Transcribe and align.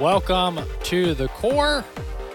Welcome 0.00 0.58
to 0.82 1.14
the 1.14 1.28
Core 1.28 1.84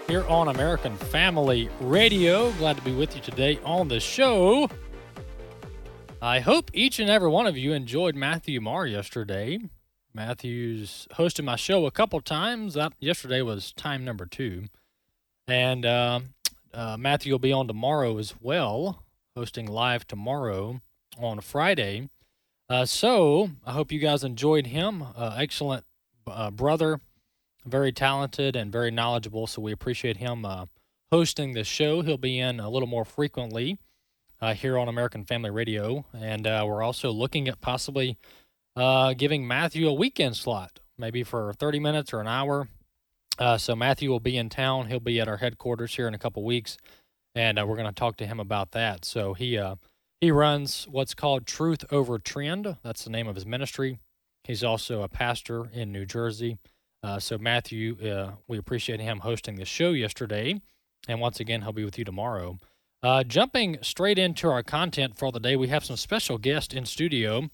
here 0.08 0.24
on 0.28 0.48
American 0.48 0.96
Family 0.96 1.68
Radio. 1.78 2.52
Glad 2.52 2.78
to 2.78 2.82
be 2.82 2.94
with 2.94 3.14
you 3.14 3.20
today 3.20 3.60
on 3.66 3.86
the 3.86 4.00
show. 4.00 4.66
I 6.22 6.40
hope 6.40 6.70
each 6.72 6.98
and 6.98 7.10
every 7.10 7.28
one 7.28 7.46
of 7.46 7.58
you 7.58 7.74
enjoyed 7.74 8.16
Matthew 8.16 8.62
Marr 8.62 8.86
yesterday. 8.86 9.60
Matthew's 10.14 11.06
hosted 11.12 11.44
my 11.44 11.56
show 11.56 11.84
a 11.84 11.90
couple 11.90 12.22
times. 12.22 12.72
That 12.74 12.94
yesterday 12.98 13.42
was 13.42 13.72
time 13.72 14.06
number 14.06 14.24
two, 14.24 14.64
and 15.46 15.84
uh, 15.84 16.20
uh, 16.72 16.96
Matthew 16.98 17.32
will 17.32 17.38
be 17.38 17.52
on 17.52 17.66
tomorrow 17.68 18.16
as 18.16 18.34
well, 18.40 19.04
hosting 19.36 19.66
live 19.66 20.06
tomorrow 20.06 20.80
on 21.18 21.40
Friday. 21.40 22.08
Uh, 22.70 22.86
so 22.86 23.50
I 23.66 23.72
hope 23.72 23.92
you 23.92 23.98
guys 23.98 24.24
enjoyed 24.24 24.68
him. 24.68 25.04
Uh, 25.14 25.36
excellent 25.38 25.84
uh, 26.26 26.50
brother, 26.50 27.00
very 27.66 27.92
talented 27.92 28.56
and 28.56 28.72
very 28.72 28.90
knowledgeable. 28.90 29.46
So 29.46 29.62
we 29.62 29.72
appreciate 29.72 30.16
him 30.16 30.44
uh, 30.44 30.66
hosting 31.10 31.52
this 31.52 31.66
show. 31.66 32.02
He'll 32.02 32.16
be 32.16 32.38
in 32.38 32.60
a 32.60 32.70
little 32.70 32.88
more 32.88 33.04
frequently 33.04 33.78
here 34.54 34.78
on 34.78 34.88
American 34.88 35.22
Family 35.22 35.50
Radio, 35.50 36.06
and 36.14 36.46
we're 36.46 36.82
also 36.82 37.10
looking 37.10 37.46
at 37.46 37.60
possibly 37.60 38.16
uh, 38.76 39.14
giving 39.14 39.46
Matthew 39.46 39.88
a 39.88 39.92
weekend 39.92 40.36
slot, 40.36 40.80
maybe 40.96 41.22
for 41.22 41.52
30 41.52 41.80
minutes 41.80 42.12
or 42.12 42.20
an 42.20 42.28
hour. 42.28 42.68
Uh, 43.38 43.56
so 43.56 43.74
Matthew 43.74 44.10
will 44.10 44.20
be 44.20 44.36
in 44.36 44.48
town. 44.48 44.86
He'll 44.86 45.00
be 45.00 45.20
at 45.20 45.28
our 45.28 45.38
headquarters 45.38 45.94
here 45.94 46.06
in 46.06 46.14
a 46.14 46.18
couple 46.18 46.44
weeks, 46.44 46.76
and 47.34 47.58
uh, 47.58 47.66
we're 47.66 47.76
going 47.76 47.88
to 47.88 47.94
talk 47.94 48.16
to 48.18 48.26
him 48.26 48.38
about 48.38 48.72
that. 48.72 49.04
So 49.04 49.34
he 49.34 49.56
uh, 49.56 49.76
he 50.20 50.30
runs 50.30 50.86
what's 50.90 51.14
called 51.14 51.46
Truth 51.46 51.84
Over 51.90 52.18
Trend. 52.18 52.76
That's 52.82 53.04
the 53.04 53.10
name 53.10 53.26
of 53.26 53.34
his 53.34 53.46
ministry. 53.46 53.98
He's 54.44 54.64
also 54.64 55.02
a 55.02 55.08
pastor 55.08 55.70
in 55.72 55.92
New 55.92 56.04
Jersey. 56.04 56.58
Uh, 57.02 57.18
so 57.18 57.38
Matthew, 57.38 57.96
uh, 58.06 58.32
we 58.46 58.58
appreciate 58.58 59.00
him 59.00 59.20
hosting 59.20 59.56
the 59.56 59.64
show 59.64 59.92
yesterday, 59.92 60.60
and 61.08 61.20
once 61.20 61.40
again 61.40 61.62
he'll 61.62 61.72
be 61.72 61.84
with 61.84 61.98
you 61.98 62.04
tomorrow. 62.04 62.58
Uh, 63.02 63.24
jumping 63.24 63.78
straight 63.80 64.18
into 64.18 64.48
our 64.48 64.62
content 64.62 65.16
for 65.16 65.32
the 65.32 65.40
day, 65.40 65.56
we 65.56 65.68
have 65.68 65.84
some 65.84 65.96
special 65.96 66.36
guests 66.36 66.74
in 66.74 66.84
studio. 66.84 67.48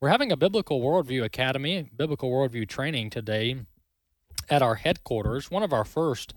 We're 0.00 0.10
having 0.10 0.30
a 0.30 0.36
Biblical 0.36 0.80
Worldview 0.80 1.24
Academy, 1.24 1.90
Biblical 1.96 2.30
Worldview 2.30 2.68
training 2.68 3.10
today 3.10 3.56
at 4.48 4.62
our 4.62 4.76
headquarters, 4.76 5.50
one 5.50 5.64
of 5.64 5.72
our 5.72 5.84
first 5.84 6.34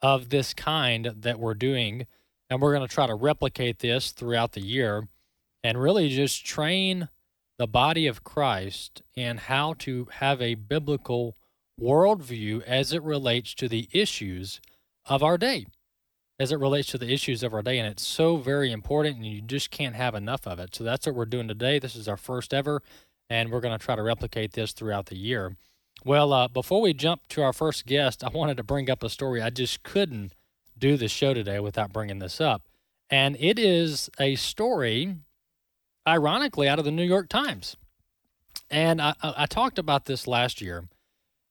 of 0.00 0.30
this 0.30 0.54
kind 0.54 1.12
that 1.16 1.38
we're 1.38 1.54
doing. 1.54 2.06
And 2.48 2.62
we're 2.62 2.74
going 2.74 2.86
to 2.86 2.94
try 2.94 3.06
to 3.06 3.14
replicate 3.14 3.80
this 3.80 4.12
throughout 4.12 4.52
the 4.52 4.62
year 4.62 5.06
and 5.62 5.80
really 5.80 6.08
just 6.08 6.46
train 6.46 7.08
the 7.58 7.66
body 7.66 8.06
of 8.06 8.24
Christ 8.24 9.02
in 9.14 9.36
how 9.36 9.74
to 9.80 10.08
have 10.12 10.40
a 10.40 10.54
biblical 10.54 11.36
worldview 11.80 12.62
as 12.62 12.92
it 12.92 13.02
relates 13.02 13.54
to 13.54 13.68
the 13.68 13.88
issues 13.92 14.60
of 15.06 15.22
our 15.22 15.38
day 15.38 15.66
as 16.38 16.52
it 16.52 16.58
relates 16.58 16.88
to 16.88 16.98
the 16.98 17.12
issues 17.12 17.42
of 17.42 17.52
our 17.52 17.62
day. 17.62 17.78
And 17.78 17.88
it's 17.88 18.06
so 18.06 18.36
very 18.36 18.70
important, 18.70 19.16
and 19.16 19.26
you 19.26 19.40
just 19.40 19.70
can't 19.70 19.96
have 19.96 20.14
enough 20.14 20.46
of 20.46 20.58
it. 20.58 20.74
So 20.74 20.84
that's 20.84 21.06
what 21.06 21.16
we're 21.16 21.26
doing 21.26 21.48
today. 21.48 21.78
This 21.78 21.96
is 21.96 22.08
our 22.08 22.16
first 22.16 22.54
ever, 22.54 22.82
and 23.28 23.50
we're 23.50 23.60
going 23.60 23.76
to 23.76 23.84
try 23.84 23.96
to 23.96 24.02
replicate 24.02 24.52
this 24.52 24.72
throughout 24.72 25.06
the 25.06 25.16
year. 25.16 25.56
Well, 26.04 26.32
uh, 26.32 26.48
before 26.48 26.80
we 26.80 26.94
jump 26.94 27.22
to 27.30 27.42
our 27.42 27.52
first 27.52 27.86
guest, 27.86 28.22
I 28.22 28.28
wanted 28.28 28.56
to 28.58 28.62
bring 28.62 28.88
up 28.88 29.02
a 29.02 29.08
story. 29.08 29.42
I 29.42 29.50
just 29.50 29.82
couldn't 29.82 30.32
do 30.78 30.96
the 30.96 31.08
show 31.08 31.34
today 31.34 31.58
without 31.58 31.92
bringing 31.92 32.20
this 32.20 32.40
up. 32.40 32.62
And 33.10 33.36
it 33.40 33.58
is 33.58 34.08
a 34.20 34.36
story, 34.36 35.16
ironically, 36.06 36.68
out 36.68 36.78
of 36.78 36.84
the 36.84 36.92
New 36.92 37.04
York 37.04 37.28
Times. 37.28 37.76
And 38.70 39.02
I, 39.02 39.14
I 39.22 39.46
talked 39.46 39.78
about 39.78 40.04
this 40.04 40.28
last 40.28 40.60
year. 40.60 40.84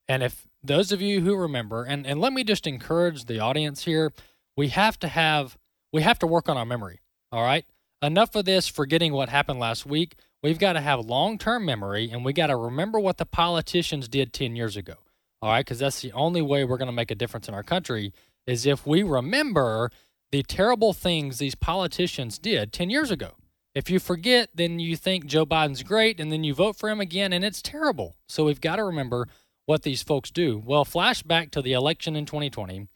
And 0.07 0.23
if 0.23 0.47
those 0.63 0.91
of 0.91 1.01
you 1.01 1.21
who 1.21 1.35
remember, 1.35 1.83
and, 1.83 2.05
and 2.05 2.19
let 2.19 2.33
me 2.33 2.43
just 2.43 2.65
encourage 2.65 3.25
the 3.25 3.39
audience 3.39 3.83
here 3.83 4.13
we 4.57 4.69
have 4.69 4.99
to 4.99 5.07
have 5.07 5.57
we 5.93 6.01
have 6.01 6.19
to 6.19 6.27
work 6.27 6.49
on 6.49 6.57
our 6.57 6.65
memory. 6.65 6.99
All 7.31 7.43
right. 7.43 7.63
Enough 8.01 8.35
of 8.35 8.45
this 8.45 8.67
forgetting 8.67 9.13
what 9.13 9.29
happened 9.29 9.59
last 9.59 9.85
week. 9.85 10.15
We've 10.43 10.59
got 10.59 10.73
to 10.73 10.81
have 10.81 11.05
long 11.05 11.37
term 11.37 11.63
memory 11.63 12.09
and 12.11 12.25
we 12.25 12.33
got 12.33 12.47
to 12.47 12.57
remember 12.57 12.99
what 12.99 13.17
the 13.17 13.25
politicians 13.25 14.09
did 14.09 14.33
10 14.33 14.55
years 14.55 14.75
ago. 14.75 14.95
All 15.41 15.51
right. 15.51 15.63
Because 15.63 15.79
that's 15.79 16.01
the 16.01 16.11
only 16.11 16.41
way 16.41 16.65
we're 16.65 16.77
going 16.77 16.87
to 16.87 16.91
make 16.91 17.11
a 17.11 17.15
difference 17.15 17.47
in 17.47 17.53
our 17.53 17.63
country 17.63 18.11
is 18.45 18.65
if 18.65 18.85
we 18.85 19.03
remember 19.03 19.91
the 20.31 20.43
terrible 20.43 20.91
things 20.91 21.37
these 21.37 21.55
politicians 21.55 22.37
did 22.37 22.73
10 22.73 22.89
years 22.89 23.11
ago. 23.11 23.31
If 23.73 23.89
you 23.89 23.99
forget, 23.99 24.49
then 24.55 24.79
you 24.79 24.95
think 24.97 25.27
Joe 25.27 25.45
Biden's 25.45 25.83
great 25.83 26.19
and 26.19 26.31
then 26.31 26.43
you 26.43 26.55
vote 26.55 26.75
for 26.75 26.89
him 26.89 26.99
again 26.99 27.31
and 27.31 27.45
it's 27.45 27.61
terrible. 27.61 28.15
So 28.27 28.45
we've 28.45 28.59
got 28.59 28.77
to 28.77 28.83
remember 28.83 29.27
what 29.67 29.83
these 29.83 30.01
folks 30.01 30.31
do. 30.31 30.63
Well, 30.65 30.85
flashback 30.85 31.51
to 31.51 31.61
the 31.61 31.73
election 31.73 32.15
in 32.15 32.25
2020. 32.25 32.87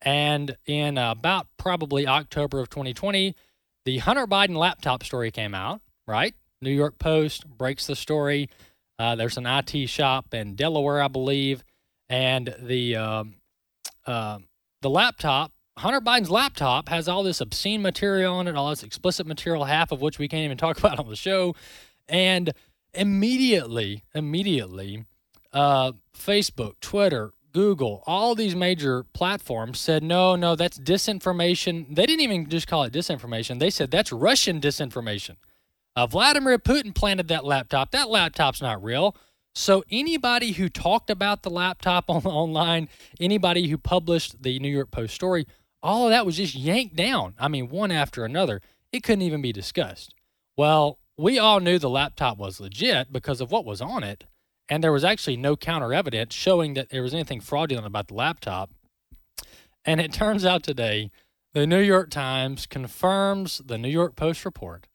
And 0.00 0.56
in 0.64 0.96
about 0.96 1.48
probably 1.58 2.06
October 2.06 2.60
of 2.60 2.70
2020, 2.70 3.34
the 3.84 3.98
Hunter 3.98 4.26
Biden 4.26 4.56
laptop 4.56 5.02
story 5.02 5.30
came 5.32 5.54
out, 5.54 5.80
right? 6.06 6.34
New 6.62 6.70
York 6.70 6.98
Post 6.98 7.48
breaks 7.48 7.86
the 7.86 7.96
story. 7.96 8.48
Uh, 8.96 9.16
there's 9.16 9.36
an 9.36 9.46
IT 9.46 9.88
shop 9.88 10.32
in 10.32 10.54
Delaware, 10.54 11.02
I 11.02 11.08
believe, 11.08 11.64
and 12.08 12.54
the 12.60 12.94
um, 12.94 13.34
uh, 14.06 14.38
the 14.82 14.90
laptop, 14.90 15.50
Hunter 15.78 16.00
Biden's 16.00 16.30
laptop, 16.30 16.88
has 16.90 17.08
all 17.08 17.24
this 17.24 17.40
obscene 17.40 17.82
material 17.82 18.36
on 18.36 18.46
it, 18.46 18.54
all 18.54 18.70
this 18.70 18.84
explicit 18.84 19.26
material, 19.26 19.64
half 19.64 19.90
of 19.90 20.00
which 20.00 20.20
we 20.20 20.28
can't 20.28 20.44
even 20.44 20.58
talk 20.58 20.78
about 20.78 21.00
on 21.00 21.08
the 21.08 21.16
show. 21.16 21.56
And 22.08 22.52
immediately, 22.92 24.04
immediately, 24.14 25.06
uh, 25.54 25.92
Facebook, 26.14 26.74
Twitter, 26.80 27.32
Google, 27.54 28.02
all 28.06 28.34
these 28.34 28.56
major 28.56 29.04
platforms 29.14 29.78
said, 29.78 30.02
no, 30.02 30.34
no, 30.34 30.56
that's 30.56 30.78
disinformation. 30.78 31.94
They 31.94 32.04
didn't 32.04 32.22
even 32.22 32.48
just 32.48 32.66
call 32.66 32.82
it 32.82 32.92
disinformation. 32.92 33.60
They 33.60 33.70
said 33.70 33.90
that's 33.90 34.12
Russian 34.12 34.60
disinformation. 34.60 35.36
Uh, 35.96 36.08
Vladimir 36.08 36.58
Putin 36.58 36.92
planted 36.92 37.28
that 37.28 37.44
laptop. 37.44 37.92
That 37.92 38.10
laptop's 38.10 38.60
not 38.60 38.82
real. 38.82 39.16
So 39.54 39.84
anybody 39.88 40.50
who 40.50 40.68
talked 40.68 41.08
about 41.10 41.44
the 41.44 41.50
laptop 41.50 42.06
on 42.10 42.24
online, 42.24 42.88
anybody 43.20 43.68
who 43.68 43.78
published 43.78 44.42
the 44.42 44.58
New 44.58 44.68
York 44.68 44.90
Post 44.90 45.14
story, 45.14 45.46
all 45.80 46.06
of 46.06 46.10
that 46.10 46.26
was 46.26 46.36
just 46.36 46.56
yanked 46.56 46.96
down. 46.96 47.34
I 47.38 47.46
mean, 47.46 47.68
one 47.68 47.92
after 47.92 48.24
another. 48.24 48.60
It 48.90 49.04
couldn't 49.04 49.22
even 49.22 49.42
be 49.42 49.52
discussed. 49.52 50.14
Well, 50.56 50.98
we 51.16 51.38
all 51.38 51.60
knew 51.60 51.78
the 51.78 51.90
laptop 51.90 52.38
was 52.38 52.58
legit 52.58 53.12
because 53.12 53.40
of 53.40 53.52
what 53.52 53.64
was 53.64 53.80
on 53.80 54.02
it 54.02 54.24
and 54.68 54.82
there 54.82 54.92
was 54.92 55.04
actually 55.04 55.36
no 55.36 55.56
counter 55.56 55.92
evidence 55.92 56.34
showing 56.34 56.74
that 56.74 56.90
there 56.90 57.02
was 57.02 57.14
anything 57.14 57.40
fraudulent 57.40 57.86
about 57.86 58.08
the 58.08 58.14
laptop. 58.14 58.70
And 59.84 60.00
it 60.00 60.12
turns 60.12 60.44
out 60.44 60.62
today, 60.62 61.10
the 61.52 61.66
New 61.66 61.80
York 61.80 62.10
Times 62.10 62.66
confirms 62.66 63.60
the 63.64 63.78
New 63.78 63.88
York 63.88 64.16
Post 64.16 64.44
report 64.44 64.86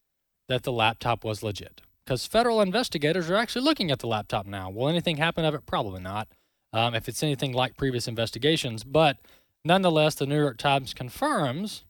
that 0.48 0.64
the 0.64 0.72
laptop 0.72 1.24
was 1.24 1.44
legit 1.44 1.82
because 2.04 2.26
federal 2.26 2.62
investigators 2.62 3.30
are 3.30 3.36
actually 3.36 3.64
looking 3.64 3.92
at 3.92 4.00
the 4.00 4.08
laptop 4.08 4.48
now. 4.48 4.70
Will 4.70 4.90
anything 4.90 5.18
happen 5.18 5.46
of 5.46 5.54
it? 5.54 5.66
Probably 5.68 6.02
not. 6.02 6.28
Um, 6.74 6.96
if 6.96 7.08
it's 7.08 7.24
anything 7.24 7.54
like 7.54 7.78
previous 7.78 8.08
investigations, 8.08 8.84
but 8.84 9.18
nonetheless, 9.64 10.16
the 10.16 10.26
New 10.26 10.40
York 10.40 10.58
Times 10.58 10.94
confirms 10.94 11.86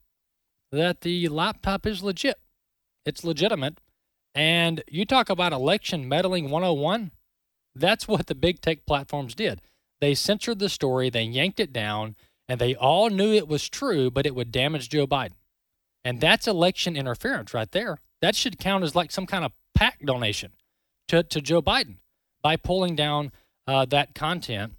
that 0.72 1.00
the 1.00 1.28
laptop 1.28 1.86
is 1.86 2.02
legit. 2.02 2.38
It's 3.04 3.24
legitimate. 3.24 3.80
And 4.34 4.84
you 4.88 5.04
talk 5.04 5.30
about 5.30 5.52
election 5.52 6.08
meddling 6.08 6.50
101. 6.50 7.10
That's 7.80 8.06
what 8.06 8.26
the 8.26 8.34
big 8.34 8.60
tech 8.60 8.86
platforms 8.86 9.34
did. 9.34 9.60
They 10.00 10.14
censored 10.14 10.58
the 10.58 10.68
story, 10.68 11.10
they 11.10 11.22
yanked 11.22 11.60
it 11.60 11.72
down, 11.72 12.16
and 12.48 12.60
they 12.60 12.74
all 12.74 13.10
knew 13.10 13.32
it 13.32 13.48
was 13.48 13.68
true, 13.68 14.10
but 14.10 14.26
it 14.26 14.34
would 14.34 14.50
damage 14.50 14.88
Joe 14.88 15.06
Biden. 15.06 15.34
And 16.04 16.20
that's 16.20 16.48
election 16.48 16.96
interference 16.96 17.52
right 17.52 17.70
there. 17.70 17.98
That 18.22 18.34
should 18.34 18.58
count 18.58 18.84
as 18.84 18.94
like 18.94 19.10
some 19.10 19.26
kind 19.26 19.44
of 19.44 19.52
PAC 19.74 20.00
donation 20.04 20.52
to, 21.08 21.22
to 21.22 21.40
Joe 21.40 21.62
Biden 21.62 21.96
by 22.42 22.56
pulling 22.56 22.96
down 22.96 23.32
uh, 23.66 23.84
that 23.86 24.14
content. 24.14 24.74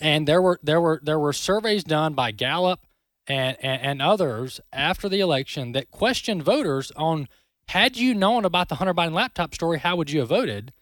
And 0.00 0.26
there 0.26 0.42
were 0.42 0.60
there 0.62 0.80
were 0.80 1.00
there 1.02 1.18
were 1.18 1.32
surveys 1.32 1.84
done 1.84 2.14
by 2.14 2.30
Gallup 2.30 2.80
and, 3.26 3.56
and, 3.60 3.82
and 3.82 4.02
others 4.02 4.60
after 4.72 5.08
the 5.08 5.20
election 5.20 5.72
that 5.72 5.90
questioned 5.90 6.42
voters 6.42 6.92
on 6.96 7.28
had 7.68 7.96
you 7.96 8.14
known 8.14 8.44
about 8.44 8.68
the 8.68 8.76
Hunter 8.76 8.94
Biden 8.94 9.12
laptop 9.12 9.54
story, 9.54 9.78
how 9.78 9.96
would 9.96 10.10
you 10.10 10.20
have 10.20 10.28
voted? 10.28 10.72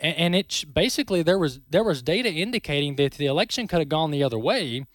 And, 0.00 0.16
and 0.16 0.34
it's 0.34 0.64
basically 0.64 1.22
there 1.22 1.38
was 1.38 1.60
there 1.68 1.84
was 1.84 2.02
data 2.02 2.30
indicating 2.30 2.96
that 2.96 3.12
the 3.12 3.26
election 3.26 3.68
could 3.68 3.78
have 3.78 3.88
gone 3.88 4.10
the 4.10 4.22
other 4.22 4.38
way 4.38 4.86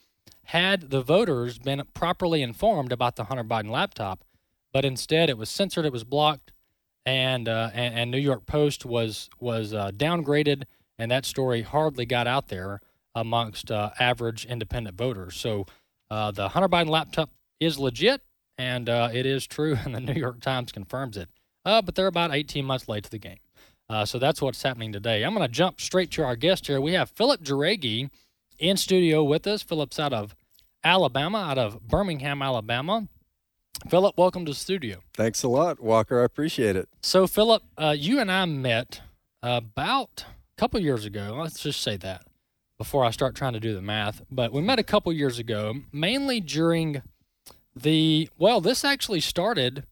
had 0.46 0.90
the 0.92 1.02
voters 1.02 1.57
been 1.57 1.84
properly 1.94 2.42
informed 2.42 2.92
about 2.92 3.16
the 3.16 3.25
Hunter 3.25 3.44
Biden 3.44 3.69
laptop, 3.69 4.24
but 4.72 4.86
instead 4.86 5.30
it 5.30 5.38
was 5.38 5.50
censored, 5.50 5.86
it 5.86 5.92
was 5.92 6.04
blocked, 6.04 6.52
and 7.06 7.48
uh, 7.50 7.72
and, 7.74 7.96
and 7.96 8.12
New 8.12 8.19
York 8.19 8.46
Post 8.46 8.86
was 8.86 9.30
was 9.40 9.74
uh, 9.74 9.92
downgraded, 9.92 10.63
and 11.00 11.10
that 11.12 11.25
story 11.25 11.63
hardly 11.63 12.06
got 12.06 12.28
out 12.28 12.50
there 12.50 12.81
amongst 13.16 13.72
uh, 13.72 13.92
average 14.00 14.46
independent 14.46 14.98
voters. 14.98 15.36
So 15.36 15.66
uh, 16.12 16.31
the 16.31 16.50
Hunter 16.50 16.69
Biden 16.69 16.90
laptop 16.90 17.31
is 17.60 17.80
legit, 17.80 18.22
and 18.58 18.90
uh, 18.90 19.10
it 19.13 19.25
is 19.25 19.48
true, 19.48 19.78
and 19.86 19.96
the 19.96 20.01
New 20.01 20.13
York 20.13 20.42
Times 20.42 20.72
confirms 20.72 21.18
it. 21.18 21.30
Uh, 21.63 21.81
but 21.81 21.96
they're 21.96 22.08
about 22.08 22.31
18 22.31 22.63
months 22.63 22.88
late 22.88 23.06
to 23.06 23.10
the 23.10 23.18
game. 23.18 23.40
Uh, 23.90 24.06
so 24.06 24.18
that's 24.18 24.42
what's 24.42 24.64
happening 24.64 24.92
today. 24.92 25.24
I'm 25.24 25.36
going 25.36 25.48
to 25.48 25.52
jump 25.52 25.80
straight 25.80 26.12
to 26.12 26.24
our 26.24 26.36
guest 26.36 26.68
here. 26.68 26.82
We 26.82 26.94
have 26.94 27.10
Philip 27.12 27.44
Jauregui 27.44 28.10
in 28.58 28.78
studio 28.78 29.24
with 29.24 29.46
us. 29.46 29.62
Philip's 29.62 30.00
out 30.00 30.14
of 30.14 30.36
Alabama, 30.84 31.40
out 31.40 31.58
of 31.58 31.88
Birmingham, 31.88 32.42
Alabama. 32.42 33.08
Philip, 33.90 34.18
welcome 34.18 34.46
to 34.46 34.52
the 34.52 34.58
studio. 34.58 35.00
Thanks 35.14 35.44
a 35.44 35.48
lot, 35.48 35.80
Walker. 35.80 36.22
I 36.22 36.26
appreciate 36.26 36.76
it. 36.76 36.90
So, 37.04 37.28
Philip, 37.28 37.62
uh, 37.78 37.96
you 37.98 38.20
and 38.20 38.32
I 38.32 38.46
met 38.46 39.02
about 39.44 40.26
a 40.28 40.60
couple 40.60 40.80
years 40.80 41.06
ago. 41.06 41.38
Let's 41.40 41.62
just 41.62 41.82
say 41.82 41.98
that 41.98 42.26
before 42.78 43.06
I 43.06 43.12
start 43.12 43.36
trying 43.36 43.54
to 43.54 43.60
do 43.60 43.76
the 43.76 43.82
math. 43.82 44.22
But 44.32 44.52
we 44.52 44.62
met 44.62 44.80
a 44.80 44.84
couple 44.84 45.14
years 45.14 45.38
ago, 45.38 45.76
mainly 45.92 46.40
during 46.40 47.04
the, 47.76 48.30
well, 48.38 48.62
this 48.62 48.84
actually 48.84 49.20
started, 49.20 49.84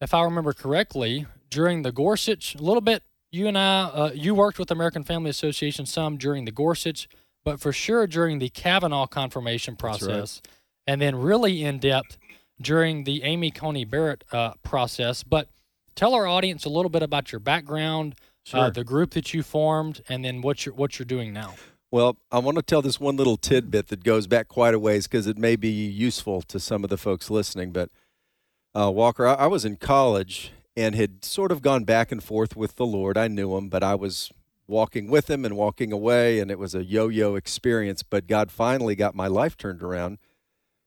if 0.00 0.14
I 0.14 0.22
remember 0.22 0.52
correctly, 0.52 1.26
during 1.50 1.82
the 1.82 1.92
Gorsuch, 1.92 2.54
a 2.54 2.62
little 2.62 2.80
bit. 2.80 3.02
You 3.30 3.46
and 3.46 3.58
I, 3.58 3.82
uh, 3.82 4.10
you 4.14 4.34
worked 4.34 4.58
with 4.58 4.70
American 4.70 5.02
Family 5.02 5.28
Association 5.28 5.84
some 5.84 6.16
during 6.16 6.46
the 6.46 6.50
Gorsuch, 6.50 7.08
but 7.44 7.60
for 7.60 7.72
sure 7.72 8.06
during 8.06 8.38
the 8.38 8.48
Kavanaugh 8.48 9.06
confirmation 9.06 9.76
process, 9.76 10.40
right. 10.44 10.54
and 10.86 11.00
then 11.00 11.14
really 11.16 11.62
in 11.62 11.78
depth 11.78 12.16
during 12.60 13.04
the 13.04 13.22
Amy 13.22 13.50
Coney 13.50 13.84
Barrett 13.84 14.24
uh, 14.32 14.54
process. 14.62 15.22
But 15.22 15.48
tell 15.94 16.14
our 16.14 16.26
audience 16.26 16.64
a 16.64 16.70
little 16.70 16.88
bit 16.88 17.02
about 17.02 17.30
your 17.30 17.38
background, 17.40 18.14
uh, 18.18 18.24
sure. 18.44 18.60
uh, 18.60 18.70
the 18.70 18.84
group 18.84 19.10
that 19.10 19.34
you 19.34 19.42
formed, 19.42 20.02
and 20.08 20.24
then 20.24 20.40
what 20.40 20.64
you're 20.64 20.74
what 20.74 20.98
you're 20.98 21.06
doing 21.06 21.32
now. 21.32 21.54
Well, 21.90 22.16
I 22.30 22.38
want 22.38 22.56
to 22.56 22.62
tell 22.62 22.82
this 22.82 23.00
one 23.00 23.16
little 23.16 23.36
tidbit 23.36 23.88
that 23.88 24.04
goes 24.04 24.26
back 24.26 24.48
quite 24.48 24.74
a 24.74 24.78
ways 24.78 25.06
because 25.06 25.26
it 25.26 25.38
may 25.38 25.56
be 25.56 25.70
useful 25.70 26.42
to 26.42 26.60
some 26.60 26.84
of 26.84 26.90
the 26.90 26.98
folks 26.98 27.30
listening. 27.30 27.72
But 27.72 27.90
uh, 28.74 28.90
Walker, 28.90 29.26
I, 29.26 29.34
I 29.34 29.46
was 29.46 29.64
in 29.64 29.76
college 29.76 30.52
and 30.78 30.94
had 30.94 31.24
sort 31.24 31.50
of 31.50 31.60
gone 31.60 31.82
back 31.82 32.12
and 32.12 32.22
forth 32.22 32.54
with 32.54 32.76
the 32.76 32.86
Lord. 32.86 33.18
I 33.18 33.26
knew 33.26 33.56
him, 33.56 33.68
but 33.68 33.82
I 33.82 33.96
was 33.96 34.30
walking 34.68 35.10
with 35.10 35.28
him 35.28 35.44
and 35.44 35.56
walking 35.56 35.92
away, 35.92 36.38
and 36.38 36.52
it 36.52 36.58
was 36.58 36.72
a 36.72 36.84
yo 36.84 37.08
yo 37.08 37.34
experience. 37.34 38.04
But 38.04 38.28
God 38.28 38.52
finally 38.52 38.94
got 38.94 39.16
my 39.16 39.26
life 39.26 39.56
turned 39.56 39.82
around 39.82 40.18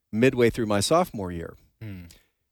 midway 0.09 0.49
through 0.49 0.67
my 0.67 0.79
sophomore 0.79 1.29
year. 1.29 1.57
Hmm. 1.81 2.03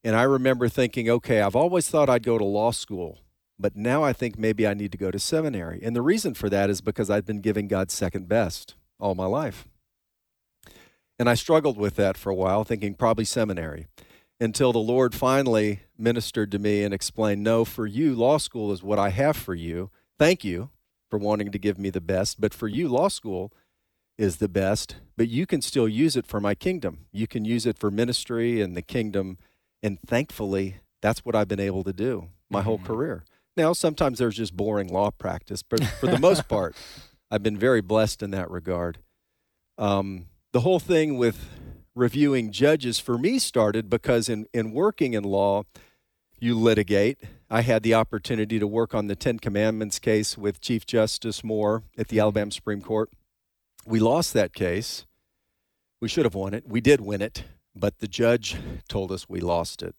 And 0.03 0.18
I 0.18 0.24
remember 0.24 0.68
thinking, 0.68 1.09
okay, 1.09 1.39
I've 1.39 1.56
always 1.56 1.88
thought 1.89 2.09
I'd 2.09 2.24
go 2.24 2.38
to 2.38 2.44
law 2.44 2.71
school, 2.71 3.19
but 3.57 3.74
now 3.74 4.03
I 4.03 4.12
think 4.12 4.38
maybe 4.38 4.68
I 4.68 4.74
need 4.74 4.92
to 4.92 4.97
go 4.97 5.09
to 5.09 5.19
seminary. 5.19 5.80
And 5.81 5.95
the 5.95 6.01
reason 6.01 6.33
for 6.33 6.50
that 6.50 6.69
is 6.69 6.81
because 6.81 7.09
I'd 7.09 7.25
been 7.25 7.42
giving 7.42 7.69
God 7.69 7.89
second 7.89 8.27
best 8.27 8.75
all 9.00 9.15
my 9.15 9.25
life. 9.25 9.65
And 11.18 11.30
I 11.30 11.35
struggled 11.35 11.77
with 11.77 11.95
that 11.95 12.18
for 12.18 12.31
a 12.31 12.35
while, 12.35 12.65
thinking 12.65 12.95
probably 12.95 13.25
seminary 13.25 13.88
until 14.42 14.74
the 14.74 14.80
Lord 14.80 15.15
finally 15.15 15.81
ministered 16.00 16.51
to 16.51 16.60
me 16.60 16.84
and 16.84 16.94
explained, 16.94 17.44
No, 17.44 17.66
for 17.66 17.86
you, 17.86 18.16
law 18.16 18.38
school 18.38 18.72
is 18.72 18.81
what 18.81 19.00
I 19.00 19.10
have 19.10 19.38
for 19.38 19.54
you. 19.54 19.90
Thank 20.18 20.44
you 20.44 20.69
for 21.10 21.18
wanting 21.18 21.51
to 21.51 21.60
give 21.60 21.78
me 21.78 21.90
the 21.90 22.01
best. 22.01 22.40
But 22.40 22.54
for 22.54 22.68
you, 22.68 22.88
law 22.88 23.07
school 23.07 23.51
is 24.18 24.38
the 24.38 24.50
best, 24.50 24.98
but 25.16 25.30
you 25.30 25.46
can 25.46 25.62
still 25.62 25.88
use 25.88 26.16
it 26.16 26.25
for 26.25 26.42
my 26.42 26.54
kingdom. 26.54 27.06
You 27.12 27.25
can 27.25 27.46
use 27.46 27.66
it 27.66 27.78
for 27.78 27.90
ministry 27.90 28.62
and 28.62 28.75
the 28.75 28.81
kingdom. 28.81 29.38
And 29.81 29.98
thankfully, 30.06 30.78
that's 31.01 31.24
what 31.24 31.36
I've 31.36 31.48
been 31.48 31.60
able 31.60 31.84
to 31.86 31.94
do 31.94 32.28
my 32.50 32.60
mm-hmm. 32.60 32.66
whole 32.66 32.78
career. 32.80 33.24
Now, 33.56 33.74
sometimes 33.74 34.19
there's 34.19 34.38
just 34.38 34.56
boring 34.56 34.90
law 34.90 35.12
practice, 35.12 35.63
but 35.63 35.84
for 35.84 36.07
the 36.07 36.19
most 36.28 36.48
part, 36.48 36.75
I've 37.31 37.44
been 37.44 37.57
very 37.57 37.81
blessed 37.81 38.22
in 38.22 38.31
that 38.31 38.50
regard. 38.50 39.00
Um, 39.78 40.25
the 40.52 40.62
whole 40.62 40.80
thing 40.80 41.18
with 41.18 41.50
reviewing 41.95 42.52
judges 42.52 43.00
for 43.00 43.18
me 43.18 43.40
started 43.40 43.90
because 43.90 44.30
in, 44.30 44.48
in 44.54 44.72
working 44.72 45.13
in 45.13 45.24
law, 45.24 45.63
you 46.41 46.56
litigate. 46.56 47.19
I 47.50 47.62
had 47.62 47.83
the 47.83 47.94
opportunity 47.94 48.59
to 48.59 48.68
work 48.68 48.94
on 48.94 49.07
the 49.07 49.15
Ten 49.15 49.39
Commandments 49.39 50.00
case 50.00 50.38
with 50.38 50.62
Chief 50.62 50.86
Justice 50.86 51.44
Moore 51.44 51.83
at 51.97 52.09
the 52.09 52.19
Alabama 52.19 52.51
Supreme 52.51 52.81
Court. 52.81 53.09
We 53.86 54.00
lost 54.00 54.33
that 54.33 54.53
case. 54.53 55.06
We 56.01 56.07
should 56.07 56.25
have 56.25 56.36
won 56.36 56.53
it. 56.53 56.68
We 56.68 56.81
did 56.81 57.01
win 57.01 57.21
it, 57.21 57.44
but 57.75 58.00
the 58.00 58.07
judge 58.07 58.57
told 58.88 59.12
us 59.12 59.27
we 59.27 59.39
lost 59.39 59.81
it. 59.81 59.95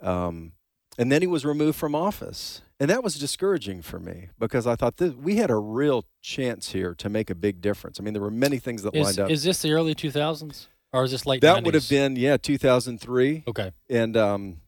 Um, 0.00 0.52
and 0.98 1.10
then 1.10 1.22
he 1.22 1.26
was 1.26 1.44
removed 1.44 1.76
from 1.76 1.94
office. 1.94 2.62
And 2.78 2.90
that 2.90 3.02
was 3.02 3.14
discouraging 3.18 3.82
for 3.82 3.98
me 3.98 4.28
because 4.38 4.66
I 4.66 4.76
thought 4.76 4.98
this, 4.98 5.14
we 5.14 5.36
had 5.36 5.50
a 5.50 5.56
real 5.56 6.04
chance 6.20 6.72
here 6.72 6.94
to 6.96 7.08
make 7.08 7.30
a 7.30 7.34
big 7.34 7.60
difference. 7.60 7.98
I 7.98 8.02
mean, 8.02 8.12
there 8.12 8.22
were 8.22 8.30
many 8.30 8.58
things 8.58 8.82
that 8.82 8.94
is, 8.94 9.04
lined 9.04 9.18
up. 9.18 9.30
Is 9.30 9.42
this 9.44 9.62
the 9.62 9.72
early 9.72 9.94
2000s? 9.94 10.66
Or 10.92 11.04
is 11.04 11.10
this 11.10 11.26
late? 11.26 11.40
That 11.40 11.62
90s? 11.62 11.64
would 11.64 11.74
have 11.74 11.88
been 11.88 12.16
yeah, 12.16 12.36
2003. 12.36 13.44
Okay. 13.48 13.72
And 13.90 14.16
um, 14.16 14.58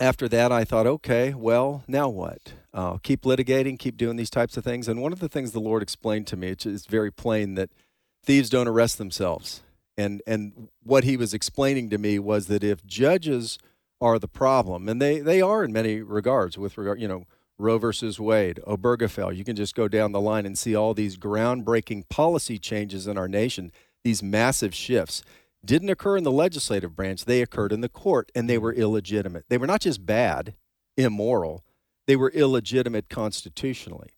after 0.00 0.28
that, 0.28 0.52
I 0.52 0.64
thought, 0.64 0.86
okay, 0.86 1.34
well, 1.34 1.84
now 1.86 2.08
what? 2.08 2.54
Uh, 2.72 2.98
keep 2.98 3.22
litigating, 3.22 3.78
keep 3.78 3.96
doing 3.96 4.16
these 4.16 4.30
types 4.30 4.56
of 4.56 4.64
things. 4.64 4.88
And 4.88 5.00
one 5.00 5.12
of 5.12 5.20
the 5.20 5.28
things 5.28 5.52
the 5.52 5.60
Lord 5.60 5.82
explained 5.82 6.26
to 6.28 6.36
me, 6.36 6.48
it's, 6.48 6.86
very 6.86 7.12
plain 7.12 7.54
that 7.54 7.70
thieves 8.22 8.50
don't 8.50 8.68
arrest 8.68 8.98
themselves. 8.98 9.62
And 9.96 10.22
and 10.26 10.68
what 10.82 11.04
He 11.04 11.16
was 11.16 11.32
explaining 11.32 11.88
to 11.90 11.98
me 11.98 12.18
was 12.18 12.46
that 12.48 12.64
if 12.64 12.84
judges 12.84 13.58
are 14.00 14.18
the 14.18 14.26
problem, 14.26 14.88
and 14.88 15.00
they 15.00 15.20
they 15.20 15.40
are 15.40 15.62
in 15.62 15.72
many 15.72 16.02
regards, 16.02 16.58
with 16.58 16.76
regard, 16.76 17.00
you 17.00 17.08
know. 17.08 17.24
Roe 17.56 17.78
versus 17.78 18.18
Wade, 18.18 18.58
Obergefell. 18.66 19.34
You 19.34 19.44
can 19.44 19.54
just 19.54 19.76
go 19.76 19.86
down 19.86 20.10
the 20.10 20.20
line 20.20 20.44
and 20.44 20.58
see 20.58 20.74
all 20.74 20.92
these 20.92 21.16
groundbreaking 21.16 22.08
policy 22.08 22.58
changes 22.58 23.06
in 23.06 23.16
our 23.16 23.28
nation 23.28 23.70
these 24.04 24.22
massive 24.22 24.74
shifts 24.74 25.22
didn't 25.64 25.90
occur 25.90 26.16
in 26.16 26.24
the 26.24 26.32
legislative 26.32 26.94
branch, 26.94 27.24
they 27.24 27.42
occurred 27.42 27.72
in 27.72 27.80
the 27.80 27.88
court, 27.88 28.30
and 28.34 28.48
they 28.48 28.58
were 28.58 28.72
illegitimate. 28.72 29.44
They 29.48 29.58
were 29.58 29.66
not 29.66 29.80
just 29.80 30.04
bad, 30.04 30.54
immoral, 30.96 31.64
they 32.06 32.16
were 32.16 32.30
illegitimate 32.30 33.08
constitutionally. 33.08 34.10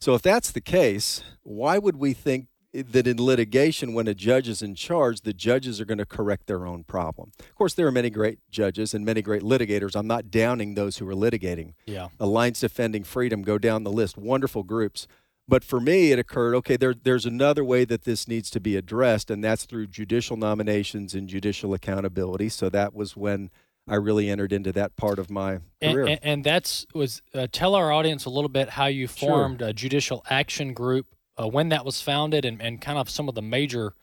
So, 0.00 0.14
if 0.14 0.22
that's 0.22 0.50
the 0.50 0.60
case, 0.60 1.22
why 1.42 1.78
would 1.78 1.96
we 1.96 2.14
think 2.14 2.46
that 2.72 3.06
in 3.06 3.22
litigation, 3.22 3.94
when 3.94 4.08
a 4.08 4.14
judge 4.14 4.48
is 4.48 4.62
in 4.62 4.74
charge, 4.74 5.22
the 5.22 5.32
judges 5.32 5.80
are 5.80 5.84
going 5.84 5.98
to 5.98 6.06
correct 6.06 6.46
their 6.46 6.66
own 6.66 6.84
problem? 6.84 7.32
Of 7.38 7.54
course, 7.54 7.74
there 7.74 7.86
are 7.86 7.92
many 7.92 8.10
great 8.10 8.38
judges 8.50 8.94
and 8.94 9.04
many 9.04 9.22
great 9.22 9.42
litigators. 9.42 9.94
I'm 9.94 10.06
not 10.06 10.30
downing 10.30 10.74
those 10.74 10.98
who 10.98 11.08
are 11.08 11.14
litigating. 11.14 11.74
Yeah. 11.86 12.08
Alliance 12.18 12.60
Defending 12.60 13.04
Freedom, 13.04 13.42
go 13.42 13.58
down 13.58 13.84
the 13.84 13.92
list, 13.92 14.16
wonderful 14.16 14.62
groups. 14.62 15.06
But 15.50 15.64
for 15.64 15.80
me, 15.80 16.12
it 16.12 16.18
occurred 16.20 16.54
okay, 16.54 16.76
there, 16.76 16.94
there's 16.94 17.26
another 17.26 17.64
way 17.64 17.84
that 17.84 18.04
this 18.04 18.28
needs 18.28 18.50
to 18.50 18.60
be 18.60 18.76
addressed, 18.76 19.32
and 19.32 19.42
that's 19.42 19.64
through 19.64 19.88
judicial 19.88 20.36
nominations 20.36 21.12
and 21.12 21.28
judicial 21.28 21.74
accountability. 21.74 22.48
So 22.48 22.68
that 22.68 22.94
was 22.94 23.16
when 23.16 23.50
I 23.88 23.96
really 23.96 24.30
entered 24.30 24.52
into 24.52 24.70
that 24.72 24.94
part 24.94 25.18
of 25.18 25.28
my 25.28 25.58
career. 25.82 26.02
And, 26.02 26.10
and, 26.10 26.20
and 26.22 26.44
that's 26.44 26.86
was 26.94 27.20
uh, 27.34 27.48
tell 27.50 27.74
our 27.74 27.90
audience 27.90 28.26
a 28.26 28.30
little 28.30 28.48
bit 28.48 28.70
how 28.70 28.86
you 28.86 29.08
formed 29.08 29.58
sure. 29.58 29.70
a 29.70 29.72
judicial 29.72 30.24
action 30.30 30.72
group, 30.72 31.06
uh, 31.36 31.48
when 31.48 31.68
that 31.70 31.84
was 31.84 32.00
founded, 32.00 32.44
and, 32.44 32.62
and 32.62 32.80
kind 32.80 32.96
of 32.96 33.10
some 33.10 33.28
of 33.28 33.34
the 33.34 33.42
major 33.42 33.94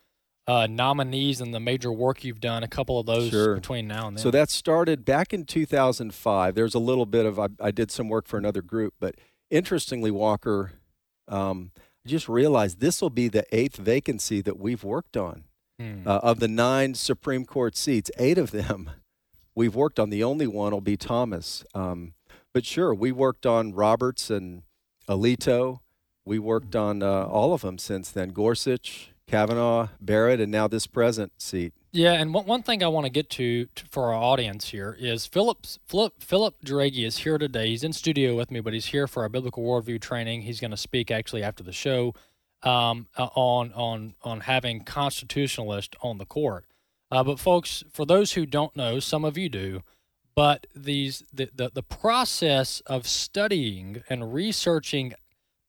uh, 0.47 0.67
nominees 0.69 1.39
and 1.39 1.53
the 1.53 1.61
major 1.61 1.93
work 1.93 2.25
you've 2.25 2.41
done. 2.41 2.61
A 2.61 2.67
couple 2.67 2.99
of 2.99 3.05
those 3.05 3.29
sure. 3.29 3.55
between 3.55 3.87
now 3.87 4.09
and 4.09 4.17
then. 4.17 4.21
So 4.21 4.31
that 4.31 4.49
started 4.49 5.05
back 5.05 5.33
in 5.33 5.45
2005. 5.45 6.55
There's 6.55 6.75
a 6.75 6.79
little 6.79 7.05
bit 7.05 7.25
of 7.25 7.39
I, 7.39 7.47
I 7.61 7.71
did 7.71 7.89
some 7.89 8.09
work 8.09 8.27
for 8.27 8.37
another 8.37 8.61
group, 8.61 8.95
but 8.99 9.15
interestingly, 9.49 10.11
Walker 10.11 10.73
um, 11.27 11.71
I 12.05 12.09
just 12.09 12.29
realized 12.29 12.79
this 12.79 13.01
will 13.01 13.09
be 13.09 13.27
the 13.27 13.45
eighth 13.51 13.77
vacancy 13.77 14.41
that 14.41 14.57
we've 14.59 14.83
worked 14.83 15.17
on. 15.17 15.43
Hmm. 15.79 16.07
Uh, 16.07 16.19
of 16.23 16.39
the 16.39 16.47
nine 16.47 16.95
Supreme 16.95 17.45
Court 17.45 17.75
seats, 17.75 18.09
eight 18.17 18.39
of 18.39 18.49
them 18.49 18.89
we've 19.57 19.75
worked 19.75 19.99
on. 19.99 20.09
The 20.09 20.23
only 20.23 20.47
one 20.47 20.71
will 20.71 20.81
be 20.81 20.97
Thomas. 20.97 21.65
Um, 21.73 22.13
but 22.53 22.65
sure, 22.65 22.93
we 22.93 23.11
worked 23.11 23.45
on 23.45 23.73
Roberts 23.73 24.29
and 24.29 24.63
Alito. 25.09 25.79
We 26.25 26.39
worked 26.39 26.75
on 26.75 27.03
uh, 27.03 27.25
all 27.25 27.53
of 27.53 27.61
them 27.61 27.77
since 27.77 28.09
then 28.11 28.29
Gorsuch, 28.29 29.11
Kavanaugh, 29.27 29.89
Barrett, 29.99 30.39
and 30.39 30.51
now 30.51 30.67
this 30.67 30.87
present 30.87 31.33
seat. 31.37 31.73
Yeah, 31.91 32.13
and 32.13 32.33
one, 32.33 32.45
one 32.45 32.63
thing 32.63 32.81
I 32.81 32.87
want 32.87 33.05
to 33.05 33.09
get 33.09 33.29
to, 33.31 33.65
to 33.65 33.85
for 33.85 34.13
our 34.13 34.21
audience 34.21 34.69
here 34.69 34.95
is 34.99 35.25
Philip's 35.25 35.79
Philip 35.85 36.21
Philip 36.21 36.55
Jauregui 36.63 37.05
is 37.05 37.17
here 37.19 37.37
today. 37.37 37.69
He's 37.69 37.83
in 37.83 37.91
studio 37.91 38.35
with 38.35 38.51
me, 38.51 38.61
but 38.61 38.73
he's 38.73 38.87
here 38.87 39.07
for 39.07 39.23
our 39.23 39.29
biblical 39.29 39.63
worldview 39.63 39.99
training. 39.99 40.43
He's 40.43 40.59
going 40.61 40.71
to 40.71 40.77
speak 40.77 41.11
actually 41.11 41.43
after 41.43 41.63
the 41.63 41.73
show 41.73 42.13
um, 42.63 43.07
uh, 43.17 43.27
on 43.35 43.73
on 43.73 44.15
on 44.23 44.41
having 44.41 44.83
constitutionalists 44.83 45.97
on 46.01 46.19
the 46.19 46.25
court. 46.25 46.65
Uh, 47.11 47.23
but 47.23 47.39
folks, 47.39 47.83
for 47.91 48.05
those 48.05 48.33
who 48.33 48.45
don't 48.45 48.75
know, 48.75 48.99
some 48.99 49.25
of 49.25 49.37
you 49.37 49.49
do, 49.49 49.81
but 50.35 50.67
these 50.75 51.23
the, 51.33 51.49
the 51.53 51.71
the 51.73 51.83
process 51.83 52.81
of 52.85 53.07
studying 53.07 54.03
and 54.09 54.33
researching 54.33 55.13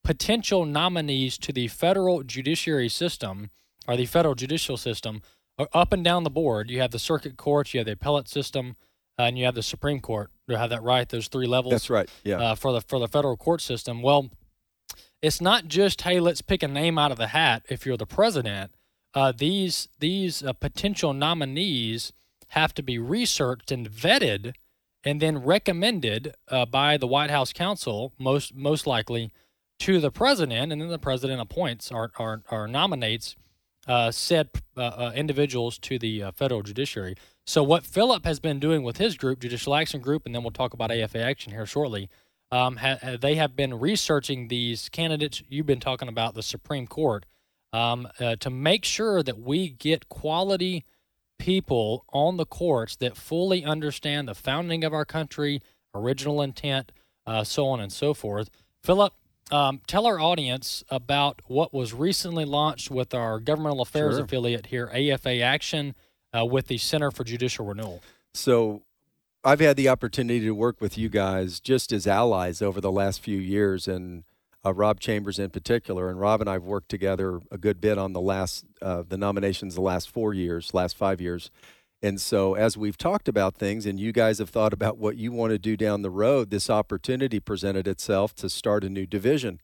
potential 0.05 0.65
nominees 0.65 1.39
to 1.39 1.53
the 1.53 1.69
federal 1.69 2.23
judiciary 2.23 2.89
system 2.89 3.51
or 3.87 3.97
the 3.97 4.07
federal 4.07 4.35
judicial 4.35 4.77
system 4.77 5.23
are 5.59 5.69
up 5.73 5.93
and 5.93 6.05
down 6.05 6.25
the 6.25 6.31
board. 6.31 6.71
You 6.71 6.81
have 6.81 6.93
the 6.93 6.99
circuit 6.99 7.37
courts, 7.37 7.75
you 7.75 7.79
have 7.79 7.87
the 7.87 7.93
appellate 7.93 8.29
system, 8.29 8.77
uh, 9.19 9.23
and 9.23 9.39
you 9.39 9.45
have 9.45 9.55
the 9.55 9.63
Supreme 9.63 10.01
Court. 10.01 10.31
Do 10.47 10.55
I 10.55 10.59
have 10.59 10.71
that 10.71 10.83
right? 10.83 11.09
Those 11.09 11.29
three 11.29 11.47
levels. 11.47 11.73
That's 11.73 11.91
right. 11.91 12.09
Yeah. 12.23 12.41
Uh, 12.41 12.55
for 12.55 12.73
the 12.73 12.81
for 12.81 12.99
the 12.99 13.09
federal 13.09 13.37
court 13.37 13.61
system. 13.61 14.01
Well, 14.03 14.31
it's 15.21 15.41
not 15.41 15.67
just 15.67 16.03
hey, 16.03 16.21
let's 16.21 16.43
pick 16.43 16.63
a 16.63 16.69
name 16.69 16.99
out 16.99 17.11
of 17.11 17.19
the 17.19 17.29
hat. 17.29 17.65
If 17.69 17.85
you're 17.85 17.97
the 17.97 18.07
president, 18.07 18.71
uh, 19.15 19.33
these 19.37 19.89
these 19.99 20.43
uh, 20.43 20.53
potential 20.53 21.13
nominees 21.13 22.13
have 22.49 22.73
to 22.75 22.83
be 22.83 22.99
researched 22.99 23.73
and 23.73 23.91
vetted, 23.91 24.55
and 25.05 25.21
then 25.21 25.39
recommended 25.39 26.35
uh, 26.49 26.65
by 26.65 26.97
the 26.97 27.07
White 27.07 27.31
House 27.31 27.53
counsel, 27.53 28.13
most 28.19 28.55
most 28.55 28.87
likely, 28.87 29.33
to 29.81 30.01
the 30.01 30.11
president, 30.11 30.73
and 30.73 30.81
then 30.81 30.89
the 30.89 30.99
president 30.99 31.41
appoints 31.41 31.91
or 31.91 32.11
or, 32.19 32.43
or 32.51 32.69
nominates 32.69 33.37
uh, 33.87 34.11
said 34.11 34.51
uh, 34.77 34.81
uh, 34.81 35.13
individuals 35.15 35.79
to 35.79 35.99
the 35.99 36.23
uh, 36.23 36.33
federal 36.33 36.63
judiciary. 36.63 37.17
So 37.47 37.63
what 37.63 37.85
Philip 37.85 38.27
has 38.27 38.39
been 38.39 38.61
doing 38.61 38.83
with 38.83 38.99
his 38.99 39.17
group, 39.17 39.41
Judicial 39.41 39.75
Action 39.75 40.01
Group, 40.01 40.27
and 40.27 40.35
then 40.35 40.43
we'll 40.43 40.51
talk 40.51 40.75
about 40.75 40.91
AFA 40.91 41.23
Action 41.23 41.53
here 41.53 41.65
shortly. 41.65 42.11
Um, 42.53 42.77
ha- 42.77 43.17
they 43.19 43.37
have 43.37 43.57
been 43.57 43.79
researching 43.79 44.49
these 44.49 44.89
candidates 44.91 45.43
you've 45.49 45.67
been 45.67 45.81
talking 45.81 46.09
about, 46.09 46.35
the 46.35 46.43
Supreme 46.43 46.87
Court, 46.87 47.25
um, 47.73 48.09
uh, 48.21 48.37
to 48.37 48.51
make 48.51 48.85
sure 48.85 49.23
that 49.23 49.39
we 49.39 49.71
get 49.71 50.09
quality 50.11 50.85
people 51.39 52.05
on 52.13 52.37
the 52.37 52.47
courts 52.47 52.97
that 52.97 53.17
fully 53.17 53.65
understand 53.65 54.29
the 54.29 54.35
founding 54.35 54.85
of 54.85 54.93
our 54.93 55.05
country, 55.05 55.63
original 55.95 56.43
intent, 56.43 56.93
uh, 57.27 57.45
so 57.45 57.69
on 57.69 57.81
and 57.81 57.93
so 57.93 58.13
forth. 58.13 58.51
Philip, 58.83 59.13
um, 59.51 59.81
tell 59.87 60.07
our 60.07 60.21
audience 60.21 60.85
about 60.89 61.41
what 61.47 61.73
was 61.73 61.93
recently 61.95 62.45
launched 62.45 62.91
with 62.91 63.15
our 63.15 63.41
governmental 63.41 63.81
affairs 63.81 64.17
Sure. 64.17 64.25
affiliate 64.25 64.67
here, 64.67 64.91
AFA 64.93 65.41
Action, 65.41 65.95
uh, 66.37 66.45
with 66.45 66.67
the 66.69 66.79
Center 66.79 67.11
for 67.11 67.25
Judicial 67.25 67.65
Renewal. 67.65 68.03
So 68.35 68.83
I've 69.45 69.61
had 69.61 69.77
the 69.77 69.89
opportunity 69.89 70.41
to 70.41 70.53
work 70.53 70.81
with 70.81 70.99
you 70.99 71.09
guys 71.09 71.61
just 71.61 71.93
as 71.93 72.07
allies 72.07 72.61
over 72.61 72.81
the 72.81 72.93
last 72.93 73.21
few 73.21 73.39
years, 73.39 73.89
and 73.89 74.25
uh, 74.65 74.75
Rob 74.75 75.01
Chambers 75.01 75.39
in 75.39 75.51
particular. 75.51 76.11
And 76.11 76.21
Rob 76.21 76.41
and 76.41 76.51
I've 76.51 76.65
worked 76.65 76.89
together 76.89 77.41
a 77.51 77.57
good 77.57 77.81
bit 77.81 77.97
on 77.99 78.13
the 78.13 78.21
last 78.21 78.67
uh, 78.83 79.03
the 79.09 79.17
nominations 79.17 79.75
the 79.75 79.81
last 79.81 80.11
four 80.11 80.35
years, 80.35 80.75
last 80.75 80.97
five 80.97 81.21
years. 81.21 81.51
And 82.01 82.21
so, 82.21 82.55
as 82.55 82.77
we've 82.77 82.97
talked 82.97 83.29
about 83.29 83.57
things, 83.57 83.85
and 83.85 83.99
you 83.99 84.13
guys 84.13 84.39
have 84.39 84.51
thought 84.51 84.73
about 84.73 84.99
what 84.99 85.17
you 85.17 85.33
want 85.33 85.51
to 85.51 85.59
do 85.59 85.77
down 85.77 86.03
the 86.03 86.11
road, 86.11 86.51
this 86.51 86.71
opportunity 86.71 87.41
presented 87.41 87.89
itself 87.89 88.35
to 88.37 88.49
start 88.49 88.85
a 88.85 88.89
new 88.89 89.05
division 89.05 89.61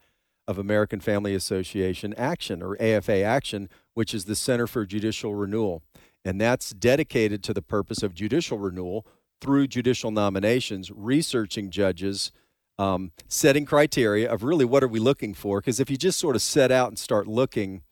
of 0.49 0.59
American 0.59 1.01
Family 1.01 1.35
Association 1.35 2.13
Action, 2.15 2.61
or 2.61 2.81
AFA 2.83 3.23
Action, 3.23 3.69
which 3.95 4.13
is 4.13 4.25
the 4.25 4.35
Center 4.35 4.67
for 4.67 4.85
Judicial 4.85 5.35
Renewal. 5.35 5.83
And 6.25 6.41
that's 6.41 6.71
dedicated 6.71 7.43
to 7.45 7.55
the 7.55 7.63
purpose 7.63 8.03
of 8.03 8.15
judicial 8.15 8.59
renewal 8.59 9.07
through 9.41 9.69
judicial 9.69 10.11
nominations, 10.11 10.91
researching 10.91 11.71
judges, 11.71 12.33
um, 12.79 13.13
setting 13.29 13.65
criteria 13.65 14.31
of 14.31 14.43
really 14.43 14.65
what 14.65 14.83
are 14.83 14.89
we 14.89 14.99
looking 14.99 15.35
for. 15.35 15.61
Because 15.61 15.81
if 15.81 15.91
you 15.91 15.97
just 15.97 16.19
sort 16.19 16.35
of 16.35 16.43
set 16.43 16.73
out 16.73 16.89
and 16.89 16.99
start 16.99 17.27
looking, 17.27 17.83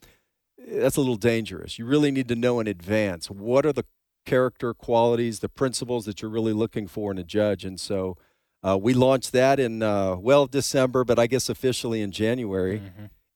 that's 0.66 0.96
a 0.96 1.00
little 1.00 1.16
dangerous. 1.16 1.78
You 1.78 1.84
really 1.84 2.10
need 2.10 2.28
to 2.28 2.36
know 2.36 2.58
in 2.58 2.66
advance 2.66 3.30
what 3.30 3.66
are 3.66 3.72
the 3.72 3.84
character 4.24 4.74
qualities, 4.74 5.40
the 5.40 5.48
principles 5.48 6.04
that 6.06 6.22
you're 6.22 6.30
really 6.30 6.52
looking 6.52 6.86
for 6.86 7.10
in 7.10 7.18
a 7.18 7.24
judge. 7.24 7.64
And 7.64 7.78
so 7.78 8.16
uh, 8.62 8.78
we 8.80 8.94
launched 8.94 9.32
that 9.32 9.58
in 9.58 9.82
uh, 9.82 10.16
well 10.16 10.46
December, 10.46 11.04
but 11.04 11.18
I 11.18 11.26
guess 11.26 11.48
officially 11.48 12.00
in 12.00 12.12
January. 12.12 12.82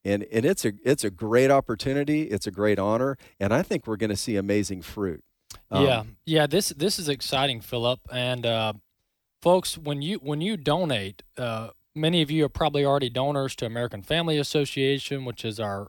And, 0.04 0.24
and 0.32 0.44
it's 0.44 0.64
a 0.64 0.72
it's 0.84 1.02
a 1.02 1.10
great 1.10 1.50
opportunity. 1.50 2.22
It's 2.22 2.46
a 2.46 2.52
great 2.52 2.78
honor, 2.78 3.18
and 3.40 3.52
I 3.52 3.62
think 3.62 3.88
we're 3.88 3.96
going 3.96 4.10
to 4.10 4.16
see 4.16 4.36
amazing 4.36 4.82
fruit. 4.82 5.20
Um, 5.68 5.84
yeah, 5.84 6.02
yeah. 6.24 6.46
This 6.46 6.68
this 6.68 7.00
is 7.00 7.08
exciting, 7.08 7.60
Philip. 7.60 7.98
And 8.12 8.46
uh, 8.46 8.74
folks, 9.42 9.76
when 9.76 10.02
you 10.02 10.18
when 10.18 10.40
you 10.40 10.56
donate, 10.56 11.24
uh, 11.36 11.70
many 11.92 12.22
of 12.22 12.30
you 12.30 12.44
are 12.44 12.48
probably 12.48 12.84
already 12.84 13.10
donors 13.10 13.56
to 13.56 13.66
American 13.66 14.00
Family 14.02 14.38
Association, 14.38 15.24
which 15.24 15.44
is 15.44 15.58
our 15.58 15.88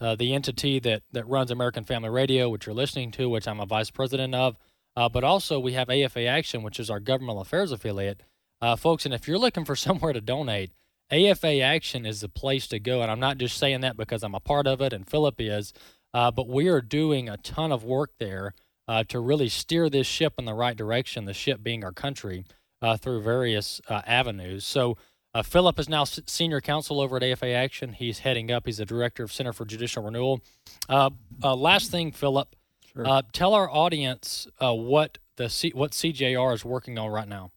uh, 0.00 0.14
the 0.16 0.34
entity 0.34 0.78
that 0.80 1.02
that 1.12 1.28
runs 1.28 1.50
American 1.50 1.84
Family 1.84 2.10
Radio, 2.10 2.48
which 2.48 2.66
you're 2.66 2.74
listening 2.74 3.10
to, 3.12 3.28
which 3.28 3.46
I'm 3.46 3.60
a 3.60 3.66
vice 3.66 3.90
president 3.90 4.34
of. 4.34 4.56
Uh, 4.96 5.08
but 5.08 5.24
also 5.24 5.58
we 5.58 5.72
have 5.72 5.90
AFA 5.90 6.26
Action, 6.26 6.62
which 6.62 6.78
is 6.78 6.90
our 6.90 7.00
governmental 7.00 7.40
affairs 7.40 7.72
affiliate, 7.72 8.22
uh, 8.60 8.76
folks. 8.76 9.04
And 9.04 9.14
if 9.14 9.26
you're 9.26 9.38
looking 9.38 9.64
for 9.64 9.76
somewhere 9.76 10.12
to 10.12 10.20
donate, 10.20 10.72
AFA 11.10 11.60
Action 11.60 12.06
is 12.06 12.20
the 12.20 12.28
place 12.28 12.66
to 12.68 12.78
go. 12.78 13.02
And 13.02 13.10
I'm 13.10 13.20
not 13.20 13.38
just 13.38 13.58
saying 13.58 13.80
that 13.80 13.96
because 13.96 14.22
I'm 14.22 14.34
a 14.34 14.40
part 14.40 14.66
of 14.66 14.80
it 14.80 14.92
and 14.92 15.08
Philip 15.08 15.36
is, 15.38 15.72
uh, 16.12 16.30
but 16.30 16.48
we 16.48 16.68
are 16.68 16.80
doing 16.80 17.28
a 17.28 17.36
ton 17.36 17.72
of 17.72 17.84
work 17.84 18.12
there 18.18 18.54
uh, 18.86 19.02
to 19.04 19.18
really 19.18 19.48
steer 19.48 19.88
this 19.90 20.06
ship 20.06 20.34
in 20.38 20.44
the 20.44 20.54
right 20.54 20.76
direction, 20.76 21.24
the 21.24 21.34
ship 21.34 21.62
being 21.62 21.84
our 21.84 21.92
country, 21.92 22.44
uh, 22.82 22.96
through 22.96 23.22
various 23.22 23.80
avenues. 23.88 24.64
So, 24.64 24.96
uh, 25.34 25.42
Philip 25.42 25.78
is 25.78 25.88
now 25.88 26.04
senior 26.04 26.60
counsel 26.60 27.00
over 27.00 27.16
at 27.16 27.22
AFA 27.22 27.48
Action. 27.48 27.92
He's 27.92 28.20
heading 28.20 28.50
up, 28.50 28.66
he's 28.66 28.78
the 28.78 28.86
director 28.86 29.24
of 29.24 29.32
Center 29.32 29.52
for 29.52 29.64
Judicial 29.64 30.02
Renewal. 30.02 30.40
Uh, 30.88 31.10
uh, 31.42 31.54
last 31.56 31.90
thing, 31.90 32.12
Philip, 32.12 32.54
uh, 32.96 33.22
tell 33.32 33.54
our 33.54 33.68
audience 33.68 34.46
uh, 34.60 34.72
what 34.72 35.18
the 35.36 35.48
C- 35.48 35.72
what 35.74 35.90
CJR 35.90 36.54
is 36.54 36.64
working 36.64 36.98
on 36.98 37.10
right 37.10 37.26
now. 37.26 37.50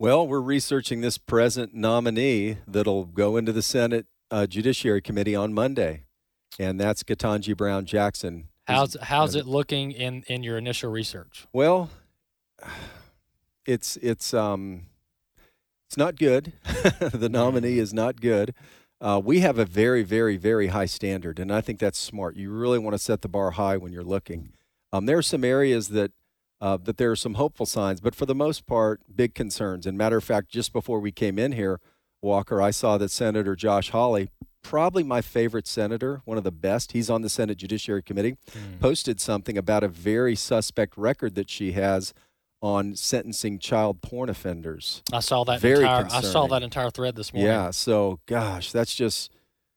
Well, 0.00 0.26
we're 0.26 0.40
researching 0.40 1.00
this 1.00 1.18
present 1.18 1.74
nominee 1.74 2.58
that'll 2.66 3.04
go 3.04 3.36
into 3.36 3.52
the 3.52 3.62
Senate 3.62 4.06
uh, 4.30 4.46
Judiciary 4.46 5.00
Committee 5.00 5.34
on 5.34 5.52
Monday, 5.52 6.04
and 6.58 6.80
that's 6.80 7.02
Ketanji 7.02 7.56
Brown 7.56 7.84
Jackson. 7.84 8.48
How's 8.66 8.96
how's 9.00 9.34
it 9.34 9.46
looking 9.46 9.92
in 9.92 10.24
in 10.26 10.42
your 10.42 10.58
initial 10.58 10.90
research? 10.90 11.46
Well, 11.52 11.90
it's 13.66 13.96
it's 13.98 14.34
um, 14.34 14.86
it's 15.88 15.96
not 15.96 16.16
good. 16.16 16.52
the 17.00 17.30
nominee 17.30 17.78
is 17.78 17.94
not 17.94 18.20
good. 18.20 18.54
Uh, 19.00 19.18
we 19.24 19.40
have 19.40 19.58
a 19.58 19.64
very, 19.64 20.02
very, 20.02 20.36
very 20.36 20.66
high 20.66 20.84
standard, 20.84 21.38
and 21.38 21.50
I 21.50 21.62
think 21.62 21.78
that's 21.78 21.98
smart. 21.98 22.36
You 22.36 22.50
really 22.50 22.78
want 22.78 22.92
to 22.92 22.98
set 22.98 23.22
the 23.22 23.28
bar 23.28 23.52
high 23.52 23.78
when 23.78 23.90
you're 23.90 24.04
looking. 24.04 24.52
Um, 24.92 25.06
there 25.06 25.16
are 25.16 25.22
some 25.22 25.44
areas 25.44 25.88
that 25.88 26.12
uh, 26.60 26.76
that 26.82 26.98
there 26.98 27.10
are 27.10 27.16
some 27.16 27.34
hopeful 27.34 27.64
signs, 27.64 28.02
but 28.02 28.14
for 28.14 28.26
the 28.26 28.34
most 28.34 28.66
part, 28.66 29.00
big 29.14 29.34
concerns. 29.34 29.86
And 29.86 29.96
matter 29.96 30.18
of 30.18 30.24
fact, 30.24 30.50
just 30.50 30.74
before 30.74 31.00
we 31.00 31.10
came 31.10 31.38
in 31.38 31.52
here, 31.52 31.80
Walker, 32.20 32.60
I 32.60 32.70
saw 32.70 32.98
that 32.98 33.10
Senator 33.10 33.56
Josh 33.56 33.88
Hawley, 33.90 34.28
probably 34.60 35.04
my 35.04 35.22
favorite 35.22 35.66
senator, 35.66 36.20
one 36.26 36.36
of 36.36 36.44
the 36.44 36.50
best. 36.50 36.92
He's 36.92 37.08
on 37.08 37.22
the 37.22 37.30
Senate 37.30 37.56
Judiciary 37.56 38.02
Committee. 38.02 38.36
Posted 38.80 39.20
something 39.20 39.56
about 39.56 39.84
a 39.84 39.88
very 39.88 40.34
suspect 40.34 40.98
record 40.98 41.34
that 41.36 41.48
she 41.48 41.72
has 41.72 42.12
on 42.60 42.96
sentencing 42.96 43.58
child 43.58 44.02
porn 44.02 44.28
offenders. 44.28 45.02
I 45.12 45.20
saw 45.20 45.44
that 45.44 45.60
Very 45.60 45.80
entire 45.82 46.06
I 46.10 46.20
saw 46.22 46.46
that 46.48 46.62
entire 46.62 46.90
thread 46.90 47.14
this 47.16 47.32
morning. 47.32 47.50
Yeah. 47.50 47.70
So, 47.70 48.20
gosh, 48.26 48.72
that's 48.72 48.94
just 48.94 49.30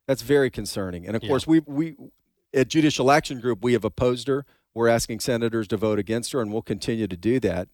that's 0.08 0.22
very 0.22 0.50
concerning. 0.50 1.06
And 1.06 1.14
of 1.14 1.22
Yeah. 1.22 1.28
course, 1.28 1.46
we 1.46 1.60
we 1.60 1.94
at 2.52 2.68
Judicial 2.68 3.10
Action 3.10 3.40
Group 3.40 3.62
we 3.62 3.72
have 3.74 3.84
opposed 3.84 4.26
her. 4.28 4.44
We're 4.74 4.88
asking 4.88 5.20
senators 5.20 5.68
to 5.68 5.76
vote 5.76 5.98
against 5.98 6.32
her, 6.32 6.40
and 6.40 6.52
we'll 6.52 6.62
continue 6.62 7.06
to 7.06 7.16
do 7.16 7.38
that. 7.40 7.68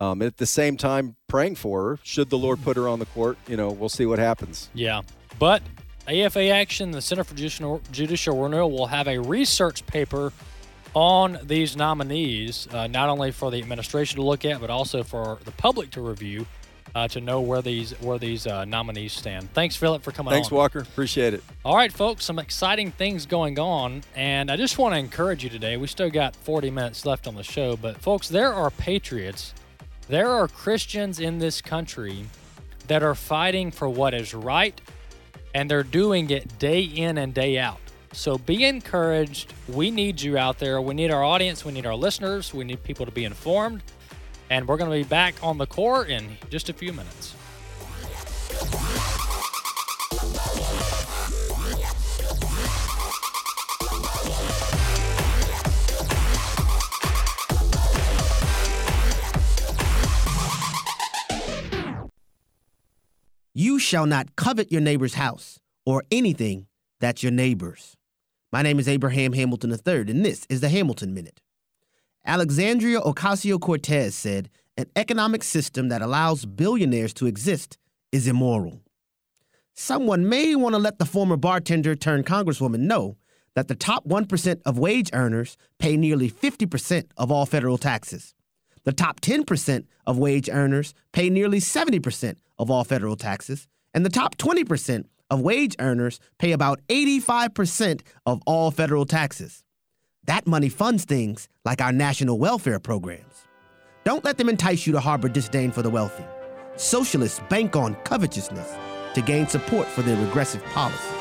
Um, 0.00 0.20
at 0.20 0.36
the 0.36 0.46
same 0.46 0.76
time, 0.76 1.16
praying 1.28 1.54
for 1.56 1.82
her. 1.84 1.98
Should 2.02 2.28
the 2.30 2.38
Lord 2.38 2.62
put 2.62 2.76
her 2.76 2.88
on 2.88 2.98
the 2.98 3.06
court, 3.06 3.38
you 3.46 3.56
know, 3.56 3.70
we'll 3.70 3.88
see 3.88 4.04
what 4.04 4.18
happens. 4.18 4.68
Yeah. 4.74 5.02
But 5.38 5.62
AFA 6.08 6.48
Action, 6.48 6.90
the 6.90 7.00
Center 7.00 7.24
for 7.24 7.34
Judicial, 7.34 7.80
Judicial 7.92 8.36
Renewal, 8.42 8.70
will 8.70 8.88
have 8.88 9.06
a 9.08 9.18
research 9.18 9.86
paper 9.86 10.32
on 10.94 11.38
these 11.44 11.76
nominees, 11.76 12.68
uh, 12.72 12.86
not 12.86 13.08
only 13.08 13.30
for 13.30 13.50
the 13.50 13.58
administration 13.58 14.16
to 14.16 14.22
look 14.22 14.44
at, 14.44 14.60
but 14.60 14.70
also 14.70 15.02
for 15.02 15.38
the 15.44 15.52
public 15.52 15.90
to 15.92 16.00
review 16.00 16.46
uh, 16.94 17.08
to 17.08 17.20
know 17.20 17.40
where 17.40 17.62
these 17.62 17.92
where 18.00 18.18
these 18.18 18.46
uh, 18.46 18.64
nominees 18.64 19.12
stand. 19.12 19.52
Thanks, 19.54 19.76
Philip, 19.76 20.02
for 20.02 20.12
coming 20.12 20.32
Thanks, 20.32 20.50
on. 20.50 20.58
Walker. 20.58 20.80
Appreciate 20.80 21.34
it. 21.34 21.42
All 21.64 21.76
right, 21.76 21.92
folks, 21.92 22.24
some 22.24 22.38
exciting 22.38 22.90
things 22.90 23.26
going 23.26 23.58
on. 23.58 24.02
And 24.14 24.50
I 24.50 24.56
just 24.56 24.78
want 24.78 24.94
to 24.94 24.98
encourage 24.98 25.42
you 25.44 25.50
today. 25.50 25.76
We 25.76 25.86
still 25.86 26.10
got 26.10 26.36
40 26.36 26.70
minutes 26.70 27.06
left 27.06 27.26
on 27.26 27.34
the 27.34 27.42
show, 27.42 27.76
but 27.76 27.98
folks, 27.98 28.28
there 28.28 28.52
are 28.52 28.70
patriots, 28.70 29.54
there 30.08 30.30
are 30.30 30.48
Christians 30.48 31.20
in 31.20 31.38
this 31.38 31.60
country 31.60 32.26
that 32.88 33.02
are 33.02 33.14
fighting 33.14 33.70
for 33.70 33.88
what 33.88 34.12
is 34.12 34.34
right, 34.34 34.78
and 35.54 35.70
they're 35.70 35.82
doing 35.82 36.30
it 36.30 36.58
day 36.58 36.82
in 36.82 37.18
and 37.18 37.32
day 37.32 37.58
out. 37.58 37.78
So 38.12 38.38
be 38.38 38.64
encouraged. 38.64 39.52
We 39.68 39.90
need 39.90 40.20
you 40.20 40.36
out 40.38 40.58
there. 40.58 40.80
We 40.80 40.94
need 40.94 41.10
our 41.10 41.24
audience. 41.24 41.64
We 41.64 41.72
need 41.72 41.86
our 41.86 41.94
listeners. 41.94 42.52
We 42.52 42.64
need 42.64 42.82
people 42.82 43.06
to 43.06 43.12
be 43.12 43.24
informed. 43.24 43.82
And 44.50 44.68
we're 44.68 44.76
going 44.76 44.90
to 44.90 44.96
be 44.96 45.08
back 45.08 45.34
on 45.42 45.58
the 45.58 45.66
core 45.66 46.04
in 46.04 46.36
just 46.50 46.68
a 46.68 46.72
few 46.72 46.92
minutes. 46.92 47.34
You 63.54 63.78
shall 63.78 64.06
not 64.06 64.34
covet 64.36 64.72
your 64.72 64.80
neighbor's 64.80 65.14
house. 65.14 65.58
or 65.84 66.04
anything 66.12 66.66
that's 67.00 67.24
your 67.24 67.32
neighbor's. 67.32 67.96
My 68.52 68.60
name 68.60 68.78
is 68.78 68.86
Abraham 68.86 69.32
Hamilton 69.32 69.70
III, 69.70 70.10
and 70.10 70.22
this 70.26 70.44
is 70.50 70.60
the 70.60 70.68
Hamilton 70.68 71.14
Minute. 71.14 71.40
Alexandria 72.26 73.00
Ocasio 73.00 73.58
Cortez 73.58 74.14
said, 74.14 74.50
An 74.76 74.84
economic 74.94 75.42
system 75.42 75.88
that 75.88 76.02
allows 76.02 76.44
billionaires 76.44 77.14
to 77.14 77.26
exist 77.26 77.78
is 78.12 78.28
immoral. 78.28 78.82
Someone 79.72 80.28
may 80.28 80.54
want 80.54 80.74
to 80.74 80.78
let 80.78 80.98
the 80.98 81.06
former 81.06 81.38
bartender 81.38 81.94
turned 81.94 82.26
congresswoman 82.26 82.80
know 82.80 83.16
that 83.54 83.68
the 83.68 83.74
top 83.74 84.06
1% 84.06 84.60
of 84.66 84.78
wage 84.78 85.08
earners 85.14 85.56
pay 85.78 85.96
nearly 85.96 86.30
50% 86.30 87.06
of 87.16 87.32
all 87.32 87.46
federal 87.46 87.78
taxes. 87.78 88.34
The 88.84 88.92
top 88.92 89.22
10% 89.22 89.86
of 90.06 90.18
wage 90.18 90.50
earners 90.50 90.92
pay 91.12 91.30
nearly 91.30 91.58
70% 91.58 92.36
of 92.58 92.70
all 92.70 92.84
federal 92.84 93.16
taxes, 93.16 93.66
and 93.94 94.04
the 94.04 94.10
top 94.10 94.36
20% 94.36 95.06
of 95.32 95.40
wage 95.40 95.74
earners 95.78 96.20
pay 96.38 96.52
about 96.52 96.80
85% 96.88 98.02
of 98.26 98.42
all 98.46 98.70
federal 98.70 99.06
taxes. 99.06 99.64
That 100.26 100.46
money 100.46 100.68
funds 100.68 101.06
things 101.06 101.48
like 101.64 101.80
our 101.80 101.90
national 101.90 102.38
welfare 102.38 102.78
programs. 102.78 103.46
Don't 104.04 104.24
let 104.24 104.36
them 104.36 104.50
entice 104.50 104.86
you 104.86 104.92
to 104.92 105.00
harbor 105.00 105.30
disdain 105.30 105.72
for 105.72 105.80
the 105.80 105.88
wealthy. 105.88 106.24
Socialists 106.76 107.40
bank 107.48 107.76
on 107.76 107.94
covetousness 108.04 108.74
to 109.14 109.22
gain 109.22 109.46
support 109.48 109.88
for 109.88 110.02
their 110.02 110.22
regressive 110.22 110.62
policies. 110.64 111.18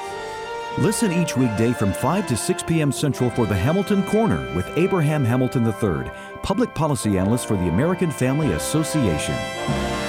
Listen 0.77 1.13
each 1.13 1.38
weekday 1.38 1.72
from 1.72 1.94
5 1.94 2.27
to 2.27 2.36
6 2.36 2.63
p.m. 2.63 2.91
Central 2.91 3.30
for 3.30 3.46
the 3.46 3.56
Hamilton 3.56 4.03
Corner 4.03 4.53
with 4.56 4.68
Abraham 4.77 5.24
Hamilton 5.24 5.65
III, 5.65 6.12
public 6.44 6.74
policy 6.75 7.18
analyst 7.18 7.46
for 7.46 7.56
the 7.56 7.70
American 7.70 8.12
Family 8.12 8.51
Association. 8.53 10.00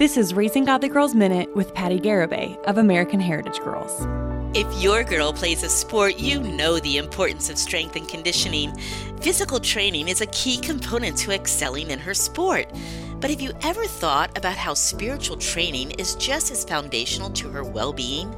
This 0.00 0.16
is 0.16 0.32
Raising 0.32 0.64
Godly 0.64 0.88
Girls 0.88 1.14
Minute 1.14 1.54
with 1.54 1.74
Patti 1.74 2.00
Garibay 2.00 2.56
of 2.64 2.78
American 2.78 3.20
Heritage 3.20 3.60
Girls. 3.60 4.06
If 4.56 4.82
your 4.82 5.04
girl 5.04 5.30
plays 5.30 5.62
a 5.62 5.68
sport, 5.68 6.18
you 6.18 6.40
know 6.40 6.78
the 6.78 6.96
importance 6.96 7.50
of 7.50 7.58
strength 7.58 7.96
and 7.96 8.08
conditioning. 8.08 8.74
Physical 9.20 9.60
training 9.60 10.08
is 10.08 10.22
a 10.22 10.26
key 10.28 10.56
component 10.56 11.18
to 11.18 11.32
excelling 11.32 11.90
in 11.90 11.98
her 11.98 12.14
sport. 12.14 12.72
But 13.20 13.28
have 13.28 13.42
you 13.42 13.52
ever 13.60 13.84
thought 13.84 14.38
about 14.38 14.56
how 14.56 14.72
spiritual 14.72 15.36
training 15.36 15.90
is 15.90 16.14
just 16.14 16.50
as 16.50 16.64
foundational 16.64 17.28
to 17.32 17.50
her 17.50 17.62
well 17.62 17.92
being? 17.92 18.34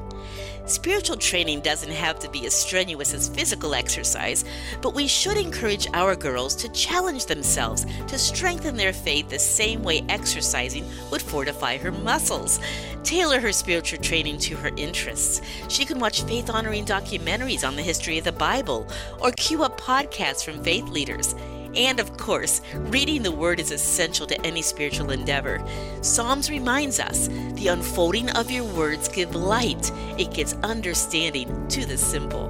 Spiritual 0.65 1.17
training 1.17 1.59
doesn't 1.59 1.91
have 1.91 2.19
to 2.19 2.29
be 2.29 2.45
as 2.45 2.53
strenuous 2.53 3.13
as 3.13 3.27
physical 3.27 3.75
exercise, 3.75 4.45
but 4.81 4.93
we 4.93 5.07
should 5.07 5.35
encourage 5.35 5.87
our 5.93 6.15
girls 6.15 6.55
to 6.55 6.69
challenge 6.69 7.25
themselves 7.25 7.85
to 8.07 8.17
strengthen 8.17 8.77
their 8.77 8.93
faith 8.93 9.27
the 9.27 9.37
same 9.37 9.83
way 9.83 10.05
exercising 10.07 10.85
would 11.11 11.21
fortify 11.21 11.77
her 11.77 11.91
muscles. 11.91 12.61
Tailor 13.03 13.41
her 13.41 13.51
spiritual 13.51 13.99
training 13.99 14.37
to 14.37 14.55
her 14.55 14.71
interests. 14.77 15.41
She 15.67 15.83
can 15.83 15.99
watch 15.99 16.23
faith 16.23 16.49
honoring 16.49 16.85
documentaries 16.85 17.67
on 17.67 17.75
the 17.75 17.81
history 17.81 18.17
of 18.17 18.23
the 18.23 18.31
Bible 18.31 18.87
or 19.19 19.31
queue 19.31 19.63
up 19.63 19.79
podcasts 19.79 20.45
from 20.45 20.63
faith 20.63 20.87
leaders. 20.87 21.35
And 21.75 21.99
of 21.99 22.17
course, 22.17 22.61
reading 22.75 23.23
the 23.23 23.31
Word 23.31 23.59
is 23.59 23.71
essential 23.71 24.27
to 24.27 24.45
any 24.45 24.61
spiritual 24.61 25.11
endeavor. 25.11 25.63
Psalms 26.01 26.49
reminds 26.49 26.99
us 26.99 27.27
the 27.53 27.67
unfolding 27.67 28.29
of 28.31 28.51
your 28.51 28.65
words 28.65 29.07
give 29.07 29.35
light, 29.35 29.91
it 30.17 30.33
gives 30.33 30.53
understanding 30.63 31.67
to 31.69 31.85
the 31.85 31.97
simple. 31.97 32.49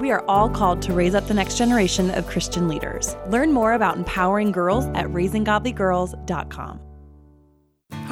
We 0.00 0.10
are 0.10 0.24
all 0.26 0.50
called 0.50 0.82
to 0.82 0.92
raise 0.92 1.14
up 1.14 1.28
the 1.28 1.34
next 1.34 1.56
generation 1.56 2.10
of 2.10 2.26
Christian 2.26 2.66
leaders. 2.66 3.14
Learn 3.28 3.52
more 3.52 3.74
about 3.74 3.96
empowering 3.96 4.50
girls 4.50 4.86
at 4.96 5.06
raisinggodlygirls.com. 5.06 6.91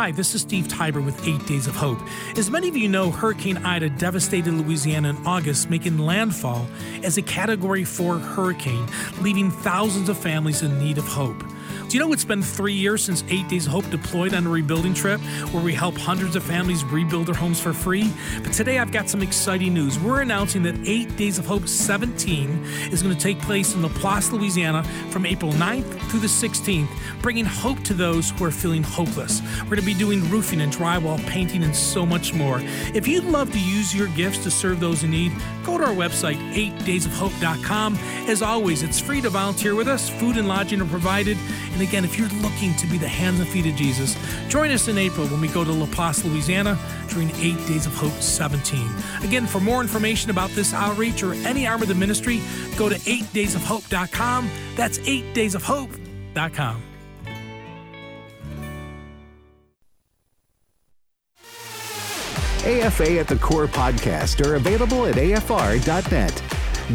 Hi, 0.01 0.13
this 0.13 0.35
is 0.35 0.41
Steve 0.41 0.67
Tybor 0.67 1.05
with 1.05 1.29
Eight 1.29 1.45
Days 1.47 1.67
of 1.67 1.77
Hope. 1.77 1.99
As 2.39 2.51
many 2.51 2.71
of 2.71 2.75
you 2.75 2.89
know, 2.89 3.11
Hurricane 3.11 3.59
Ida 3.59 3.91
devastated 3.91 4.55
Louisiana 4.55 5.11
in 5.11 5.27
August, 5.27 5.69
making 5.69 5.99
landfall 5.99 6.67
as 7.03 7.19
a 7.19 7.23
Category 7.23 7.85
4 7.85 8.19
hurricane, 8.19 8.87
leaving 9.21 9.51
thousands 9.51 10.09
of 10.09 10.17
families 10.17 10.63
in 10.63 10.79
need 10.79 10.97
of 10.97 11.05
hope. 11.05 11.45
Do 11.91 11.97
you 11.97 12.05
know 12.05 12.13
it's 12.13 12.25
been 12.25 12.41
three 12.41 12.75
years 12.75 13.03
since 13.03 13.25
Eight 13.31 13.49
Days 13.49 13.67
of 13.67 13.73
Hope 13.73 13.91
deployed 13.91 14.33
on 14.33 14.47
a 14.47 14.49
rebuilding 14.49 14.95
trip 14.95 15.21
where 15.51 15.61
we 15.61 15.75
help 15.75 15.99
hundreds 15.99 16.37
of 16.37 16.45
families 16.45 16.85
rebuild 16.85 17.27
their 17.27 17.35
homes 17.35 17.59
for 17.59 17.73
free? 17.73 18.13
But 18.45 18.53
today 18.53 18.79
I've 18.79 18.93
got 18.93 19.09
some 19.09 19.23
exciting 19.23 19.75
news. 19.75 19.99
We're 19.99 20.21
announcing 20.21 20.63
that 20.63 20.77
Eight 20.87 21.17
Days 21.17 21.37
of 21.41 21.47
Hope 21.47 21.67
17 21.67 22.65
is 22.93 23.03
going 23.03 23.13
to 23.13 23.21
take 23.21 23.41
place 23.41 23.75
in 23.75 23.83
LaPlace, 23.83 24.31
Louisiana 24.31 24.85
from 25.11 25.27
April 25.27 25.51
9th 25.51 25.99
through 26.09 26.21
the 26.21 26.29
16th, 26.29 26.87
bringing 27.23 27.45
hope 27.45 27.83
to 27.83 27.93
those 27.93 28.31
who 28.31 28.45
are 28.45 28.53
feeling 28.53 28.85
hopeless. 28.85 29.43
We're 29.63 29.71
going 29.71 29.81
to 29.81 29.87
be 29.87 29.95
doing 29.95 30.31
roofing 30.31 30.61
and 30.61 30.73
drywall, 30.73 31.19
painting, 31.27 31.65
and 31.65 31.75
so 31.75 32.07
much 32.07 32.33
more. 32.33 32.61
If 32.95 33.09
you'd 33.09 33.25
love 33.25 33.51
to 33.51 33.59
use 33.59 33.93
your 33.93 34.07
gifts 34.15 34.39
to 34.45 34.51
serve 34.53 34.79
those 34.79 35.03
in 35.03 35.11
need, 35.11 35.33
go 35.65 35.77
to 35.77 35.87
our 35.87 35.95
website, 35.95 36.39
8daysofhope.com. 36.55 37.97
As 38.29 38.43
always, 38.43 38.85
it's 38.85 39.01
free 39.01 39.21
to 39.23 39.29
volunteer 39.29 39.75
with 39.75 39.89
us. 39.89 40.09
Food 40.09 40.37
and 40.37 40.47
lodging 40.47 40.81
are 40.81 40.87
provided. 40.87 41.37
And 41.73 41.80
again, 41.83 42.05
if 42.05 42.19
you're 42.19 42.29
looking 42.29 42.75
to 42.77 42.87
be 42.87 42.99
the 42.99 43.09
hands 43.09 43.41
and 43.41 43.49
feet 43.49 43.67
of 43.67 43.75
Jesus, 43.75 44.17
join 44.49 44.71
us 44.71 44.89
in 44.89 44.99
April 44.99 45.27
when 45.29 45.41
we 45.41 45.49
go 45.49 45.65
to 45.65 45.71
LaPlace, 45.71 46.25
Louisiana 46.25 46.79
during 47.09 47.31
8 47.37 47.67
Days 47.67 47.87
of 47.87 47.95
Hope 47.95 48.13
17. 48.13 48.89
Again, 49.23 49.47
for 49.47 49.61
more 49.61 49.81
information 49.81 50.31
about 50.31 50.51
this 50.51 50.75
outreach 50.75 51.23
or 51.23 51.35
any 51.35 51.67
arm 51.67 51.83
of 51.83 51.89
the 51.89 51.95
ministry, 51.95 52.41
go 52.77 52.89
to 52.89 52.97
8daysofhope.com. 52.97 54.51
That's 54.77 54.99
8daysofhope.com. 54.99 56.83
AFA 62.65 63.19
at 63.19 63.27
the 63.27 63.37
Core 63.37 63.67
podcast 63.67 64.45
are 64.47 64.57
available 64.57 65.07
at 65.07 65.15
afr.net. 65.15 66.43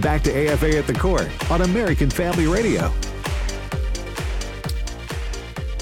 Back 0.01 0.21
to 0.23 0.31
AFA 0.31 0.77
at 0.77 0.85
the 0.85 0.93
Core 0.93 1.27
on 1.49 1.61
American 1.61 2.09
Family 2.09 2.45
Radio. 2.45 2.93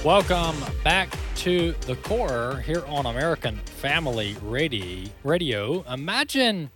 Welcome 0.03 0.57
back 0.83 1.17
to 1.35 1.71
the 1.87 1.95
core 1.95 2.61
here 2.65 2.83
on 2.87 3.05
American 3.05 3.55
Family 3.55 4.35
Radio. 4.43 5.85
Imagine 5.89 6.71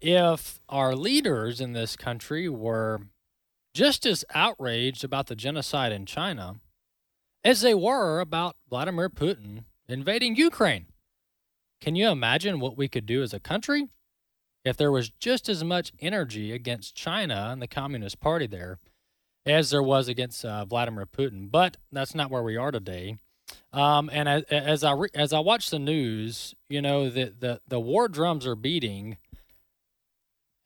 if 0.00 0.58
our 0.70 0.96
leaders 0.96 1.60
in 1.60 1.74
this 1.74 1.96
country 1.96 2.48
were 2.48 3.00
just 3.74 4.06
as 4.06 4.24
outraged 4.34 5.04
about 5.04 5.26
the 5.26 5.36
genocide 5.36 5.92
in 5.92 6.06
China 6.06 6.54
as 7.44 7.60
they 7.60 7.74
were 7.74 8.20
about 8.20 8.56
Vladimir 8.70 9.10
Putin 9.10 9.64
invading 9.86 10.36
Ukraine. 10.36 10.86
Can 11.82 11.94
you 11.94 12.08
imagine 12.08 12.58
what 12.58 12.78
we 12.78 12.88
could 12.88 13.04
do 13.04 13.22
as 13.22 13.34
a 13.34 13.38
country 13.38 13.88
if 14.64 14.78
there 14.78 14.90
was 14.90 15.10
just 15.20 15.46
as 15.50 15.62
much 15.62 15.92
energy 16.00 16.52
against 16.52 16.94
China 16.94 17.50
and 17.52 17.60
the 17.60 17.68
Communist 17.68 18.18
Party 18.18 18.46
there 18.46 18.78
as 19.46 19.70
there 19.70 19.82
was 19.82 20.08
against 20.08 20.44
uh, 20.44 20.64
Vladimir 20.64 21.06
Putin? 21.06 21.50
But 21.50 21.76
that's 21.90 22.14
not 22.14 22.30
where 22.30 22.42
we 22.42 22.56
are 22.56 22.70
today. 22.70 23.18
Um, 23.72 24.10
and 24.12 24.28
as, 24.28 24.42
as 24.44 24.84
I 24.84 24.92
re- 24.92 25.08
as 25.14 25.32
I 25.32 25.40
watch 25.40 25.70
the 25.70 25.78
news, 25.78 26.54
you 26.68 26.82
know 26.82 27.08
the, 27.08 27.34
the 27.38 27.60
the 27.66 27.80
war 27.80 28.08
drums 28.08 28.46
are 28.46 28.54
beating, 28.54 29.16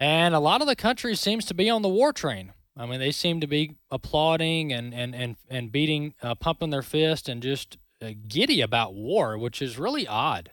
and 0.01 0.35
a 0.35 0.41
lot 0.41 0.61
of 0.61 0.67
the 0.67 0.77
country 0.77 1.15
seems 1.15 1.45
to 1.47 1.55
be 1.55 1.71
on 1.71 1.83
the 1.83 1.89
war 1.89 2.13
train. 2.13 2.53
I 2.77 2.85
mean, 2.87 3.01
they 3.01 3.13
seem 3.13 3.41
to 3.41 3.47
be 3.47 3.77
applauding 3.91 4.73
and 4.73 4.93
and 4.93 5.15
and 5.15 5.37
and 5.49 5.73
beating, 5.73 6.15
uh, 6.23 6.35
pumping 6.35 6.71
their 6.71 6.83
fist, 6.83 7.29
and 7.29 7.43
just 7.43 7.79
uh, 8.03 8.11
giddy 8.29 8.61
about 8.61 8.95
war, 8.95 9.39
which 9.39 9.63
is 9.63 9.79
really 9.79 10.07
odd 10.07 10.51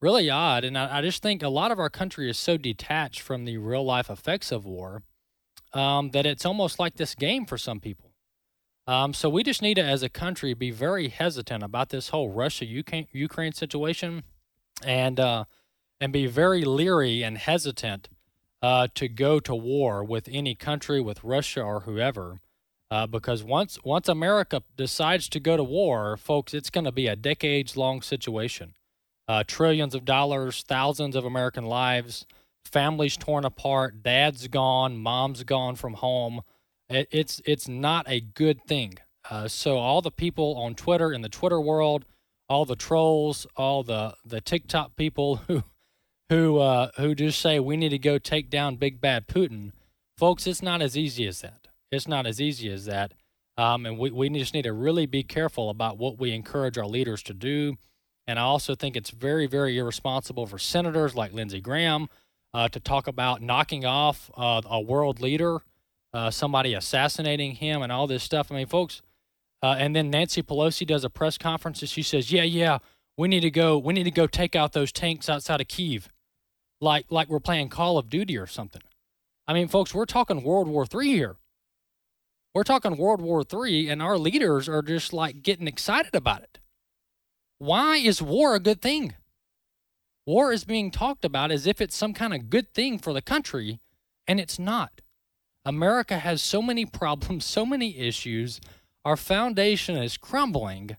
really 0.00 0.30
odd. 0.30 0.64
And 0.64 0.78
I, 0.78 0.98
I, 0.98 1.02
just 1.02 1.22
think 1.22 1.42
a 1.42 1.48
lot 1.48 1.70
of 1.70 1.78
our 1.78 1.90
country 1.90 2.30
is 2.30 2.38
so 2.38 2.56
detached 2.56 3.20
from 3.20 3.44
the 3.44 3.58
real 3.58 3.84
life 3.84 4.10
effects 4.10 4.50
of 4.50 4.64
war 4.64 5.02
um, 5.72 6.10
that 6.10 6.26
it's 6.26 6.44
almost 6.44 6.78
like 6.78 6.96
this 6.96 7.14
game 7.14 7.46
for 7.46 7.58
some 7.58 7.80
people. 7.80 8.10
Um, 8.86 9.14
so 9.14 9.28
we 9.28 9.42
just 9.42 9.62
need 9.62 9.74
to, 9.74 9.82
as 9.82 10.02
a 10.02 10.08
country, 10.08 10.54
be 10.54 10.70
very 10.70 11.08
hesitant 11.08 11.62
about 11.62 11.90
this 11.90 12.08
whole 12.08 12.30
Russia 12.30 12.64
Ukraine 12.66 13.52
situation, 13.52 14.24
and 14.84 15.20
uh, 15.20 15.44
and 16.00 16.12
be 16.12 16.26
very 16.26 16.64
leery 16.64 17.22
and 17.22 17.38
hesitant 17.38 18.08
uh, 18.62 18.88
to 18.94 19.08
go 19.08 19.38
to 19.40 19.54
war 19.54 20.02
with 20.02 20.28
any 20.32 20.54
country, 20.54 21.00
with 21.00 21.22
Russia 21.22 21.62
or 21.62 21.80
whoever. 21.80 22.40
Uh, 22.90 23.06
because 23.06 23.44
once 23.44 23.78
once 23.84 24.08
America 24.08 24.62
decides 24.76 25.28
to 25.28 25.38
go 25.38 25.56
to 25.56 25.62
war, 25.62 26.16
folks, 26.16 26.52
it's 26.52 26.70
going 26.70 26.84
to 26.84 26.90
be 26.92 27.06
a 27.06 27.14
decades 27.14 27.76
long 27.76 28.02
situation 28.02 28.74
uh, 29.30 29.44
trillions 29.46 29.94
of 29.94 30.04
dollars, 30.04 30.64
thousands 30.66 31.14
of 31.14 31.24
American 31.24 31.64
lives, 31.64 32.26
families 32.64 33.16
torn 33.16 33.44
apart, 33.44 34.02
dad's 34.02 34.48
gone, 34.48 34.98
mom's 34.98 35.42
gone 35.42 35.76
from 35.76 35.94
home. 35.94 36.42
It, 36.88 37.08
it's 37.10 37.40
it's 37.44 37.68
not 37.68 38.06
a 38.08 38.20
good 38.20 38.64
thing. 38.64 38.98
Uh, 39.28 39.48
so 39.48 39.78
all 39.78 40.02
the 40.02 40.10
people 40.10 40.56
on 40.56 40.74
Twitter 40.74 41.12
in 41.12 41.22
the 41.22 41.28
Twitter 41.28 41.60
world, 41.60 42.04
all 42.48 42.64
the 42.64 42.76
trolls, 42.76 43.46
all 43.56 43.82
the 43.82 44.14
the 44.24 44.40
TikTok 44.40 44.96
people 44.96 45.36
who 45.48 45.64
who 46.28 46.58
uh, 46.58 46.90
who 46.96 47.14
just 47.14 47.40
say 47.40 47.60
we 47.60 47.76
need 47.76 47.90
to 47.90 47.98
go 47.98 48.18
take 48.18 48.50
down 48.50 48.76
big 48.76 49.00
bad 49.00 49.26
Putin, 49.28 49.72
folks, 50.16 50.46
it's 50.46 50.62
not 50.62 50.82
as 50.82 50.96
easy 50.96 51.26
as 51.26 51.40
that. 51.40 51.68
It's 51.90 52.08
not 52.08 52.26
as 52.26 52.40
easy 52.40 52.70
as 52.70 52.84
that. 52.86 53.14
Um, 53.56 53.84
and 53.84 53.98
we, 53.98 54.10
we 54.10 54.28
just 54.30 54.54
need 54.54 54.62
to 54.62 54.72
really 54.72 55.06
be 55.06 55.22
careful 55.22 55.70
about 55.70 55.98
what 55.98 56.18
we 56.18 56.32
encourage 56.32 56.78
our 56.78 56.86
leaders 56.86 57.22
to 57.24 57.34
do 57.34 57.76
And 58.26 58.38
I 58.38 58.42
also 58.42 58.74
think 58.74 58.96
it's 58.96 59.10
very, 59.10 59.46
very 59.46 59.76
irresponsible 59.76 60.46
for 60.46 60.58
senators 60.58 61.14
like 61.14 61.32
Lindsey 61.32 61.60
Graham 61.60 62.08
uh, 62.52 62.68
to 62.68 62.80
talk 62.80 63.06
about 63.06 63.42
knocking 63.42 63.84
off 63.84 64.30
uh, 64.36 64.60
a 64.64 64.80
world 64.80 65.20
leader, 65.20 65.60
uh, 66.12 66.30
somebody 66.30 66.74
assassinating 66.74 67.52
him, 67.52 67.82
and 67.82 67.92
all 67.92 68.06
this 68.06 68.22
stuff. 68.22 68.50
I 68.50 68.56
mean, 68.56 68.66
folks, 68.66 69.02
uh, 69.62 69.76
and 69.78 69.94
then 69.94 70.10
Nancy 70.10 70.42
Pelosi 70.42 70.86
does 70.86 71.04
a 71.04 71.10
press 71.10 71.38
conference 71.38 71.80
and 71.82 71.88
she 71.88 72.02
says, 72.02 72.32
"Yeah, 72.32 72.42
yeah, 72.42 72.78
we 73.16 73.28
need 73.28 73.40
to 73.40 73.50
go. 73.50 73.78
We 73.78 73.94
need 73.94 74.04
to 74.04 74.10
go 74.10 74.26
take 74.26 74.56
out 74.56 74.72
those 74.72 74.92
tanks 74.92 75.28
outside 75.28 75.60
of 75.60 75.68
Kiev, 75.68 76.08
like 76.80 77.06
like 77.10 77.28
we're 77.28 77.40
playing 77.40 77.68
Call 77.68 77.98
of 77.98 78.08
Duty 78.08 78.36
or 78.36 78.46
something." 78.46 78.82
I 79.46 79.52
mean, 79.52 79.68
folks, 79.68 79.94
we're 79.94 80.06
talking 80.06 80.42
World 80.42 80.68
War 80.68 80.86
Three 80.86 81.12
here. 81.12 81.36
We're 82.54 82.64
talking 82.64 82.96
World 82.96 83.20
War 83.20 83.44
Three, 83.44 83.88
and 83.88 84.02
our 84.02 84.18
leaders 84.18 84.68
are 84.68 84.82
just 84.82 85.12
like 85.12 85.42
getting 85.42 85.68
excited 85.68 86.14
about 86.14 86.42
it. 86.42 86.58
Why 87.58 87.96
is 87.96 88.22
war 88.22 88.54
a 88.54 88.60
good 88.60 88.80
thing? 88.80 89.14
War 90.30 90.52
is 90.52 90.62
being 90.62 90.92
talked 90.92 91.24
about 91.24 91.50
as 91.50 91.66
if 91.66 91.80
it's 91.80 91.96
some 91.96 92.14
kind 92.14 92.32
of 92.32 92.50
good 92.50 92.72
thing 92.72 93.00
for 93.00 93.12
the 93.12 93.20
country, 93.20 93.80
and 94.28 94.38
it's 94.38 94.60
not. 94.60 95.00
America 95.64 96.18
has 96.18 96.40
so 96.40 96.62
many 96.62 96.86
problems, 97.00 97.44
so 97.44 97.66
many 97.66 97.98
issues. 97.98 98.60
Our 99.04 99.16
foundation 99.16 99.96
is 99.96 100.16
crumbling, 100.16 100.96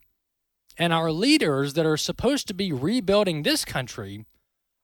and 0.77 0.91
our 0.91 1.13
leaders 1.13 1.75
that 1.75 1.85
are 1.85 1.95
supposed 1.95 2.49
to 2.49 2.53
be 2.53 2.73
rebuilding 2.73 3.43
this 3.43 3.63
country 3.63 4.25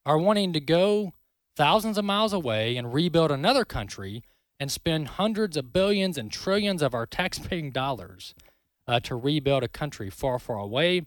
are 0.06 0.18
wanting 0.18 0.54
to 0.54 0.62
go 0.62 1.12
thousands 1.58 1.98
of 1.98 2.06
miles 2.06 2.32
away 2.32 2.78
and 2.78 2.94
rebuild 2.94 3.34
another 3.34 3.66
country 3.66 4.24
and 4.62 4.72
spend 4.72 5.10
hundreds 5.20 5.58
of 5.58 5.74
billions 5.74 6.18
and 6.18 6.32
trillions 6.32 6.82
of 6.82 6.94
our 6.94 7.06
taxpaying 7.20 7.74
dollars 7.74 8.34
uh, 8.88 9.02
to 9.02 9.14
rebuild 9.14 9.64
a 9.64 9.68
country 9.68 10.10
far, 10.10 10.40
far 10.40 10.60
away 10.60 11.02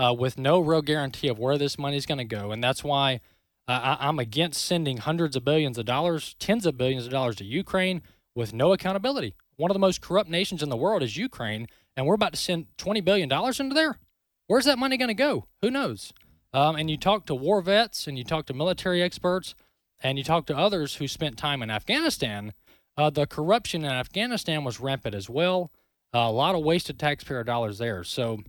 uh, 0.00 0.14
with 0.14 0.38
no 0.38 0.58
real 0.60 0.80
guarantee 0.80 1.28
of 1.28 1.38
where 1.38 1.58
this 1.58 1.78
money 1.78 1.96
is 1.96 2.06
going 2.06 2.18
to 2.18 2.24
go. 2.24 2.52
And 2.52 2.64
that's 2.64 2.82
why 2.82 3.20
uh, 3.68 3.96
I, 4.00 4.08
I'm 4.08 4.18
against 4.18 4.64
sending 4.64 4.96
hundreds 4.96 5.36
of 5.36 5.44
billions 5.44 5.76
of 5.76 5.84
dollars, 5.84 6.34
tens 6.38 6.64
of 6.64 6.78
billions 6.78 7.04
of 7.04 7.12
dollars 7.12 7.36
to 7.36 7.44
Ukraine 7.44 8.00
with 8.34 8.54
no 8.54 8.72
accountability. 8.72 9.34
One 9.56 9.70
of 9.70 9.74
the 9.74 9.80
most 9.80 10.00
corrupt 10.00 10.30
nations 10.30 10.62
in 10.62 10.70
the 10.70 10.76
world 10.76 11.02
is 11.02 11.18
Ukraine, 11.18 11.66
and 11.96 12.06
we're 12.06 12.14
about 12.14 12.32
to 12.32 12.38
send 12.38 12.66
$20 12.78 13.04
billion 13.04 13.30
into 13.30 13.74
there. 13.74 13.98
Where's 14.46 14.64
that 14.64 14.78
money 14.78 14.96
going 14.96 15.08
to 15.08 15.14
go? 15.14 15.46
Who 15.60 15.70
knows? 15.70 16.14
Um, 16.54 16.76
and 16.76 16.90
you 16.90 16.96
talk 16.96 17.26
to 17.26 17.34
war 17.34 17.60
vets 17.60 18.06
and 18.06 18.16
you 18.16 18.24
talk 18.24 18.46
to 18.46 18.54
military 18.54 19.02
experts 19.02 19.54
and 20.02 20.16
you 20.16 20.24
talk 20.24 20.46
to 20.46 20.56
others 20.56 20.96
who 20.96 21.06
spent 21.06 21.36
time 21.36 21.62
in 21.62 21.70
Afghanistan, 21.70 22.54
uh, 22.96 23.10
the 23.10 23.26
corruption 23.26 23.84
in 23.84 23.90
Afghanistan 23.90 24.64
was 24.64 24.80
rampant 24.80 25.14
as 25.14 25.28
well. 25.28 25.70
Uh, 26.12 26.20
a 26.20 26.32
lot 26.32 26.54
of 26.54 26.64
wasted 26.64 26.98
taxpayer 26.98 27.44
dollars 27.44 27.78
there. 27.78 28.02
So 28.02 28.40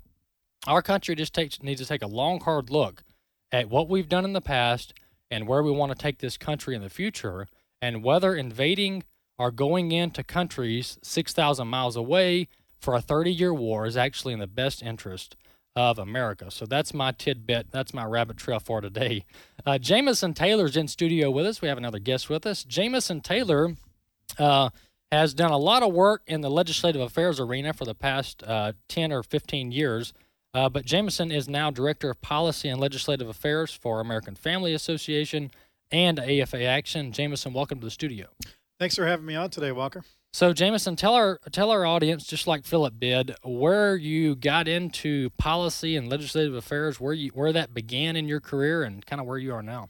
our 0.68 0.82
country 0.82 1.16
just 1.16 1.34
takes, 1.34 1.62
needs 1.62 1.82
to 1.82 1.88
take 1.88 2.02
a 2.02 2.08
long, 2.08 2.40
hard 2.42 2.70
look 2.70 3.04
at 3.52 3.70
what 3.70 3.90
we've 3.90 4.10
done 4.10 4.26
in 4.26 4.34
the 4.34 4.42
past 4.42 4.94
and 5.30 5.48
where 5.48 5.64
we 5.64 5.72
want 5.72 5.92
to 5.92 5.98
take 5.98 6.20
this 6.20 6.38
country 6.38 6.76
in 6.76 6.82
the 6.82 6.90
future, 6.90 7.48
and 7.82 8.04
whether 8.04 8.36
invading 8.36 9.04
or 9.40 9.50
going 9.50 9.92
into 9.92 10.24
countries 10.24 11.00
6,000 11.02 11.68
miles 11.68 11.96
away 11.96 12.48
for 12.80 12.96
a 12.96 13.02
30 13.02 13.32
year 13.32 13.54
war 13.54 13.86
is 13.86 13.96
actually 13.96 14.34
in 14.34 14.40
the 14.40 14.48
best 14.48 14.84
interest 14.84 15.36
of 15.76 15.98
America. 15.98 16.52
So 16.52 16.66
that's 16.66 16.94
my 16.94 17.12
tidbit. 17.12 17.68
That's 17.72 17.94
my 17.94 18.04
rabbit 18.04 18.38
trail 18.38 18.60
for 18.60 18.82
today. 18.82 19.24
Uh, 19.66 19.78
Jameson 19.78 20.34
Taylor's 20.34 20.76
in 20.76 20.88
studio 20.88 21.32
with 21.32 21.46
us. 21.46 21.62
We 21.62 21.70
have 21.70 21.78
another 21.78 22.00
guest 22.00 22.30
with 22.30 22.46
us. 22.46 22.64
Jameson 22.64 23.22
Taylor 23.22 23.76
uh, 24.38 24.70
has 25.12 25.34
done 25.34 25.52
a 25.52 25.58
lot 25.58 25.84
of 25.84 25.94
work 25.94 26.24
in 26.28 26.42
the 26.42 26.50
legislative 26.50 27.02
affairs 27.02 27.40
arena 27.40 27.74
for 27.74 27.86
the 27.86 27.96
past 27.96 28.44
uh, 28.44 28.74
10 28.90 29.12
or 29.12 29.24
15 29.24 29.72
years. 29.72 30.14
Uh, 30.54 30.68
but 30.68 30.86
Jameson 30.86 31.32
is 31.32 31.48
now 31.48 31.72
Director 31.72 32.10
of 32.10 32.22
Policy 32.22 32.68
and 32.68 32.80
Legislative 32.80 33.30
Affairs 33.30 33.74
for 33.74 34.02
American 34.02 34.36
Family 34.36 34.74
Association 34.74 35.52
and 35.92 36.20
AFA 36.20 36.64
Action. 36.64 37.12
Jameson, 37.14 37.54
welcome 37.54 37.80
to 37.80 37.86
the 37.86 37.92
studio. 37.92 38.28
Thanks 38.80 38.96
for 38.96 39.06
having 39.06 39.26
me 39.26 39.36
on 39.36 39.50
today, 39.50 39.72
Walker. 39.72 40.04
So, 40.34 40.54
Jameson, 40.54 40.96
tell 40.96 41.14
our 41.14 41.40
tell 41.52 41.72
our 41.72 41.86
audience, 41.86 42.26
just 42.26 42.48
like 42.48 42.66
Philip 42.66 43.00
did, 43.00 43.36
where 43.44 43.96
you 43.96 44.36
got 44.36 44.68
into 44.68 45.30
policy 45.32 45.98
and 45.98 46.10
legislative 46.10 46.54
affairs, 46.54 47.00
where 47.00 47.14
you 47.14 47.32
where 47.32 47.52
that 47.52 47.74
began 47.74 48.16
in 48.16 48.28
your 48.28 48.40
career, 48.40 48.84
and 48.84 49.06
kind 49.06 49.20
of 49.20 49.28
where 49.28 49.38
you 49.38 49.54
are 49.54 49.62
now. 49.62 49.90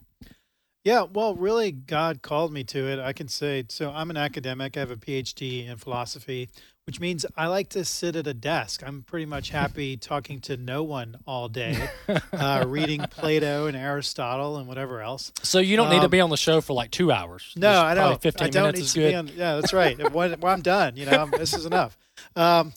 Yeah, 0.84 1.04
well, 1.04 1.36
really, 1.36 1.72
God 1.72 2.24
called 2.24 2.52
me 2.52 2.64
to 2.66 2.88
it. 2.88 3.00
I 3.00 3.14
can 3.14 3.28
say 3.28 3.66
so. 3.70 3.92
I'm 3.92 4.10
an 4.10 4.18
academic. 4.18 4.76
I 4.76 4.80
have 4.80 4.90
a 4.90 4.96
PhD 4.96 5.68
in 5.68 5.78
philosophy, 5.78 6.50
which 6.92 7.00
means 7.00 7.26
I 7.38 7.48
like 7.48 7.70
to 7.70 7.86
sit 7.86 8.18
at 8.18 8.28
a 8.28 8.34
desk. 8.34 8.84
I'm 8.86 9.04
pretty 9.04 9.26
much 9.26 9.52
happy 9.52 9.96
talking 10.12 10.42
to 10.42 10.58
no 10.58 10.84
one 10.84 11.16
all 11.26 11.48
day, 11.48 11.88
uh, 12.34 12.66
reading 12.68 13.00
Plato 13.10 13.68
and 13.68 13.78
Aristotle 13.78 14.58
and 14.58 14.68
whatever 14.68 15.00
else. 15.00 15.32
So 15.42 15.60
you 15.60 15.78
don't 15.78 15.88
um, 15.88 15.94
need 15.94 16.02
to 16.02 16.10
be 16.10 16.20
on 16.20 16.30
the 16.30 16.36
show 16.36 16.60
for 16.60 16.74
like 16.74 16.92
two 16.92 17.10
hours. 17.10 17.54
No, 17.56 17.72
Just 17.72 17.86
I 17.86 17.94
don't. 17.94 18.22
Fifteen 18.22 18.48
I 18.48 18.50
don't 18.50 18.64
minutes 18.64 18.80
need 18.80 18.84
is 18.84 18.94
to 18.94 19.00
good. 19.00 19.10
be 19.10 19.16
on. 19.16 19.28
Yeah, 19.30 19.56
that's 19.56 19.72
right. 19.72 20.12
when, 20.12 20.38
when 20.42 20.52
I'm 20.52 20.62
done, 20.62 20.98
you 20.98 21.06
know, 21.06 21.28
this 21.28 21.54
is 21.54 21.66
enough. 21.66 21.98
Um, 22.36 22.74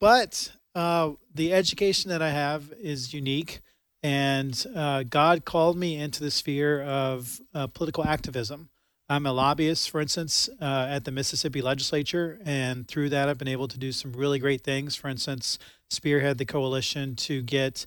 but 0.00 0.52
uh, 0.74 1.12
the 1.34 1.54
education 1.54 2.10
that 2.10 2.20
I 2.20 2.32
have 2.32 2.74
is 2.78 3.14
unique, 3.14 3.62
and 4.02 4.66
uh, 4.76 5.04
God 5.04 5.46
called 5.46 5.78
me 5.78 5.96
into 5.96 6.22
the 6.22 6.30
sphere 6.30 6.82
of 6.82 7.40
uh, 7.54 7.68
political 7.68 8.04
activism. 8.04 8.68
I'm 9.08 9.24
a 9.24 9.32
lobbyist, 9.32 9.90
for 9.90 10.00
instance, 10.00 10.48
uh, 10.60 10.86
at 10.90 11.04
the 11.04 11.12
Mississippi 11.12 11.62
legislature, 11.62 12.40
and 12.44 12.88
through 12.88 13.10
that, 13.10 13.28
I've 13.28 13.38
been 13.38 13.46
able 13.46 13.68
to 13.68 13.78
do 13.78 13.92
some 13.92 14.12
really 14.12 14.40
great 14.40 14.62
things. 14.62 14.96
For 14.96 15.06
instance, 15.06 15.60
spearhead 15.88 16.38
the 16.38 16.44
coalition 16.44 17.14
to 17.16 17.40
get 17.40 17.86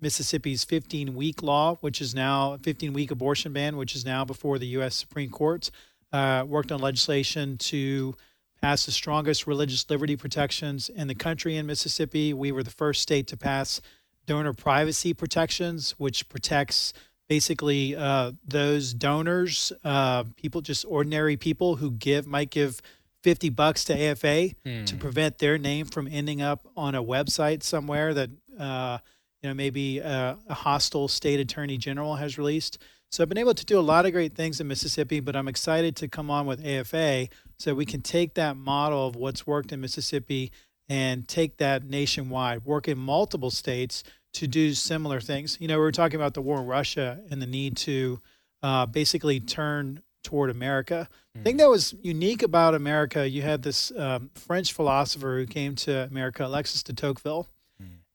Mississippi's 0.00 0.64
15 0.64 1.14
week 1.14 1.44
law, 1.44 1.76
which 1.76 2.00
is 2.00 2.12
now 2.12 2.56
15 2.56 2.92
week 2.92 3.12
abortion 3.12 3.52
ban, 3.52 3.76
which 3.76 3.94
is 3.94 4.04
now 4.04 4.24
before 4.24 4.58
the 4.58 4.66
U.S. 4.68 4.96
Supreme 4.96 5.30
Court. 5.30 5.70
Uh, 6.12 6.44
worked 6.46 6.72
on 6.72 6.80
legislation 6.80 7.56
to 7.58 8.16
pass 8.60 8.84
the 8.84 8.92
strongest 8.92 9.46
religious 9.46 9.88
liberty 9.88 10.16
protections 10.16 10.88
in 10.88 11.06
the 11.06 11.14
country 11.14 11.56
in 11.56 11.66
Mississippi. 11.66 12.32
We 12.34 12.50
were 12.50 12.64
the 12.64 12.70
first 12.70 13.02
state 13.02 13.28
to 13.28 13.36
pass 13.36 13.80
donor 14.26 14.52
privacy 14.52 15.14
protections, 15.14 15.92
which 15.98 16.28
protects 16.28 16.92
basically 17.28 17.94
uh, 17.94 18.32
those 18.46 18.94
donors, 18.94 19.72
uh, 19.84 20.24
people, 20.36 20.60
just 20.60 20.84
ordinary 20.88 21.36
people 21.36 21.76
who 21.76 21.90
give 21.90 22.26
might 22.26 22.50
give 22.50 22.80
50 23.22 23.50
bucks 23.50 23.84
to 23.84 23.92
AFA 24.00 24.50
to 24.86 24.96
prevent 24.96 25.38
their 25.38 25.58
name 25.58 25.86
from 25.86 26.08
ending 26.10 26.40
up 26.40 26.66
on 26.76 26.94
a 26.94 27.02
website 27.02 27.62
somewhere 27.62 28.14
that 28.14 28.30
uh, 28.58 28.98
you 29.42 29.50
know 29.50 29.54
maybe 29.54 29.98
a, 29.98 30.38
a 30.48 30.54
hostile 30.54 31.08
state 31.08 31.40
attorney 31.40 31.76
general 31.76 32.16
has 32.16 32.38
released. 32.38 32.78
So 33.10 33.22
I've 33.22 33.28
been 33.28 33.38
able 33.38 33.54
to 33.54 33.64
do 33.64 33.78
a 33.78 33.80
lot 33.80 34.04
of 34.06 34.12
great 34.12 34.34
things 34.34 34.60
in 34.60 34.68
Mississippi, 34.68 35.20
but 35.20 35.34
I'm 35.34 35.48
excited 35.48 35.96
to 35.96 36.08
come 36.08 36.30
on 36.30 36.46
with 36.46 36.64
AFA 36.64 37.28
so 37.58 37.74
we 37.74 37.86
can 37.86 38.02
take 38.02 38.34
that 38.34 38.56
model 38.56 39.06
of 39.06 39.16
what's 39.16 39.46
worked 39.46 39.72
in 39.72 39.80
Mississippi 39.80 40.52
and 40.90 41.26
take 41.26 41.56
that 41.58 41.84
nationwide, 41.84 42.64
work 42.64 42.86
in 42.86 42.98
multiple 42.98 43.50
states 43.50 44.02
to 44.34 44.46
do 44.46 44.74
similar 44.74 45.20
things. 45.20 45.56
You 45.60 45.68
know, 45.68 45.76
we 45.76 45.82
were 45.82 45.92
talking 45.92 46.16
about 46.16 46.34
the 46.34 46.42
war 46.42 46.60
in 46.60 46.66
Russia 46.66 47.20
and 47.30 47.40
the 47.40 47.46
need 47.46 47.76
to 47.78 48.20
uh, 48.62 48.86
basically 48.86 49.40
turn 49.40 50.02
toward 50.22 50.50
America. 50.50 51.08
The 51.34 51.42
thing 51.42 51.56
that 51.58 51.70
was 51.70 51.94
unique 52.02 52.42
about 52.42 52.74
America, 52.74 53.28
you 53.28 53.42
had 53.42 53.62
this 53.62 53.92
um, 53.96 54.30
French 54.34 54.72
philosopher 54.72 55.38
who 55.38 55.46
came 55.46 55.74
to 55.76 56.04
America, 56.06 56.44
Alexis 56.44 56.82
de 56.82 56.92
Tocqueville. 56.92 57.48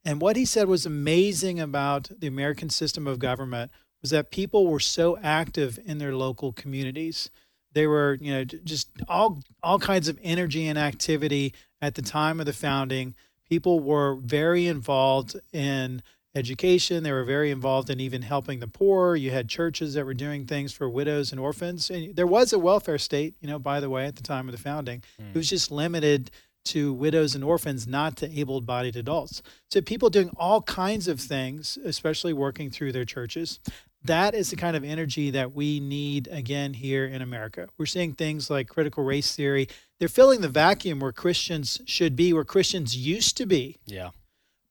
And 0.06 0.20
what 0.20 0.36
he 0.36 0.46
said 0.46 0.68
was 0.68 0.86
amazing 0.86 1.60
about 1.60 2.12
the 2.20 2.28
American 2.28 2.70
system 2.70 3.08
of 3.08 3.20
government 3.20 3.72
was 4.02 4.12
that 4.12 4.32
people 4.32 4.68
were 4.68 4.80
so 4.80 5.18
active 5.24 5.80
in 5.86 5.98
their 5.98 6.16
local 6.16 6.52
communities. 6.52 7.30
They 7.72 7.88
were, 7.88 8.18
you 8.20 8.34
know, 8.34 8.44
just 8.44 8.90
all 9.08 9.40
all 9.64 9.80
kinds 9.80 10.10
of 10.10 10.20
energy 10.22 10.68
and 10.68 10.78
activity 10.78 11.54
at 11.82 11.96
the 11.96 12.02
time 12.02 12.40
of 12.40 12.46
the 12.46 12.54
founding. 12.54 13.16
People 13.50 13.80
were 13.80 14.16
very 14.16 14.68
involved 14.68 15.36
in 15.52 16.02
education. 16.36 17.04
They 17.04 17.12
were 17.12 17.24
very 17.24 17.52
involved 17.52 17.90
in 17.90 18.00
even 18.00 18.22
helping 18.22 18.60
the 18.60 18.68
poor. 18.68 19.16
You 19.16 19.32
had 19.32 19.48
churches 19.48 19.94
that 19.94 20.06
were 20.06 20.14
doing 20.14 20.46
things 20.46 20.74
for 20.74 20.90
widows 20.90 21.32
and 21.32 21.40
orphans. 21.40 21.90
And 21.90 22.16
there 22.16 22.28
was 22.28 22.54
a 22.54 22.60
welfare 22.60 22.98
state, 22.98 23.36
you 23.40 23.48
know, 23.48 23.60
by 23.60 23.80
the 23.80 23.90
way, 23.90 24.06
at 24.06 24.16
the 24.16 24.24
time 24.24 24.48
of 24.48 24.52
the 24.52 24.62
founding. 24.62 25.04
It 25.20 25.36
was 25.36 25.50
hmm. 25.50 25.56
just 25.56 25.72
limited 25.72 26.32
to 26.66 26.94
widows 26.94 27.36
and 27.36 27.44
orphans, 27.44 27.88
not 27.88 28.16
to 28.18 28.40
able 28.40 28.62
bodied 28.62 28.96
adults. 28.96 29.42
So 29.70 29.82
people 29.82 30.10
doing 30.10 30.32
all 30.38 30.62
kinds 30.62 31.08
of 31.08 31.20
things, 31.20 31.78
especially 31.84 32.34
working 32.34 32.70
through 32.70 32.94
their 32.94 33.06
churches. 33.06 33.60
That 34.06 34.36
is 34.36 34.50
the 34.50 34.56
kind 34.56 34.76
of 34.76 34.84
energy 34.84 35.32
that 35.32 35.54
we 35.54 35.80
need 35.80 36.28
again 36.30 36.74
here 36.74 37.06
in 37.06 37.22
America. 37.22 37.70
We're 37.78 37.86
seeing 37.86 38.14
things 38.14 38.50
like 38.50 38.68
critical 38.68 39.04
race 39.04 39.36
theory. 39.36 39.70
They're 40.00 40.10
filling 40.10 40.42
the 40.42 40.50
vacuum 40.50 41.00
where 41.00 41.14
Christians 41.14 41.82
should 41.86 42.16
be, 42.16 42.34
where 42.34 42.44
Christians 42.44 42.98
used 42.98 43.38
to 43.38 43.46
be. 43.46 43.78
Yeah. 43.86 44.10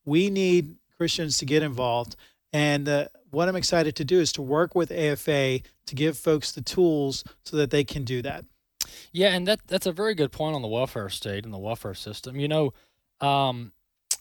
We 0.04 0.28
need 0.28 0.76
Christians 0.98 1.38
to 1.38 1.46
get 1.46 1.62
involved. 1.62 2.16
And 2.52 2.88
uh, 2.88 3.08
what 3.30 3.48
I'm 3.48 3.56
excited 3.56 3.96
to 3.96 4.04
do 4.04 4.20
is 4.20 4.32
to 4.32 4.42
work 4.42 4.74
with 4.74 4.92
AFA 4.92 5.60
to 5.86 5.94
give 5.94 6.18
folks 6.18 6.52
the 6.52 6.60
tools 6.60 7.24
so 7.44 7.56
that 7.56 7.70
they 7.70 7.84
can 7.84 8.04
do 8.04 8.20
that. 8.22 8.44
Yeah, 9.12 9.28
and 9.28 9.46
that 9.46 9.60
that's 9.66 9.86
a 9.86 9.92
very 9.92 10.14
good 10.14 10.32
point 10.32 10.54
on 10.54 10.62
the 10.62 10.68
welfare 10.68 11.08
state 11.08 11.44
and 11.44 11.52
the 11.52 11.58
welfare 11.58 11.94
system. 11.94 12.38
You 12.38 12.48
know, 12.48 12.72
um, 13.20 13.72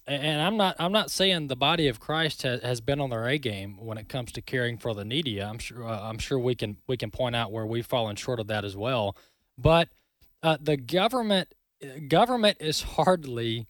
and 0.08 0.42
I'm 0.42 0.58
not 0.58 0.76
I'm 0.80 0.92
not 0.92 1.12
saying 1.12 1.48
the 1.48 1.56
body 1.56 1.88
of 1.88 2.00
Christ 2.00 2.42
has, 2.42 2.62
has 2.62 2.82
been 2.82 3.00
on 3.00 3.10
their 3.10 3.28
A 3.28 3.38
game 3.38 3.78
when 3.78 3.98
it 3.98 4.10
comes 4.10 4.32
to 4.34 4.42
caring 4.42 4.78
for 4.78 4.94
the 4.94 5.06
needy. 5.06 5.42
I'm 5.42 5.60
sure 5.60 5.88
uh, 5.88 6.02
I'm 6.02 6.18
sure 6.18 6.40
we 6.40 6.56
can 6.56 6.78
we 6.88 6.98
can 6.98 7.12
point 7.12 7.36
out 7.36 7.52
where 7.52 7.66
we've 7.66 7.86
fallen 7.86 8.16
short 8.16 8.40
of 8.40 8.48
that 8.48 8.66
as 8.66 8.76
well. 8.76 9.16
But 9.58 9.90
uh, 10.44 10.58
the 10.60 10.78
government 10.78 11.54
government 12.08 12.58
is 12.60 12.82
hardly 12.82 13.68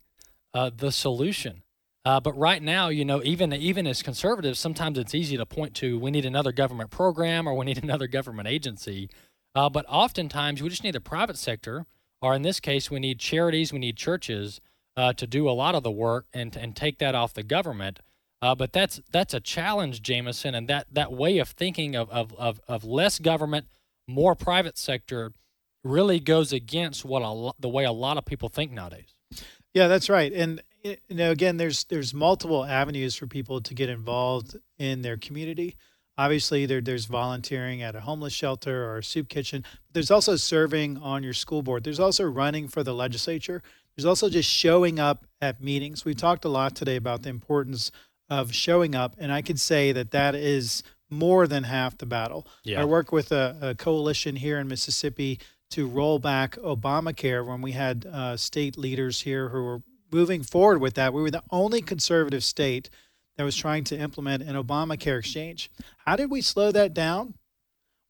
uh, 0.53 0.71
the 0.75 0.91
solution. 0.91 1.63
Uh, 2.03 2.19
but 2.19 2.35
right 2.35 2.63
now, 2.63 2.89
you 2.89 3.05
know, 3.05 3.21
even 3.23 3.53
even 3.53 3.85
as 3.85 4.01
conservatives, 4.01 4.59
sometimes 4.59 4.97
it's 4.97 5.13
easy 5.13 5.37
to 5.37 5.45
point 5.45 5.75
to 5.75 5.99
we 5.99 6.11
need 6.11 6.25
another 6.25 6.51
government 6.51 6.89
program 6.89 7.47
or 7.47 7.53
we 7.53 7.65
need 7.65 7.83
another 7.83 8.07
government 8.07 8.47
agency. 8.47 9.09
Uh, 9.53 9.69
but 9.69 9.85
oftentimes, 9.89 10.63
we 10.63 10.69
just 10.69 10.83
need 10.83 10.95
the 10.95 11.01
private 11.01 11.37
sector, 11.37 11.85
or 12.21 12.33
in 12.33 12.41
this 12.41 12.61
case, 12.61 12.89
we 12.89 12.99
need 13.01 13.19
charities, 13.19 13.73
we 13.73 13.79
need 13.79 13.97
churches 13.97 14.61
uh, 15.01 15.11
to 15.13 15.25
do 15.25 15.49
a 15.49 15.51
lot 15.51 15.73
of 15.73 15.81
the 15.81 15.91
work 15.91 16.27
and 16.31 16.55
and 16.55 16.75
take 16.75 16.99
that 16.99 17.15
off 17.15 17.33
the 17.33 17.41
government. 17.41 17.99
Uh, 18.39 18.53
but 18.53 18.71
that's 18.71 19.01
that's 19.11 19.33
a 19.33 19.39
challenge, 19.39 20.03
Jameson, 20.03 20.53
and 20.53 20.67
that 20.67 20.85
that 20.91 21.11
way 21.11 21.39
of 21.39 21.49
thinking 21.49 21.95
of 21.95 22.07
of 22.11 22.33
of, 22.35 22.61
of 22.67 22.83
less 22.83 23.17
government, 23.17 23.65
more 24.07 24.35
private 24.35 24.77
sector, 24.77 25.31
really 25.83 26.19
goes 26.19 26.53
against 26.53 27.03
what 27.03 27.23
a 27.23 27.51
the 27.59 27.69
way 27.69 27.83
a 27.83 27.91
lot 27.91 28.17
of 28.17 28.25
people 28.25 28.47
think 28.47 28.71
nowadays. 28.71 29.15
Yeah, 29.73 29.87
that's 29.87 30.07
right. 30.07 30.31
And 30.31 30.61
you 30.83 30.97
know, 31.09 31.31
again, 31.31 31.57
there's 31.57 31.83
there's 31.85 32.13
multiple 32.13 32.63
avenues 32.63 33.15
for 33.15 33.25
people 33.25 33.59
to 33.61 33.73
get 33.73 33.89
involved 33.89 34.55
in 34.77 35.01
their 35.01 35.17
community. 35.17 35.77
Obviously, 36.15 36.67
there, 36.67 36.81
there's 36.81 37.05
volunteering 37.05 37.81
at 37.81 37.95
a 37.95 38.01
homeless 38.01 38.33
shelter 38.33 38.85
or 38.85 38.99
a 38.99 39.03
soup 39.03 39.29
kitchen. 39.29 39.65
There's 39.93 40.11
also 40.11 40.35
serving 40.35 40.97
on 40.97 41.23
your 41.23 41.33
school 41.33 41.63
board. 41.63 41.83
There's 41.83 41.99
also 41.99 42.25
running 42.25 42.67
for 42.67 42.83
the 42.83 42.93
legislature. 42.93 43.63
There's 43.95 44.05
also 44.05 44.29
just 44.29 44.49
showing 44.49 44.99
up 44.99 45.25
at 45.41 45.61
meetings. 45.61 46.05
We 46.05 46.15
talked 46.15 46.45
a 46.45 46.49
lot 46.49 46.75
today 46.75 46.95
about 46.95 47.23
the 47.23 47.29
importance 47.29 47.91
of 48.29 48.53
showing 48.53 48.95
up, 48.95 49.15
and 49.17 49.31
I 49.31 49.41
could 49.41 49.59
say 49.59 49.91
that 49.91 50.11
that 50.11 50.35
is 50.35 50.83
more 51.09 51.45
than 51.45 51.63
half 51.63 51.97
the 51.97 52.05
battle. 52.05 52.47
Yeah. 52.63 52.81
I 52.81 52.85
work 52.85 53.11
with 53.11 53.31
a, 53.31 53.57
a 53.61 53.75
coalition 53.75 54.37
here 54.37 54.57
in 54.59 54.67
Mississippi 54.67 55.39
to 55.71 55.87
roll 55.87 56.19
back 56.19 56.55
Obamacare 56.57 57.45
when 57.45 57.61
we 57.61 57.73
had 57.73 58.05
uh, 58.05 58.37
state 58.37 58.77
leaders 58.77 59.21
here 59.21 59.49
who 59.49 59.63
were 59.63 59.81
moving 60.11 60.43
forward 60.43 60.79
with 60.79 60.93
that. 60.95 61.13
We 61.13 61.21
were 61.21 61.31
the 61.31 61.43
only 61.51 61.81
conservative 61.81 62.43
state 62.43 62.89
that 63.37 63.43
was 63.43 63.55
trying 63.55 63.83
to 63.85 63.97
implement 63.97 64.43
an 64.43 64.55
Obamacare 64.55 65.19
exchange. 65.19 65.71
How 66.05 66.15
did 66.15 66.29
we 66.29 66.41
slow 66.41 66.71
that 66.71 66.93
down? 66.93 67.35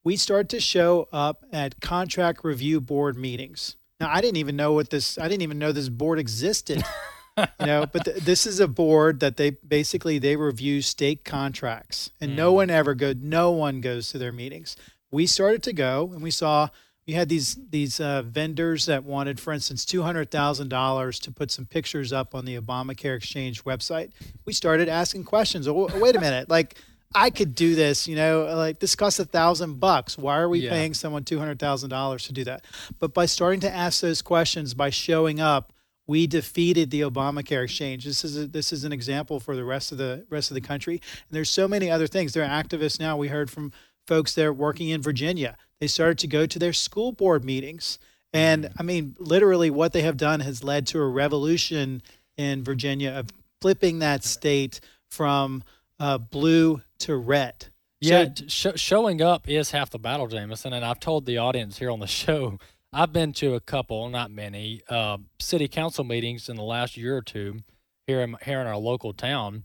We 0.04 0.16
started 0.16 0.50
to 0.50 0.60
show 0.60 1.08
up 1.12 1.44
at 1.54 1.80
contract 1.80 2.44
review 2.44 2.82
board 2.82 3.18
meetings. 3.18 3.76
Now, 4.02 4.10
I 4.12 4.20
didn't 4.20 4.38
even 4.38 4.56
know 4.56 4.74
what 4.74 4.90
this, 4.90 5.18
I 5.18 5.28
didn't 5.28 5.44
even 5.44 5.60
know 5.60 5.72
this 5.72 5.90
board 5.90 6.18
existed. 6.18 6.84
you 7.38 7.66
know, 7.66 7.86
but 7.86 8.04
th- 8.06 8.18
this 8.18 8.46
is 8.46 8.60
a 8.60 8.68
board 8.68 9.20
that 9.20 9.38
they 9.38 9.52
basically 9.52 10.18
they 10.20 10.36
review 10.36 10.82
state 10.82 11.24
contracts, 11.24 12.10
and 12.20 12.36
no 12.36 12.52
one 12.52 12.70
ever 12.70 12.94
go, 12.94 13.14
no 13.18 13.52
one 13.52 13.80
goes 13.80 14.10
to 14.10 14.18
their 14.18 14.32
meetings. 14.32 14.76
We 15.12 15.28
started 15.28 15.64
to 15.64 15.74
go, 15.74 16.10
and 16.14 16.22
we 16.22 16.32
saw 16.32 16.70
you 17.06 17.16
had 17.16 17.30
these 17.30 17.58
these 17.70 18.00
uh, 18.00 18.22
vendors 18.24 18.86
that 18.88 19.04
wanted, 19.04 19.40
for 19.40 19.54
instance, 19.54 19.86
two 19.86 20.02
hundred 20.02 20.30
thousand 20.32 20.70
dollars 20.70 21.20
to 21.20 21.32
put 21.32 21.52
some 21.52 21.66
pictures 21.66 22.12
up 22.12 22.36
on 22.36 22.46
the 22.46 22.60
Obamacare 22.60 23.16
Exchange 23.16 23.64
website. 23.64 24.12
We 24.46 24.54
started 24.54 24.90
asking 24.90 25.24
questions. 25.24 25.68
Oh, 25.68 25.90
wait 26.00 26.16
a 26.16 26.22
minute, 26.22 26.50
like 26.50 26.78
I 27.14 27.30
could 27.30 27.56
do 27.56 27.76
this, 27.76 28.08
you 28.08 28.16
know, 28.16 28.54
like 28.56 28.80
this 28.80 28.96
costs 28.96 29.20
a 29.20 29.26
thousand 29.26 29.80
bucks. 29.80 30.18
Why 30.18 30.38
are 30.38 30.50
we 30.50 30.60
Yeah. 30.60 30.70
paying 30.70 30.94
someone 30.94 31.24
two 31.24 31.40
hundred 31.40 31.60
thousand 31.60 31.90
dollars 31.90 32.26
to 32.28 32.34
do 32.34 32.44
that? 32.46 32.66
But 33.00 33.14
by 33.14 33.26
starting 33.26 33.60
to 33.62 33.72
ask 33.72 34.02
those 34.02 34.22
questions, 34.22 34.74
by 34.74 34.90
showing 34.90 35.40
up, 35.40 35.74
we 36.08 36.28
defeated 36.28 36.90
the 36.92 37.02
Obamacare 37.02 37.64
exchange. 37.64 38.06
This 38.06 38.24
is 38.26 38.38
a, 38.38 38.48
this 38.48 38.74
is 38.74 38.84
an 38.84 38.92
example 38.92 39.40
for 39.40 39.56
the 39.56 39.64
rest 39.64 39.92
of 39.92 39.98
the 39.98 40.26
rest 40.30 40.52
of 40.52 40.56
the 40.56 40.62
country. 40.62 40.96
And 40.96 41.32
there's 41.32 41.50
so 41.50 41.68
many 41.68 41.90
other 41.90 42.08
things. 42.08 42.34
There 42.34 42.44
are 42.44 42.64
activists 42.64 43.00
now. 43.00 43.18
We 43.18 43.28
heard 43.28 43.50
from 43.50 43.72
folks 44.08 44.34
there 44.34 44.52
working 44.52 44.90
in 44.90 45.02
Virginia. 45.02 45.58
They 45.80 45.88
started 45.88 46.18
to 46.20 46.28
go 46.28 46.46
to 46.46 46.60
their 46.60 46.74
school 46.74 47.12
board 47.12 47.44
meetings. 47.46 48.00
And 48.34 48.66
mm. 48.66 48.72
I 48.78 48.84
mean, 48.84 49.16
literally, 49.20 49.70
what 49.70 49.94
they 49.94 50.02
have 50.02 50.18
done 50.18 50.40
has 50.42 50.64
led 50.64 50.88
to 50.88 51.00
a 51.00 51.08
revolution 51.08 52.02
in 52.38 52.64
Virginia 52.64 53.12
of 53.12 53.28
flipping 53.62 54.00
that 54.00 54.24
state 54.24 54.80
from 55.10 55.64
uh, 56.02 56.18
blue 56.18 56.82
to 57.00 57.16
red. 57.16 57.68
Yeah, 58.00 58.26
So- 58.36 58.74
sh- 58.76 58.80
showing 58.82 59.22
up 59.22 59.48
is 59.48 59.72
half 59.72 59.90
the 59.92 60.00
battle, 60.00 60.28
Jameson. 60.28 60.74
And 60.74 60.84
I've 60.84 61.00
told 61.00 61.26
the 61.26 61.38
audience 61.38 61.78
here 61.78 61.92
on 61.92 62.00
the 62.00 62.08
show, 62.22 62.58
I've 62.92 63.14
been 63.14 63.32
to 63.34 63.54
a 63.56 63.60
couple, 63.60 64.10
not 64.10 64.32
many, 64.32 64.82
uh, 64.90 65.18
city 65.40 65.68
council 65.68 66.04
meetings 66.04 66.50
in 66.50 66.56
the 66.56 66.64
last 66.64 66.98
year 66.98 67.16
or 67.16 67.22
two 67.22 67.60
here 68.08 68.22
in 68.22 68.36
here 68.44 68.60
in 68.60 68.68
our 68.68 68.78
local 68.78 69.14
town, 69.14 69.64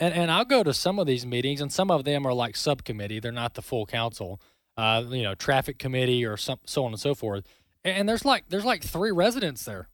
and 0.00 0.12
and 0.14 0.30
I'll 0.30 0.44
go 0.46 0.62
to 0.64 0.72
some 0.74 0.98
of 0.98 1.06
these 1.06 1.24
meetings, 1.26 1.60
and 1.60 1.70
some 1.72 1.90
of 1.90 2.04
them 2.04 2.26
are 2.26 2.32
like 2.32 2.56
subcommittee; 2.56 3.20
they're 3.20 3.30
not 3.30 3.54
the 3.54 3.62
full 3.62 3.86
council. 3.86 4.40
Uh, 4.76 5.04
you 5.08 5.22
know, 5.22 5.34
traffic 5.34 5.78
committee 5.78 6.24
or 6.24 6.36
some 6.36 6.58
so 6.66 6.84
on 6.84 6.92
and 6.92 7.00
so 7.00 7.14
forth. 7.14 7.44
And, 7.84 7.98
and 7.98 8.08
there's 8.08 8.24
like 8.24 8.48
there's 8.48 8.64
like 8.64 8.82
three 8.82 9.12
residents 9.12 9.64
there, 9.64 9.88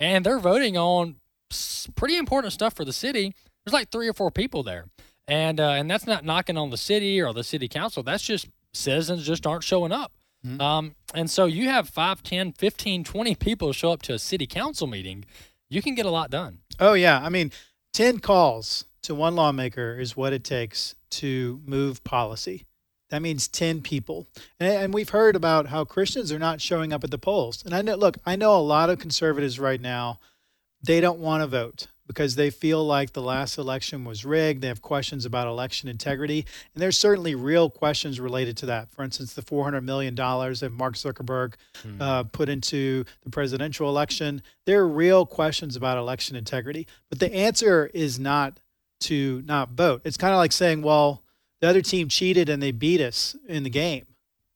and 0.00 0.26
they're 0.26 0.38
voting 0.40 0.76
on 0.76 1.16
pretty 1.94 2.16
important 2.18 2.52
stuff 2.52 2.74
for 2.74 2.84
the 2.84 2.92
city. 2.92 3.34
There's 3.64 3.72
like 3.72 3.90
three 3.90 4.08
or 4.08 4.12
four 4.12 4.30
people 4.30 4.62
there, 4.62 4.86
and 5.28 5.60
uh, 5.60 5.70
and 5.70 5.88
that's 5.88 6.06
not 6.06 6.24
knocking 6.24 6.56
on 6.56 6.70
the 6.70 6.76
city 6.76 7.20
or 7.20 7.32
the 7.32 7.44
city 7.44 7.68
council. 7.68 8.02
That's 8.02 8.24
just 8.24 8.48
citizens 8.72 9.24
just 9.24 9.46
aren't 9.46 9.62
showing 9.62 9.92
up. 9.92 10.12
Um, 10.60 10.94
and 11.14 11.30
so 11.30 11.46
you 11.46 11.68
have 11.68 11.88
5, 11.88 12.22
10, 12.22 12.52
15, 12.52 13.04
20 13.04 13.34
people 13.34 13.72
show 13.72 13.90
up 13.90 14.02
to 14.02 14.14
a 14.14 14.18
city 14.18 14.46
council 14.46 14.86
meeting, 14.86 15.24
you 15.68 15.82
can 15.82 15.94
get 15.94 16.06
a 16.06 16.10
lot 16.10 16.30
done. 16.30 16.60
Oh 16.78 16.94
yeah, 16.94 17.20
I 17.22 17.28
mean, 17.28 17.52
ten 17.92 18.18
calls 18.20 18.84
to 19.02 19.14
one 19.14 19.34
lawmaker 19.34 19.98
is 19.98 20.16
what 20.16 20.32
it 20.32 20.44
takes 20.44 20.94
to 21.10 21.60
move 21.66 22.04
policy. 22.04 22.66
That 23.10 23.20
means 23.22 23.48
ten 23.48 23.82
people, 23.82 24.28
and, 24.60 24.72
and 24.72 24.94
we've 24.94 25.08
heard 25.10 25.34
about 25.34 25.66
how 25.66 25.84
Christians 25.84 26.30
are 26.30 26.38
not 26.38 26.60
showing 26.60 26.92
up 26.92 27.04
at 27.04 27.10
the 27.10 27.18
polls. 27.18 27.64
And 27.64 27.74
I 27.74 27.82
know, 27.82 27.96
look, 27.96 28.18
I 28.24 28.36
know 28.36 28.56
a 28.56 28.60
lot 28.60 28.90
of 28.90 28.98
conservatives 28.98 29.58
right 29.58 29.80
now. 29.80 30.20
They 30.82 31.00
don't 31.00 31.18
want 31.18 31.42
to 31.42 31.48
vote 31.48 31.88
because 32.08 32.34
they 32.34 32.50
feel 32.50 32.84
like 32.84 33.12
the 33.12 33.22
last 33.22 33.58
election 33.58 34.04
was 34.04 34.24
rigged. 34.24 34.62
They 34.62 34.68
have 34.68 34.82
questions 34.82 35.24
about 35.24 35.46
election 35.46 35.88
integrity, 35.88 36.44
and 36.74 36.82
there's 36.82 36.98
certainly 36.98 37.36
real 37.36 37.70
questions 37.70 38.18
related 38.18 38.56
to 38.56 38.66
that. 38.66 38.90
For 38.90 39.04
instance, 39.04 39.34
the 39.34 39.42
400 39.42 39.82
million 39.82 40.16
dollars 40.16 40.60
that 40.60 40.72
Mark 40.72 40.94
Zuckerberg 40.94 41.54
uh, 42.00 42.24
put 42.24 42.48
into 42.48 43.04
the 43.22 43.30
presidential 43.30 43.88
election. 43.88 44.42
There 44.66 44.80
are 44.80 44.88
real 44.88 45.24
questions 45.26 45.76
about 45.76 45.98
election 45.98 46.34
integrity, 46.34 46.88
but 47.10 47.20
the 47.20 47.32
answer 47.32 47.90
is 47.94 48.18
not 48.18 48.58
to 49.00 49.42
not 49.46 49.70
vote. 49.70 50.00
It's 50.04 50.16
kind 50.16 50.32
of 50.32 50.38
like 50.38 50.50
saying, 50.52 50.82
well, 50.82 51.22
the 51.60 51.68
other 51.68 51.82
team 51.82 52.08
cheated 52.08 52.48
and 52.48 52.62
they 52.62 52.72
beat 52.72 53.00
us 53.00 53.36
in 53.46 53.62
the 53.62 53.70
game. 53.70 54.06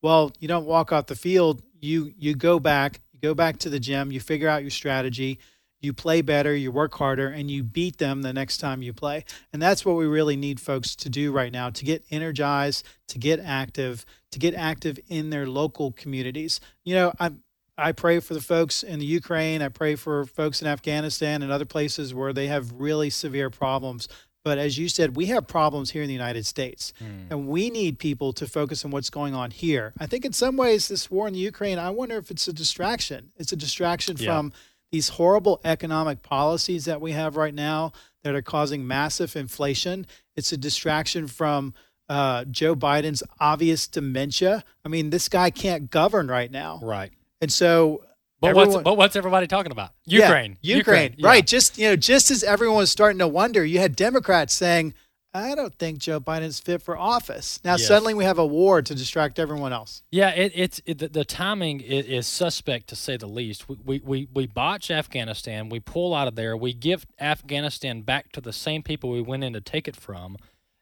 Well, 0.01 0.33
you 0.41 0.49
don't 0.49 0.67
walk 0.67 0.91
off 0.91 1.07
the 1.07 1.15
field. 1.15 1.63
You 1.81 2.13
you 2.19 2.35
go 2.35 2.59
back, 2.59 3.01
you 3.13 3.21
go 3.21 3.35
back 3.35 3.59
to 3.59 3.71
the 3.71 3.79
gym, 3.79 4.11
you 4.11 4.21
figure 4.21 4.49
out 4.49 4.63
your 4.63 4.71
strategy, 4.71 5.39
you 5.83 5.93
play 5.93 6.23
better, 6.23 6.55
you 6.55 6.71
work 6.71 6.95
harder, 6.95 7.29
and 7.29 7.51
you 7.51 7.63
beat 7.63 7.99
them 7.99 8.23
the 8.23 8.33
next 8.33 8.59
time 8.59 8.83
you 8.83 8.93
play. 8.93 9.25
And 9.53 9.61
that's 9.61 9.85
what 9.85 9.97
we 9.97 10.07
really 10.07 10.37
need 10.37 10.61
folks 10.61 10.95
to 10.97 11.11
do 11.11 11.33
right 11.33 11.53
now 11.53 11.71
to 11.71 11.85
get 11.85 12.05
energized, 12.11 12.87
to 13.09 13.19
get 13.19 13.41
active, 13.41 14.07
to 14.31 14.39
get 14.39 14.55
active 14.55 14.99
in 15.09 15.31
their 15.31 15.47
local 15.47 15.93
communities. 15.93 16.61
You 16.85 16.95
know, 16.95 17.13
I 17.19 17.33
I 17.79 17.93
pray 17.93 18.21
for 18.21 18.35
the 18.35 18.41
folks 18.41 18.83
in 18.83 18.99
the 18.99 19.07
Ukraine. 19.07 19.63
I 19.63 19.69
pray 19.69 19.97
for 19.97 20.27
folks 20.27 20.61
in 20.61 20.69
Afghanistan 20.69 21.43
and 21.43 21.51
other 21.51 21.65
places 21.65 22.15
where 22.15 22.33
they 22.33 22.47
have 22.47 22.73
really 22.73 23.11
severe 23.11 23.51
problems. 23.51 24.09
But 24.45 24.59
as 24.59 24.77
you 24.77 24.89
said, 24.89 25.17
we 25.17 25.27
have 25.27 25.47
problems 25.47 25.93
here 25.93 26.03
in 26.03 26.09
the 26.09 26.15
United 26.15 26.45
States, 26.47 26.93
hmm. 26.99 27.27
and 27.31 27.47
we 27.47 27.71
need 27.71 27.99
people 27.99 28.33
to 28.35 28.47
focus 28.47 28.85
on 28.85 28.91
what's 28.91 29.11
going 29.11 29.35
on 29.35 29.53
here. 29.53 29.93
I 29.99 30.07
think 30.07 30.25
in 30.25 30.33
some 30.33 30.57
ways, 30.57 30.89
this 30.89 31.11
war 31.11 31.29
in 31.29 31.35
the 31.35 31.39
Ukraine, 31.39 31.79
I 31.79 31.91
wonder 31.91 32.17
if 32.17 32.31
it's 32.31 32.49
a 32.49 32.53
distraction. 32.53 33.31
It's 33.37 33.53
a 33.53 33.57
distraction 33.57 34.17
Yeah. 34.19 34.27
from 34.27 34.53
these 34.93 35.09
horrible 35.09 35.61
economic 35.65 36.23
policies 36.23 36.85
that 36.85 37.01
we 37.01 37.13
have 37.13 37.37
right 37.37 37.55
now 37.55 37.93
that 38.23 38.35
are 38.35 38.43
causing 38.43 38.87
massive 38.87 39.35
inflation. 39.35 40.07
It's 40.37 40.53
a 40.53 40.57
distraction 40.57 41.27
from 41.27 41.75
uh, 42.09 42.45
Joe 42.45 42.77
Biden's 42.77 43.23
obvious 43.41 43.89
dementia. 43.89 44.63
I 44.85 44.89
mean, 44.89 45.11
this 45.11 45.29
guy 45.29 45.51
can't 45.51 45.91
govern 45.91 46.29
right 46.29 46.51
now. 46.51 46.79
Right. 46.83 47.11
And 47.41 47.51
so, 47.51 48.05
But 48.41 48.49
everyone- 48.49 48.69
what's 48.71 48.85
but 48.85 48.97
what's 48.97 49.17
everybody 49.17 49.47
talking 49.47 49.73
about? 49.73 49.91
Yeah, 50.05 50.27
Ukraine. 50.27 50.59
Ukraine, 50.61 51.15
yeah. 51.17 51.27
right? 51.27 51.47
Just 51.47 51.79
you 51.79 51.89
know, 51.89 51.97
just 51.97 52.31
as 52.31 52.45
everyone 52.45 52.77
was 52.77 52.91
starting 52.91 53.19
to 53.21 53.29
wonder, 53.29 53.65
you 53.65 53.79
had 53.79 53.97
Democrats 53.97 54.53
saying, 54.53 54.95
"I 55.35 55.55
don't 55.55 55.75
think 55.75 55.99
Joe 55.99 56.21
Biden's 56.21 56.61
fit 56.61 56.83
for 56.83 56.97
office." 56.97 57.61
Now 57.65 57.73
Yes. 57.73 57.87
suddenly 57.87 58.15
we 58.15 58.25
have 58.25 58.39
a 58.39 58.47
war 58.47 58.83
to 58.83 58.95
distract 58.95 59.39
everyone 59.39 59.73
else. 59.73 60.03
Yeah, 60.11 60.31
it, 60.31 60.53
it's 60.55 60.81
it, 60.85 60.99
the, 60.99 61.09
the 61.09 61.25
timing 61.25 61.81
is, 61.81 62.07
is 62.07 62.27
suspect 62.27 62.89
to 62.89 62.97
say 62.97 63.17
the 63.17 63.27
least. 63.27 63.69
We, 63.69 63.77
we 63.85 64.01
we 64.05 64.29
we 64.33 64.47
botch 64.47 64.91
Afghanistan. 64.91 65.69
We 65.69 65.81
pull 65.81 66.15
out 66.15 66.29
of 66.29 66.35
there. 66.35 66.57
We 66.57 66.73
give 66.73 67.07
Afghanistan 67.21 68.03
back 68.03 68.33
to 68.33 68.41
the 68.41 68.53
same 68.53 68.83
people 68.83 69.11
we 69.11 69.23
went 69.23 69.45
in 69.45 69.53
to 69.53 69.61
take 69.61 69.89
it 69.89 69.97
from, 69.97 70.37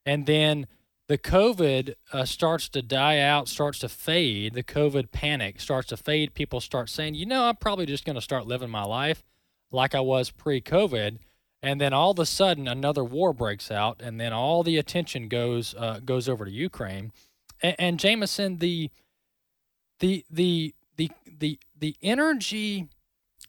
and 0.05 0.27
then 0.27 0.67
the 1.09 1.19
COVID 1.19 1.95
uh, 2.13 2.25
starts 2.25 2.69
to 2.69 2.83
die 2.83 3.19
out, 3.19 3.49
starts 3.49 3.81
to 3.81 3.89
fade. 3.89 4.55
The 4.55 4.63
COVID 4.63 5.11
panic 5.11 5.61
starts 5.61 5.89
to 5.89 5.97
fade. 5.97 6.35
People 6.35 6.61
start 6.61 6.89
saying, 6.89 7.17
you 7.17 7.27
know, 7.27 7.47
I'm 7.47 7.57
probably 7.57 7.85
just 7.85 8.05
going 8.05 8.15
to 8.15 8.23
start 8.23 8.47
living 8.47 8.71
my 8.71 8.85
life 8.85 9.25
like 9.73 9.93
I 9.93 10.01
was 10.01 10.31
pre-COVID. 10.31 11.19
And 11.63 11.81
then 11.81 11.93
all 11.93 12.13
of 12.13 12.19
a 12.19 12.27
sudden 12.27 12.67
another 12.67 13.05
war 13.05 13.33
breaks 13.33 13.71
out, 13.71 14.01
and 14.03 14.21
then 14.21 14.33
all 14.33 14.63
the 14.63 14.79
attention 14.79 15.29
goes 15.29 15.75
uh, 15.75 16.01
goes 16.05 16.29
over 16.29 16.45
to 16.45 16.51
Ukraine. 16.51 17.13
And, 17.63 17.77
and 17.79 18.01
Jameson, 18.01 18.59
the 18.59 18.91
the 20.01 20.25
the 20.31 20.75
the 20.97 21.11
the 21.39 21.59
the 21.79 21.97
energy, 22.03 22.89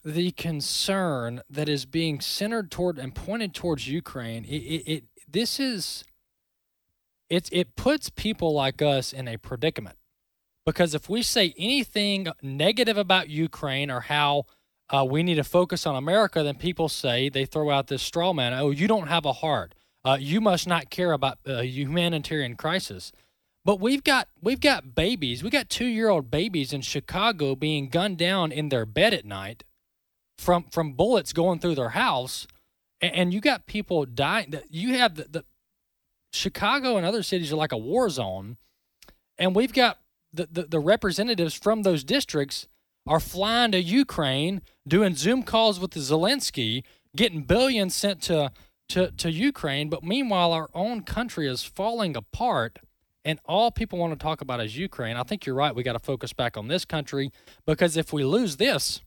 the 0.04 0.32
concern 0.32 1.41
that 1.50 1.69
is 1.69 1.86
being 1.86 2.19
centered 2.21 2.71
toward 2.71 2.97
and 2.97 3.15
pointed 3.15 3.54
towards 3.54 3.88
Ukraine, 3.88 4.45
it, 4.45 4.58
it, 4.58 4.91
it 4.91 5.04
this 5.28 5.60
is 5.60 6.04
it 7.30 7.47
it 7.52 7.76
puts 7.76 8.10
people 8.10 8.54
like 8.54 8.82
us 8.82 9.13
in 9.13 9.28
a 9.28 9.38
predicament 9.38 9.95
because 10.65 10.93
if 10.93 11.10
we 11.10 11.21
say 11.21 11.54
anything 11.58 12.28
negative 12.41 12.97
about 12.97 13.30
Ukraine 13.30 13.89
or 13.89 14.02
how 14.02 14.45
uh, 14.91 15.06
we 15.06 15.23
need 15.23 15.36
to 15.36 15.43
focus 15.43 15.88
on 15.88 15.95
America, 15.95 16.43
then 16.43 16.56
people 16.56 16.89
say 16.89 17.30
they 17.30 17.45
throw 17.45 17.69
out 17.69 17.88
this 17.88 18.01
straw 18.01 18.34
man. 18.34 18.54
Oh, 18.54 18.71
you 18.71 18.88
don't 18.88 19.08
have 19.08 19.25
a 19.25 19.34
heart. 19.34 19.73
Uh, 20.04 20.17
you 20.19 20.41
must 20.41 20.67
not 20.67 20.89
care 20.89 21.13
about 21.13 21.38
a 21.45 21.63
humanitarian 21.63 22.56
crisis. 22.56 23.12
But 23.63 23.80
we've 23.80 24.04
got 24.04 24.27
we've 24.41 24.60
got 24.60 24.95
babies. 24.95 25.43
We 25.43 25.49
got 25.49 25.69
two 25.69 25.86
year 25.86 26.10
old 26.10 26.32
babies 26.32 26.73
in 26.73 26.82
Chicago 26.82 27.56
being 27.56 27.89
gunned 27.89 28.17
down 28.17 28.51
in 28.51 28.69
their 28.69 28.86
bed 28.86 29.13
at 29.13 29.23
night 29.23 29.63
from 30.38 30.65
from 30.71 30.93
bullets 30.93 31.32
going 31.32 31.60
through 31.60 31.75
their 31.75 31.89
house, 31.89 32.47
and, 32.99 33.13
and 33.13 33.34
you 33.34 33.39
got 33.39 33.67
people 33.67 34.06
dying. 34.06 34.54
You 34.69 34.97
have 34.97 35.15
the, 35.15 35.27
the 35.30 35.45
Chicago 36.34 36.97
and 36.97 37.06
other 37.06 37.21
cities 37.21 37.54
are 37.54 37.58
like 37.58 37.71
a 37.71 37.77
war 37.77 38.10
zone, 38.10 38.58
and 39.38 39.56
we've 39.56 39.73
got 39.73 39.99
the, 40.34 40.47
the, 40.51 40.63
the 40.63 40.80
representatives 40.80 41.54
from 41.54 41.84
those 41.84 42.04
districts 42.04 42.67
are 43.07 43.19
flying 43.19 43.71
to 43.71 43.81
Ukraine, 43.81 44.61
doing 44.87 45.15
Zoom 45.15 45.43
calls 45.43 45.79
with 45.79 45.91
Zelensky, 45.91 46.83
getting 47.15 47.43
billions 47.43 47.95
sent 47.95 48.21
to, 48.23 48.51
to, 48.89 49.11
to 49.11 49.31
Ukraine. 49.31 49.89
But 49.89 50.03
meanwhile, 50.03 50.53
our 50.53 50.69
own 50.73 51.03
country 51.03 51.47
is 51.47 51.63
falling 51.63 52.15
apart, 52.15 52.79
and 53.25 53.39
all 53.45 53.71
people 53.71 53.99
want 53.99 54.13
to 54.13 54.19
talk 54.21 54.41
about 54.41 54.61
is 54.61 54.77
Ukraine. 54.77 55.17
I 55.17 55.23
think 55.23 55.45
you're 55.45 55.55
right. 55.55 55.75
We 55.75 55.83
got 55.83 55.93
to 55.93 55.99
focus 55.99 56.33
back 56.33 56.57
on 56.57 56.67
this 56.67 56.85
country 56.85 57.31
because 57.65 57.97
if 57.97 58.13
we 58.13 58.23
lose 58.23 58.57
this, 58.57 59.01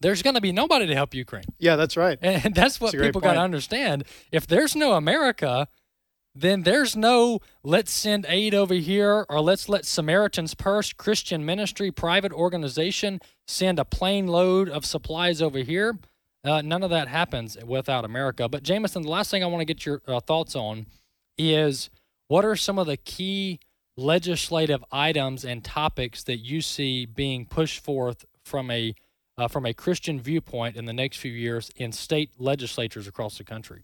there's 0.00 0.22
going 0.22 0.34
to 0.34 0.40
be 0.40 0.52
nobody 0.52 0.86
to 0.86 0.94
help 0.94 1.14
Ukraine. 1.14 1.44
Yeah, 1.58 1.76
that's 1.76 1.96
right. 1.96 2.18
And 2.22 2.54
that's 2.54 2.80
what 2.80 2.92
That's 2.92 3.04
people 3.04 3.20
got 3.20 3.34
to 3.34 3.40
understand. 3.40 4.04
If 4.32 4.46
there's 4.46 4.74
no 4.74 4.94
America, 4.94 5.68
then 6.40 6.62
there's 6.62 6.96
no 6.96 7.40
let's 7.62 7.92
send 7.92 8.24
aid 8.28 8.54
over 8.54 8.74
here 8.74 9.26
or 9.28 9.40
let's 9.40 9.68
let 9.68 9.84
Samaritan's 9.84 10.54
Purse 10.54 10.92
Christian 10.92 11.44
ministry 11.44 11.90
private 11.90 12.32
organization 12.32 13.20
send 13.46 13.78
a 13.78 13.84
plane 13.84 14.26
load 14.26 14.68
of 14.68 14.84
supplies 14.84 15.42
over 15.42 15.58
here. 15.58 15.98
Uh, 16.42 16.62
none 16.62 16.82
of 16.82 16.90
that 16.90 17.08
happens 17.08 17.58
without 17.64 18.04
America. 18.04 18.48
But 18.48 18.62
Jameson, 18.62 19.02
the 19.02 19.10
last 19.10 19.30
thing 19.30 19.44
I 19.44 19.46
want 19.46 19.60
to 19.60 19.66
get 19.66 19.84
your 19.84 20.00
uh, 20.06 20.20
thoughts 20.20 20.56
on 20.56 20.86
is 21.36 21.90
what 22.28 22.44
are 22.44 22.56
some 22.56 22.78
of 22.78 22.86
the 22.86 22.96
key 22.96 23.60
legislative 23.96 24.82
items 24.90 25.44
and 25.44 25.62
topics 25.62 26.22
that 26.24 26.38
you 26.38 26.62
see 26.62 27.04
being 27.04 27.44
pushed 27.44 27.84
forth 27.84 28.24
from 28.44 28.70
a 28.70 28.94
uh, 29.36 29.48
from 29.48 29.64
a 29.64 29.72
Christian 29.72 30.20
viewpoint 30.20 30.76
in 30.76 30.84
the 30.84 30.92
next 30.92 31.16
few 31.16 31.32
years 31.32 31.70
in 31.76 31.92
state 31.92 32.30
legislatures 32.38 33.06
across 33.06 33.38
the 33.38 33.44
country? 33.44 33.82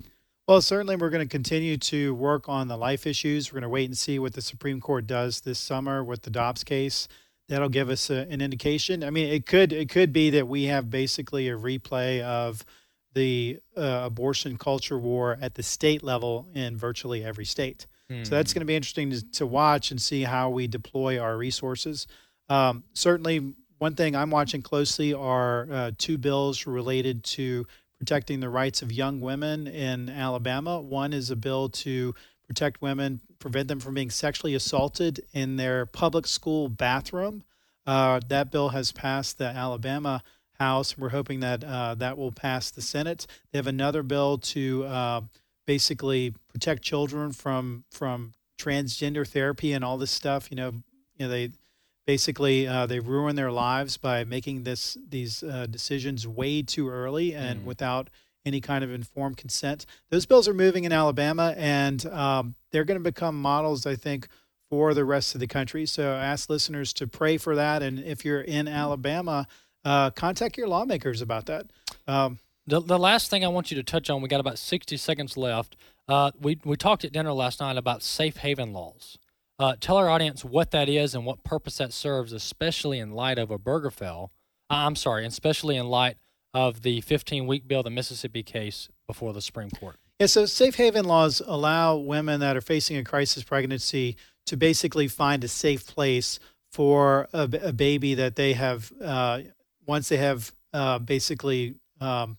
Well, 0.49 0.61
certainly 0.61 0.95
we're 0.95 1.11
going 1.11 1.27
to 1.27 1.29
continue 1.29 1.77
to 1.77 2.15
work 2.15 2.49
on 2.49 2.69
the 2.69 2.77
life 2.77 3.05
issues. 3.05 3.51
We're 3.51 3.57
going 3.57 3.63
to 3.63 3.69
wait 3.69 3.87
and 3.87 3.99
see 3.99 4.21
what 4.21 4.35
the 4.35 4.41
Supreme 4.41 4.81
Court 4.81 5.05
does 5.05 5.41
this 5.41 5.59
summer 5.59 6.05
with 6.05 6.23
the 6.23 6.31
Dobbs 6.31 6.63
case. 6.63 7.09
That'll 7.49 7.69
give 7.69 7.91
us 7.91 8.11
a, 8.11 8.29
an 8.31 8.41
indication. 8.41 9.03
I 9.03 9.11
mean, 9.11 9.29
it 9.29 9.45
could 9.45 9.73
it 9.73 9.89
could 9.89 10.13
be 10.13 10.31
that 10.31 10.47
we 10.47 10.65
have 10.65 10.89
basically 10.89 11.49
a 11.49 11.57
replay 11.57 12.23
of 12.23 12.65
the 13.13 13.59
uh, 13.77 14.03
abortion 14.05 14.57
culture 14.57 14.99
war 14.99 15.37
at 15.41 15.55
the 15.55 15.63
state 15.65 16.05
level 16.05 16.47
in 16.55 16.77
virtually 16.77 17.25
every 17.25 17.45
state. 17.45 17.87
So 18.25 18.31
that's 18.31 18.53
going 18.53 18.61
to 18.61 18.67
be 18.67 18.77
interesting 18.77 19.11
to, 19.11 19.31
to 19.33 19.47
watch 19.47 19.91
and 19.91 20.01
see 20.01 20.23
how 20.23 20.51
we 20.51 20.69
deploy 20.69 21.19
our 21.19 21.37
resources. 21.37 22.07
Um, 22.49 22.85
certainly, 22.93 23.55
one 23.79 23.97
thing 23.97 24.15
I'm 24.15 24.31
watching 24.31 24.63
closely 24.63 25.13
are 25.13 25.67
uh, 25.73 25.91
two 25.99 26.19
bills 26.19 26.67
related 26.69 27.25
to 27.25 27.67
protecting 27.99 28.41
the 28.41 28.49
rights 28.49 28.83
of 28.83 28.93
young 28.93 29.21
women 29.21 29.67
in 29.67 30.09
Alabama. 30.09 30.81
One 30.81 31.13
is 31.13 31.31
a 31.31 31.37
bill 31.37 31.69
to 31.71 32.15
protect 32.47 32.81
women, 32.81 33.21
prevent 33.39 33.69
them 33.69 33.81
from 33.81 33.95
being 33.95 34.11
sexually 34.11 34.55
assaulted 34.55 35.21
in 35.33 35.57
their 35.57 35.87
public 35.87 36.27
school 36.27 36.69
bathroom. 36.69 37.43
Uh, 37.87 38.21
that 38.29 38.51
bill 38.51 38.71
has 38.71 38.93
passed 38.93 39.39
the 39.39 39.47
Alabama 39.47 40.23
House. 40.59 40.97
We're 40.97 41.11
hoping 41.11 41.41
that 41.41 41.63
uh, 41.63 41.95
that 41.97 42.17
will 42.19 42.33
pass 42.33 42.71
the 42.71 42.83
Senate. 42.83 43.27
They 43.53 43.59
have 43.59 43.67
another 43.67 44.03
bill 44.03 44.39
to 44.39 44.85
uh, 44.85 45.21
basically 45.67 46.35
protect 46.49 46.83
children 46.83 47.33
from 47.33 47.85
from 47.91 48.33
transgender 48.59 49.27
therapy 49.27 49.73
and 49.73 49.85
all 49.85 49.99
this 49.99 50.11
stuff. 50.11 50.51
You 50.51 50.57
know, 50.57 50.73
you 51.17 51.27
know 51.27 51.29
they 51.29 51.51
basically 52.07 52.67
uh, 52.67 52.87
they 52.87 53.01
ruin 53.01 53.37
their 53.37 53.51
lives 53.53 53.97
by 53.97 54.25
making 54.25 54.63
this 54.63 54.97
these 55.09 55.43
uh, 55.43 55.67
decisions 55.67 56.27
way 56.27 56.63
too 56.63 56.89
early 56.89 57.35
and 57.35 57.67
without 57.67 58.09
any 58.45 58.61
kind 58.61 58.85
of 58.85 58.93
informed 58.93 59.37
consent. 59.37 59.85
Those 60.11 60.25
bills 60.25 60.47
are 60.47 60.55
moving 60.55 60.85
in 60.85 60.93
Alabama, 60.93 61.53
and 61.57 62.07
um, 62.07 62.55
they're 62.71 62.85
going 62.85 62.99
to 62.99 63.03
become 63.03 63.41
models, 63.43 63.87
I 63.87 63.97
think, 63.97 64.29
for 64.71 64.95
the 64.95 65.05
rest 65.05 65.35
of 65.35 65.41
the 65.41 65.49
country. 65.49 65.85
So 65.85 66.13
I 66.13 66.25
ask 66.25 66.49
listeners 66.49 66.93
to 66.95 67.09
pray 67.09 67.39
for 67.39 67.57
that, 67.57 67.83
and 67.83 67.99
if 67.99 68.25
you're 68.25 68.41
in 68.41 68.69
Alabama, 68.69 69.49
uh, 69.85 70.11
contact 70.11 70.57
your 70.57 70.69
lawmakers 70.69 71.21
about 71.21 71.47
that. 71.47 71.67
Um, 72.07 72.39
The, 72.69 72.81
the 72.81 72.99
last 72.99 73.31
thing 73.31 73.45
I 73.45 73.49
want 73.49 73.71
you 73.71 73.77
to 73.77 73.85
touch 73.85 74.11
on, 74.11 74.23
we 74.23 74.29
got 74.29 74.41
about 74.41 74.59
60 74.59 74.97
seconds 74.97 75.37
left. 75.37 75.77
Uh, 76.09 76.31
we, 76.41 76.59
we 76.65 76.77
talked 76.77 77.05
at 77.05 77.13
dinner 77.13 77.33
last 77.33 77.61
night 77.61 77.77
about 77.77 78.03
safe 78.03 78.39
haven 78.39 78.73
laws. 78.73 79.19
Uh, 79.59 79.75
tell 79.81 79.97
our 79.97 80.09
audience 80.09 80.45
what 80.45 80.71
that 80.71 80.89
is 80.89 81.15
and 81.15 81.25
what 81.25 81.43
purpose 81.43 81.79
that 81.79 81.93
serves, 81.93 82.33
especially 82.33 82.99
in 82.99 83.13
light 83.13 83.39
of 83.39 83.51
a 83.51 83.59
Obergefell. 83.59 84.25
Uh, 84.69 84.75
I'm 84.75 84.97
sorry, 84.97 85.25
especially 85.25 85.77
in 85.77 85.87
light 85.87 86.17
of 86.53 86.83
the 86.83 87.01
15 87.03 87.47
week 87.47 87.67
bill, 87.67 87.83
the 87.83 87.91
Mississippi 87.91 88.43
case 88.43 88.89
before 89.07 89.33
the 89.33 89.41
Supreme 89.41 89.71
Court. 89.71 89.97
Yeah, 90.19 90.27
so 90.27 90.47
safe 90.47 90.77
haven 90.77 91.05
laws 91.05 91.43
allow 91.47 91.97
women 91.97 92.41
that 92.41 92.57
are 92.57 92.63
facing 92.63 92.97
a 92.97 93.05
crisis 93.05 93.43
pregnancy 93.43 94.17
to 94.47 94.57
basically 94.57 95.09
find 95.09 95.45
a 95.45 95.49
safe 95.49 95.87
place 95.87 96.39
for 96.71 97.29
a, 97.33 97.49
a 97.63 97.73
baby 97.73 98.15
that 98.15 98.37
they 98.37 98.55
have, 98.55 98.93
uh, 99.03 99.41
once 99.87 100.09
they 100.09 100.17
have 100.17 100.53
uh, 100.73 100.99
basically 100.99 101.75
um, 102.01 102.39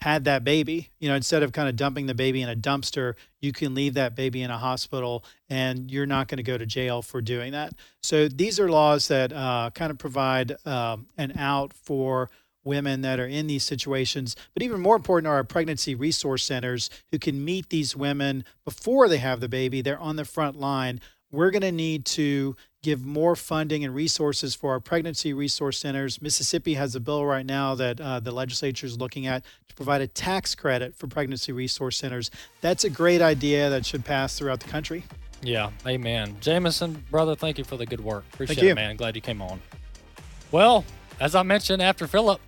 had 0.00 0.24
that 0.24 0.44
baby, 0.44 0.90
you 0.98 1.08
know, 1.08 1.14
instead 1.14 1.42
of 1.42 1.52
kind 1.52 1.68
of 1.68 1.76
dumping 1.76 2.06
the 2.06 2.14
baby 2.14 2.42
in 2.42 2.48
a 2.48 2.56
dumpster, 2.56 3.14
you 3.40 3.52
can 3.52 3.74
leave 3.74 3.94
that 3.94 4.14
baby 4.14 4.42
in 4.42 4.50
a 4.50 4.58
hospital 4.58 5.24
and 5.48 5.90
you're 5.90 6.06
not 6.06 6.28
going 6.28 6.36
to 6.36 6.42
go 6.42 6.58
to 6.58 6.66
jail 6.66 7.00
for 7.00 7.22
doing 7.22 7.52
that. 7.52 7.72
So 8.02 8.28
these 8.28 8.60
are 8.60 8.68
laws 8.68 9.08
that 9.08 9.32
uh, 9.32 9.70
kind 9.74 9.90
of 9.90 9.98
provide 9.98 10.56
um, 10.66 11.06
an 11.16 11.38
out 11.38 11.72
for 11.72 12.30
women 12.62 13.00
that 13.02 13.18
are 13.18 13.26
in 13.26 13.46
these 13.46 13.62
situations. 13.62 14.36
But 14.52 14.62
even 14.62 14.80
more 14.80 14.96
important 14.96 15.28
are 15.28 15.36
our 15.36 15.44
pregnancy 15.44 15.94
resource 15.94 16.44
centers 16.44 16.90
who 17.10 17.18
can 17.18 17.42
meet 17.42 17.70
these 17.70 17.96
women 17.96 18.44
before 18.64 19.08
they 19.08 19.18
have 19.18 19.40
the 19.40 19.48
baby. 19.48 19.80
They're 19.80 19.98
on 19.98 20.16
the 20.16 20.24
front 20.24 20.58
line. 20.58 21.00
We're 21.30 21.50
going 21.50 21.62
to 21.62 21.72
need 21.72 22.04
to 22.06 22.56
give 22.86 23.04
more 23.04 23.34
funding 23.34 23.84
and 23.84 23.92
resources 23.92 24.54
for 24.54 24.70
our 24.70 24.78
pregnancy 24.78 25.32
resource 25.32 25.76
centers. 25.76 26.22
Mississippi 26.22 26.74
has 26.74 26.94
a 26.94 27.00
bill 27.00 27.26
right 27.26 27.44
now 27.44 27.74
that 27.74 28.00
uh, 28.00 28.20
the 28.20 28.30
legislature 28.30 28.86
is 28.86 28.96
looking 28.96 29.26
at 29.26 29.42
to 29.68 29.74
provide 29.74 30.02
a 30.02 30.06
tax 30.06 30.54
credit 30.54 30.94
for 30.94 31.08
pregnancy 31.08 31.50
resource 31.50 31.96
centers. 31.96 32.30
That's 32.60 32.84
a 32.84 32.90
great 32.90 33.20
idea 33.20 33.68
that 33.70 33.84
should 33.84 34.04
pass 34.04 34.38
throughout 34.38 34.60
the 34.60 34.68
country. 34.68 35.02
Yeah, 35.42 35.72
amen. 35.84 36.36
Jameson, 36.40 37.04
brother, 37.10 37.34
thank 37.34 37.58
you 37.58 37.64
for 37.64 37.76
the 37.76 37.86
good 37.86 38.00
work. 38.00 38.24
Appreciate 38.32 38.62
you. 38.62 38.70
it, 38.70 38.76
man. 38.76 38.94
Glad 38.94 39.16
you 39.16 39.20
came 39.20 39.42
on. 39.42 39.60
Well, 40.52 40.84
as 41.18 41.34
I 41.34 41.42
mentioned 41.42 41.82
after 41.82 42.06
Philip, 42.06 42.40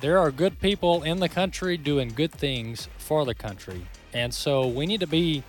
there 0.00 0.18
are 0.18 0.30
good 0.30 0.58
people 0.58 1.02
in 1.02 1.20
the 1.20 1.28
country 1.28 1.76
doing 1.76 2.08
good 2.08 2.32
things 2.32 2.88
for 2.96 3.26
the 3.26 3.34
country. 3.34 3.86
And 4.14 4.32
so 4.32 4.68
we 4.68 4.86
need 4.86 5.00
to 5.00 5.06
be 5.06 5.42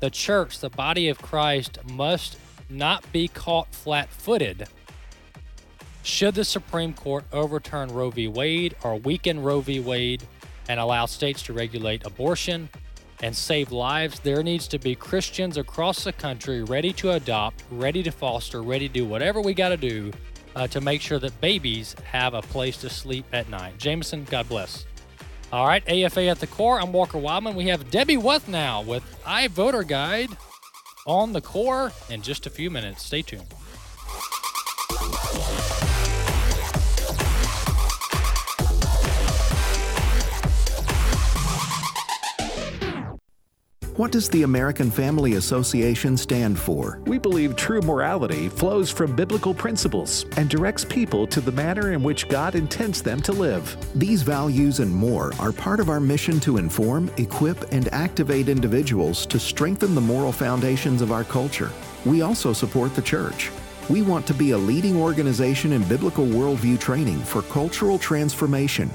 the 0.00 0.10
church, 0.10 0.58
the 0.58 0.70
body 0.70 1.08
of 1.08 1.22
Christ, 1.22 1.78
must 1.88 2.36
not 2.70 3.10
be 3.12 3.28
caught 3.28 3.74
flat 3.74 4.08
footed. 4.10 4.68
Should 6.02 6.34
the 6.34 6.44
Supreme 6.44 6.94
Court 6.94 7.24
overturn 7.32 7.90
Roe 7.90 8.10
v. 8.10 8.28
Wade 8.28 8.74
or 8.82 8.96
weaken 8.96 9.42
Roe 9.42 9.60
v. 9.60 9.80
Wade 9.80 10.22
and 10.68 10.80
allow 10.80 11.06
states 11.06 11.42
to 11.44 11.52
regulate 11.52 12.06
abortion 12.06 12.68
and 13.22 13.36
save 13.36 13.70
lives, 13.70 14.20
there 14.20 14.42
needs 14.42 14.66
to 14.68 14.78
be 14.78 14.94
Christians 14.94 15.56
across 15.56 16.04
the 16.04 16.12
country 16.12 16.62
ready 16.62 16.92
to 16.94 17.12
adopt, 17.12 17.64
ready 17.70 18.02
to 18.02 18.10
foster, 18.10 18.62
ready 18.62 18.88
to 18.88 18.94
do 18.94 19.04
whatever 19.04 19.40
we 19.40 19.52
got 19.52 19.70
to 19.70 19.76
do 19.76 20.10
uh, 20.56 20.66
to 20.68 20.80
make 20.80 21.00
sure 21.00 21.18
that 21.18 21.38
babies 21.40 21.94
have 22.04 22.34
a 22.34 22.42
place 22.42 22.78
to 22.78 22.88
sleep 22.88 23.26
at 23.32 23.48
night. 23.50 23.76
Jameson, 23.78 24.24
God 24.24 24.48
bless. 24.48 24.86
All 25.52 25.66
right, 25.66 25.86
AFA 25.88 26.26
at 26.26 26.38
the 26.38 26.46
core. 26.46 26.80
I'm 26.80 26.92
Walker 26.92 27.18
Wildman. 27.18 27.56
We 27.56 27.66
have 27.66 27.90
Debbie 27.90 28.16
Wuthnow 28.16 28.86
with 28.86 29.02
iVoter 29.24 29.86
Guide 29.86 30.30
on 31.06 31.32
the 31.32 31.40
core 31.40 31.92
in 32.08 32.22
just 32.22 32.46
a 32.46 32.50
few 32.50 32.70
minutes. 32.70 33.04
Stay 33.04 33.22
tuned. 33.22 33.54
What 44.00 44.12
does 44.12 44.30
the 44.30 44.44
American 44.44 44.90
Family 44.90 45.34
Association 45.34 46.16
stand 46.16 46.58
for? 46.58 47.02
We 47.04 47.18
believe 47.18 47.54
true 47.54 47.82
morality 47.82 48.48
flows 48.48 48.88
from 48.90 49.14
biblical 49.14 49.52
principles 49.52 50.24
and 50.38 50.48
directs 50.48 50.86
people 50.86 51.26
to 51.26 51.42
the 51.42 51.52
manner 51.52 51.92
in 51.92 52.02
which 52.02 52.26
God 52.26 52.54
intends 52.54 53.02
them 53.02 53.20
to 53.20 53.32
live. 53.32 53.76
These 53.94 54.22
values 54.22 54.80
and 54.80 54.90
more 54.90 55.34
are 55.38 55.52
part 55.52 55.80
of 55.80 55.90
our 55.90 56.00
mission 56.00 56.40
to 56.40 56.56
inform, 56.56 57.10
equip, 57.18 57.70
and 57.74 57.92
activate 57.92 58.48
individuals 58.48 59.26
to 59.26 59.38
strengthen 59.38 59.94
the 59.94 60.00
moral 60.00 60.32
foundations 60.32 61.02
of 61.02 61.12
our 61.12 61.24
culture. 61.24 61.70
We 62.06 62.22
also 62.22 62.54
support 62.54 62.94
the 62.94 63.02
church. 63.02 63.50
We 63.90 64.00
want 64.00 64.26
to 64.28 64.32
be 64.32 64.52
a 64.52 64.56
leading 64.56 64.96
organization 64.96 65.74
in 65.74 65.84
biblical 65.84 66.24
worldview 66.24 66.80
training 66.80 67.18
for 67.18 67.42
cultural 67.42 67.98
transformation. 67.98 68.90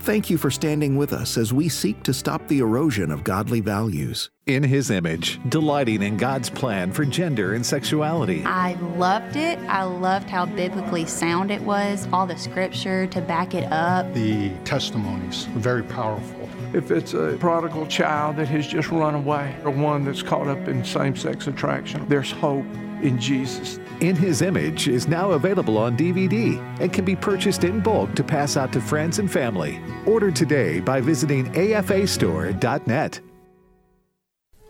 Thank 0.00 0.30
you 0.30 0.38
for 0.38 0.50
standing 0.50 0.96
with 0.96 1.12
us 1.12 1.36
as 1.36 1.52
we 1.52 1.68
seek 1.68 2.02
to 2.04 2.14
stop 2.14 2.48
the 2.48 2.60
erosion 2.60 3.10
of 3.10 3.22
godly 3.22 3.60
values. 3.60 4.30
In 4.46 4.62
His 4.62 4.90
image, 4.90 5.38
delighting 5.50 6.02
in 6.02 6.16
God's 6.16 6.48
plan 6.48 6.90
for 6.90 7.04
gender 7.04 7.52
and 7.52 7.64
sexuality. 7.64 8.42
I 8.46 8.72
loved 8.96 9.36
it. 9.36 9.58
I 9.68 9.82
loved 9.82 10.30
how 10.30 10.46
biblically 10.46 11.04
sound 11.04 11.50
it 11.50 11.60
was, 11.60 12.08
all 12.14 12.26
the 12.26 12.38
scripture 12.38 13.06
to 13.08 13.20
back 13.20 13.54
it 13.54 13.70
up. 13.70 14.12
The 14.14 14.48
testimonies 14.64 15.46
were 15.54 15.60
very 15.60 15.82
powerful. 15.82 16.48
If 16.72 16.90
it's 16.90 17.12
a 17.12 17.36
prodigal 17.38 17.86
child 17.86 18.36
that 18.36 18.48
has 18.48 18.66
just 18.66 18.88
run 18.90 19.14
away 19.14 19.54
or 19.64 19.70
one 19.70 20.06
that's 20.06 20.22
caught 20.22 20.48
up 20.48 20.66
in 20.66 20.82
same 20.82 21.14
sex 21.14 21.46
attraction, 21.46 22.08
there's 22.08 22.32
hope 22.32 22.64
in 23.02 23.18
Jesus. 23.18 23.78
In 24.00 24.16
His 24.16 24.42
Image 24.42 24.88
is 24.88 25.08
now 25.08 25.32
available 25.32 25.78
on 25.78 25.96
DVD 25.96 26.58
and 26.80 26.92
can 26.92 27.04
be 27.04 27.16
purchased 27.16 27.64
in 27.64 27.80
bulk 27.80 28.14
to 28.14 28.24
pass 28.24 28.56
out 28.56 28.72
to 28.72 28.80
friends 28.80 29.18
and 29.18 29.30
family. 29.30 29.80
Order 30.06 30.30
today 30.30 30.80
by 30.80 31.00
visiting 31.00 31.52
afastore.net. 31.52 33.20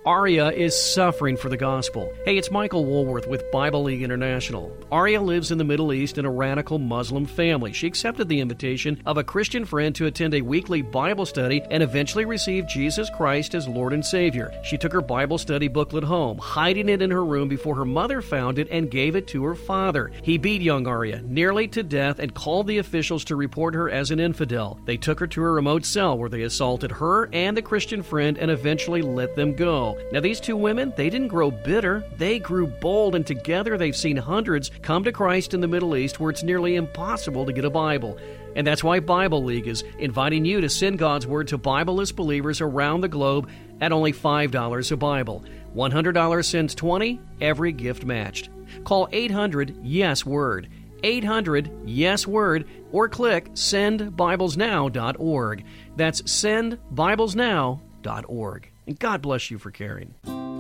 Aria 0.07 0.49
is 0.49 0.75
suffering 0.75 1.37
for 1.37 1.51
the 1.51 1.59
gospel. 1.59 2.11
Hey, 2.25 2.39
it's 2.39 2.51
Michael 2.51 2.87
Woolworth 2.87 3.27
with 3.29 3.51
Bible 3.53 3.83
League 3.83 4.01
International. 4.01 4.75
Aria 4.91 5.21
lives 5.21 5.53
in 5.53 5.59
the 5.59 5.65
Middle 5.65 5.93
East 5.93 6.17
in 6.17 6.25
a 6.25 6.31
radical 6.31 6.79
Muslim 6.79 7.27
family. 7.27 7.75
She 7.75 7.87
accepted 7.87 8.27
the 8.27 8.41
invitation 8.41 9.03
of 9.05 9.19
a 9.19 9.25
Christian 9.25 9.67
friend 9.67 9.95
to 9.97 10.07
attend 10.07 10.33
a 10.33 10.41
weekly 10.41 10.81
Bible 10.81 11.27
study 11.27 11.63
and 11.71 11.83
eventually 11.83 12.25
received 12.25 12.71
Jesus 12.71 13.11
Christ 13.11 13.55
as 13.55 13.69
Lord 13.69 13.93
and 13.93 14.03
Savior. 14.03 14.51
She 14.65 14.79
took 14.79 14.91
her 14.95 15.03
Bible 15.03 15.37
study 15.37 15.69
booklet 15.69 16.05
home, 16.05 16.39
hiding 16.39 16.89
it 16.89 17.03
in 17.03 17.11
her 17.11 17.25
room 17.25 17.49
before 17.49 17.75
her 17.75 17.85
mother 17.85 18.23
found 18.23 18.59
it 18.59 18.69
and 18.71 18.91
gave 18.91 19.17
it 19.17 19.27
to 19.29 19.45
her 19.45 19.55
father. 19.55 20.13
He 20.23 20.39
beat 20.39 20.63
young 20.63 20.87
Aria 20.87 21.21
nearly 21.21 21.69
to 21.69 21.83
death 21.83 22.21
and 22.21 22.35
called 22.35 22.69
the 22.69 22.79
officials 22.79 23.23
to 23.25 23.37
report 23.37 23.75
her 23.75 23.91
as 23.91 24.11
an 24.11 24.19
infidel. 24.19 24.81
They 24.87 24.97
took 24.97 25.21
her 25.21 25.27
to 25.27 25.43
a 25.43 25.51
remote 25.51 25.85
cell 25.85 26.17
where 26.17 26.31
they 26.31 26.45
assaulted 26.45 26.91
her 26.91 27.29
and 27.35 27.55
the 27.55 27.61
Christian 27.61 28.03
friend 28.03 28.39
and 28.39 28.51
eventually 28.51 29.03
let 29.03 29.37
them 29.37 29.55
go. 29.55 29.90
Now, 30.13 30.21
these 30.21 30.41
two 30.41 30.57
women, 30.57 30.93
they 30.97 31.11
didn't 31.11 31.29
grow 31.29 31.51
bitter, 31.51 32.05
they 32.17 32.39
grew 32.39 32.67
bold, 32.67 33.15
and 33.15 33.27
together 33.27 33.79
they've 33.79 33.97
seen 33.97 34.17
hundreds 34.17 34.71
come 34.83 35.05
to 35.05 35.13
Christ 35.13 35.55
in 35.55 35.61
the 35.61 35.69
Middle 35.69 35.97
East 35.97 36.21
where 36.21 36.31
it's 36.31 36.43
nearly 36.43 36.77
impossible 36.77 37.47
to 37.47 37.53
get 37.53 37.65
a 37.65 37.71
Bible. 37.71 38.19
And 38.57 38.67
that's 38.67 38.83
why 38.83 38.99
Bible 39.01 39.45
League 39.45 39.69
is 39.69 39.85
inviting 39.99 40.45
you 40.45 40.61
to 40.61 40.69
send 40.69 40.99
God's 40.99 41.27
Word 41.27 41.49
to 41.49 41.59
Bibleless 41.59 42.15
believers 42.15 42.61
around 42.61 43.01
the 43.01 43.09
globe 43.09 43.49
at 43.81 43.93
only 43.93 44.13
$5 44.13 44.93
a 44.93 44.97
Bible. 44.97 45.45
$100 45.75 46.45
sends 46.45 46.75
20, 46.75 47.21
every 47.41 47.73
gift 47.73 48.05
matched. 48.05 48.51
Call 48.85 49.09
800 49.13 49.79
Yes 49.83 50.27
Word. 50.27 50.69
800 51.03 51.71
Yes 51.85 52.27
Word 52.27 52.67
or 52.93 53.09
click 53.09 53.51
sendbiblesnow.org. 53.53 55.65
That's 55.97 56.23
sendbiblesnow.org. 56.23 58.70
And 58.87 58.99
God 58.99 59.23
bless 59.23 59.51
you 59.51 59.59
for 59.59 59.71
caring. 59.71 60.15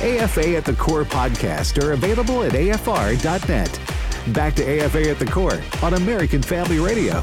AFA 0.00 0.56
at 0.56 0.64
the 0.64 0.72
Core 0.72 1.04
podcast 1.04 1.82
are 1.82 1.92
available 1.92 2.42
at 2.42 2.52
afr.net. 2.52 3.80
Back 4.34 4.54
to 4.54 4.64
AFA 4.64 5.10
at 5.10 5.18
the 5.18 5.26
Core 5.26 5.60
on 5.82 5.92
American 5.92 6.40
Family 6.40 6.78
Radio. 6.78 7.22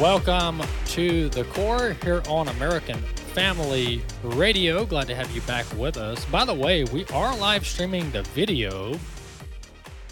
Welcome 0.00 0.62
to 0.86 1.28
the 1.28 1.44
Core 1.44 1.94
here 2.02 2.22
on 2.30 2.48
American 2.48 2.96
Family 3.34 4.00
Radio. 4.22 4.86
Glad 4.86 5.06
to 5.08 5.14
have 5.14 5.30
you 5.32 5.42
back 5.42 5.66
with 5.76 5.98
us. 5.98 6.24
By 6.24 6.46
the 6.46 6.54
way, 6.54 6.84
we 6.84 7.04
are 7.12 7.36
live 7.36 7.66
streaming 7.66 8.10
the 8.12 8.22
video 8.22 8.98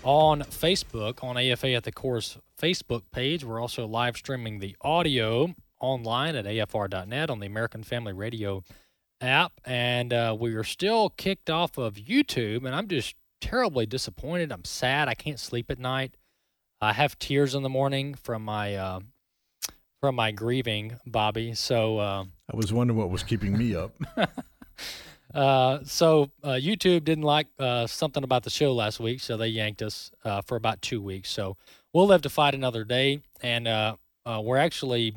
on 0.02 0.42
Facebook 0.42 1.24
on 1.24 1.38
AFA 1.38 1.72
at 1.72 1.84
the 1.84 1.92
Core's 1.92 2.36
Facebook 2.60 3.04
page. 3.10 3.42
We're 3.42 3.58
also 3.58 3.86
live 3.86 4.18
streaming 4.18 4.58
the 4.58 4.76
audio 4.82 5.54
online 5.80 6.36
at 6.36 6.44
afr.net 6.44 7.30
on 7.30 7.40
the 7.40 7.46
American 7.46 7.82
Family 7.82 8.12
Radio 8.12 8.62
app. 9.20 9.52
And 9.64 10.12
uh, 10.12 10.36
we 10.38 10.54
are 10.54 10.64
still 10.64 11.10
kicked 11.10 11.50
off 11.50 11.78
of 11.78 11.94
YouTube, 11.94 12.64
and 12.64 12.74
I'm 12.74 12.88
just 12.88 13.14
terribly 13.40 13.86
disappointed. 13.86 14.52
I'm 14.52 14.64
sad. 14.64 15.08
I 15.08 15.14
can't 15.14 15.40
sleep 15.40 15.70
at 15.70 15.78
night. 15.78 16.16
I 16.80 16.92
have 16.92 17.18
tears 17.18 17.54
in 17.54 17.62
the 17.62 17.68
morning 17.68 18.14
from 18.14 18.44
my. 18.44 18.74
Uh, 18.74 19.00
from 20.04 20.16
my 20.16 20.32
grieving, 20.32 21.00
Bobby. 21.06 21.54
So 21.54 21.96
uh, 21.96 22.24
I 22.52 22.56
was 22.56 22.74
wondering 22.74 22.98
what 22.98 23.08
was 23.08 23.22
keeping 23.22 23.56
me 23.56 23.74
up. 23.74 23.90
uh, 25.34 25.78
so 25.86 26.30
uh, 26.42 26.58
YouTube 26.60 27.04
didn't 27.04 27.24
like 27.24 27.46
uh, 27.58 27.86
something 27.86 28.22
about 28.22 28.42
the 28.42 28.50
show 28.50 28.74
last 28.74 29.00
week, 29.00 29.22
so 29.22 29.38
they 29.38 29.48
yanked 29.48 29.80
us 29.80 30.10
uh, 30.22 30.42
for 30.42 30.56
about 30.56 30.82
two 30.82 31.00
weeks. 31.00 31.30
So 31.30 31.56
we'll 31.94 32.06
live 32.06 32.20
to 32.20 32.28
fight 32.28 32.54
another 32.54 32.84
day, 32.84 33.22
and 33.40 33.66
uh, 33.66 33.96
we're 34.42 34.58
actually, 34.58 35.16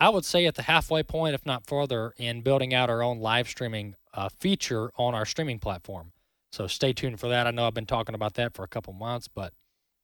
I 0.00 0.10
would 0.10 0.24
say, 0.24 0.46
at 0.46 0.54
the 0.54 0.62
halfway 0.62 1.02
point, 1.02 1.34
if 1.34 1.44
not 1.44 1.66
further, 1.66 2.14
in 2.16 2.42
building 2.42 2.72
out 2.72 2.90
our 2.90 3.02
own 3.02 3.18
live 3.18 3.48
streaming 3.48 3.96
feature 4.38 4.90
on 4.96 5.14
our 5.14 5.24
streaming 5.24 5.58
platform. 5.58 6.12
So 6.52 6.66
stay 6.66 6.92
tuned 6.92 7.20
for 7.20 7.28
that. 7.28 7.46
I 7.46 7.50
know 7.50 7.66
I've 7.66 7.74
been 7.74 7.86
talking 7.86 8.14
about 8.14 8.34
that 8.34 8.54
for 8.54 8.64
a 8.64 8.68
couple 8.68 8.92
months, 8.92 9.28
but 9.28 9.52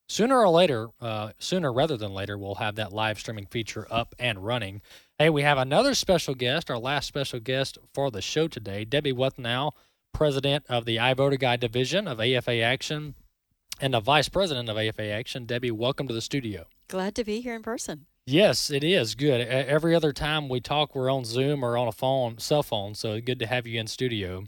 sooner 0.08 0.38
or 0.38 0.48
later, 0.48 0.88
uh, 1.00 1.30
sooner 1.38 1.72
rather 1.72 1.96
than 1.96 2.12
later, 2.12 2.36
we'll 2.36 2.56
have 2.56 2.74
that 2.76 2.92
live 2.92 3.18
streaming 3.18 3.46
feature 3.46 3.86
up 3.90 4.14
and 4.18 4.44
running. 4.44 4.82
Hey, 5.18 5.30
we 5.30 5.42
have 5.42 5.58
another 5.58 5.94
special 5.94 6.34
guest, 6.34 6.70
our 6.70 6.78
last 6.78 7.06
special 7.06 7.40
guest 7.40 7.78
for 7.92 8.10
the 8.10 8.20
show 8.20 8.46
today, 8.46 8.84
Debbie 8.84 9.12
Wuthnow, 9.12 9.72
president 10.12 10.64
of 10.68 10.84
the 10.84 11.00
I 11.00 11.14
iVoter 11.14 11.38
Guide 11.38 11.60
division 11.60 12.06
of 12.06 12.20
AFA 12.20 12.60
Action 12.60 13.14
and 13.80 13.94
the 13.94 14.00
vice 14.00 14.28
president 14.28 14.68
of 14.68 14.76
AFA 14.76 15.08
Action. 15.10 15.46
Debbie, 15.46 15.70
welcome 15.70 16.06
to 16.06 16.14
the 16.14 16.20
studio. 16.20 16.66
Glad 16.88 17.14
to 17.16 17.24
be 17.24 17.40
here 17.40 17.54
in 17.54 17.62
person. 17.62 18.06
Yes, 18.26 18.70
it 18.70 18.82
is 18.82 19.14
good. 19.14 19.40
Every 19.42 19.94
other 19.94 20.12
time 20.12 20.48
we 20.48 20.60
talk, 20.60 20.94
we're 20.94 21.10
on 21.10 21.24
Zoom 21.24 21.64
or 21.64 21.76
on 21.76 21.88
a 21.88 21.92
phone, 21.92 22.38
cell 22.38 22.62
phone. 22.62 22.94
So 22.94 23.20
good 23.20 23.38
to 23.40 23.46
have 23.46 23.66
you 23.66 23.78
in 23.78 23.86
studio. 23.86 24.44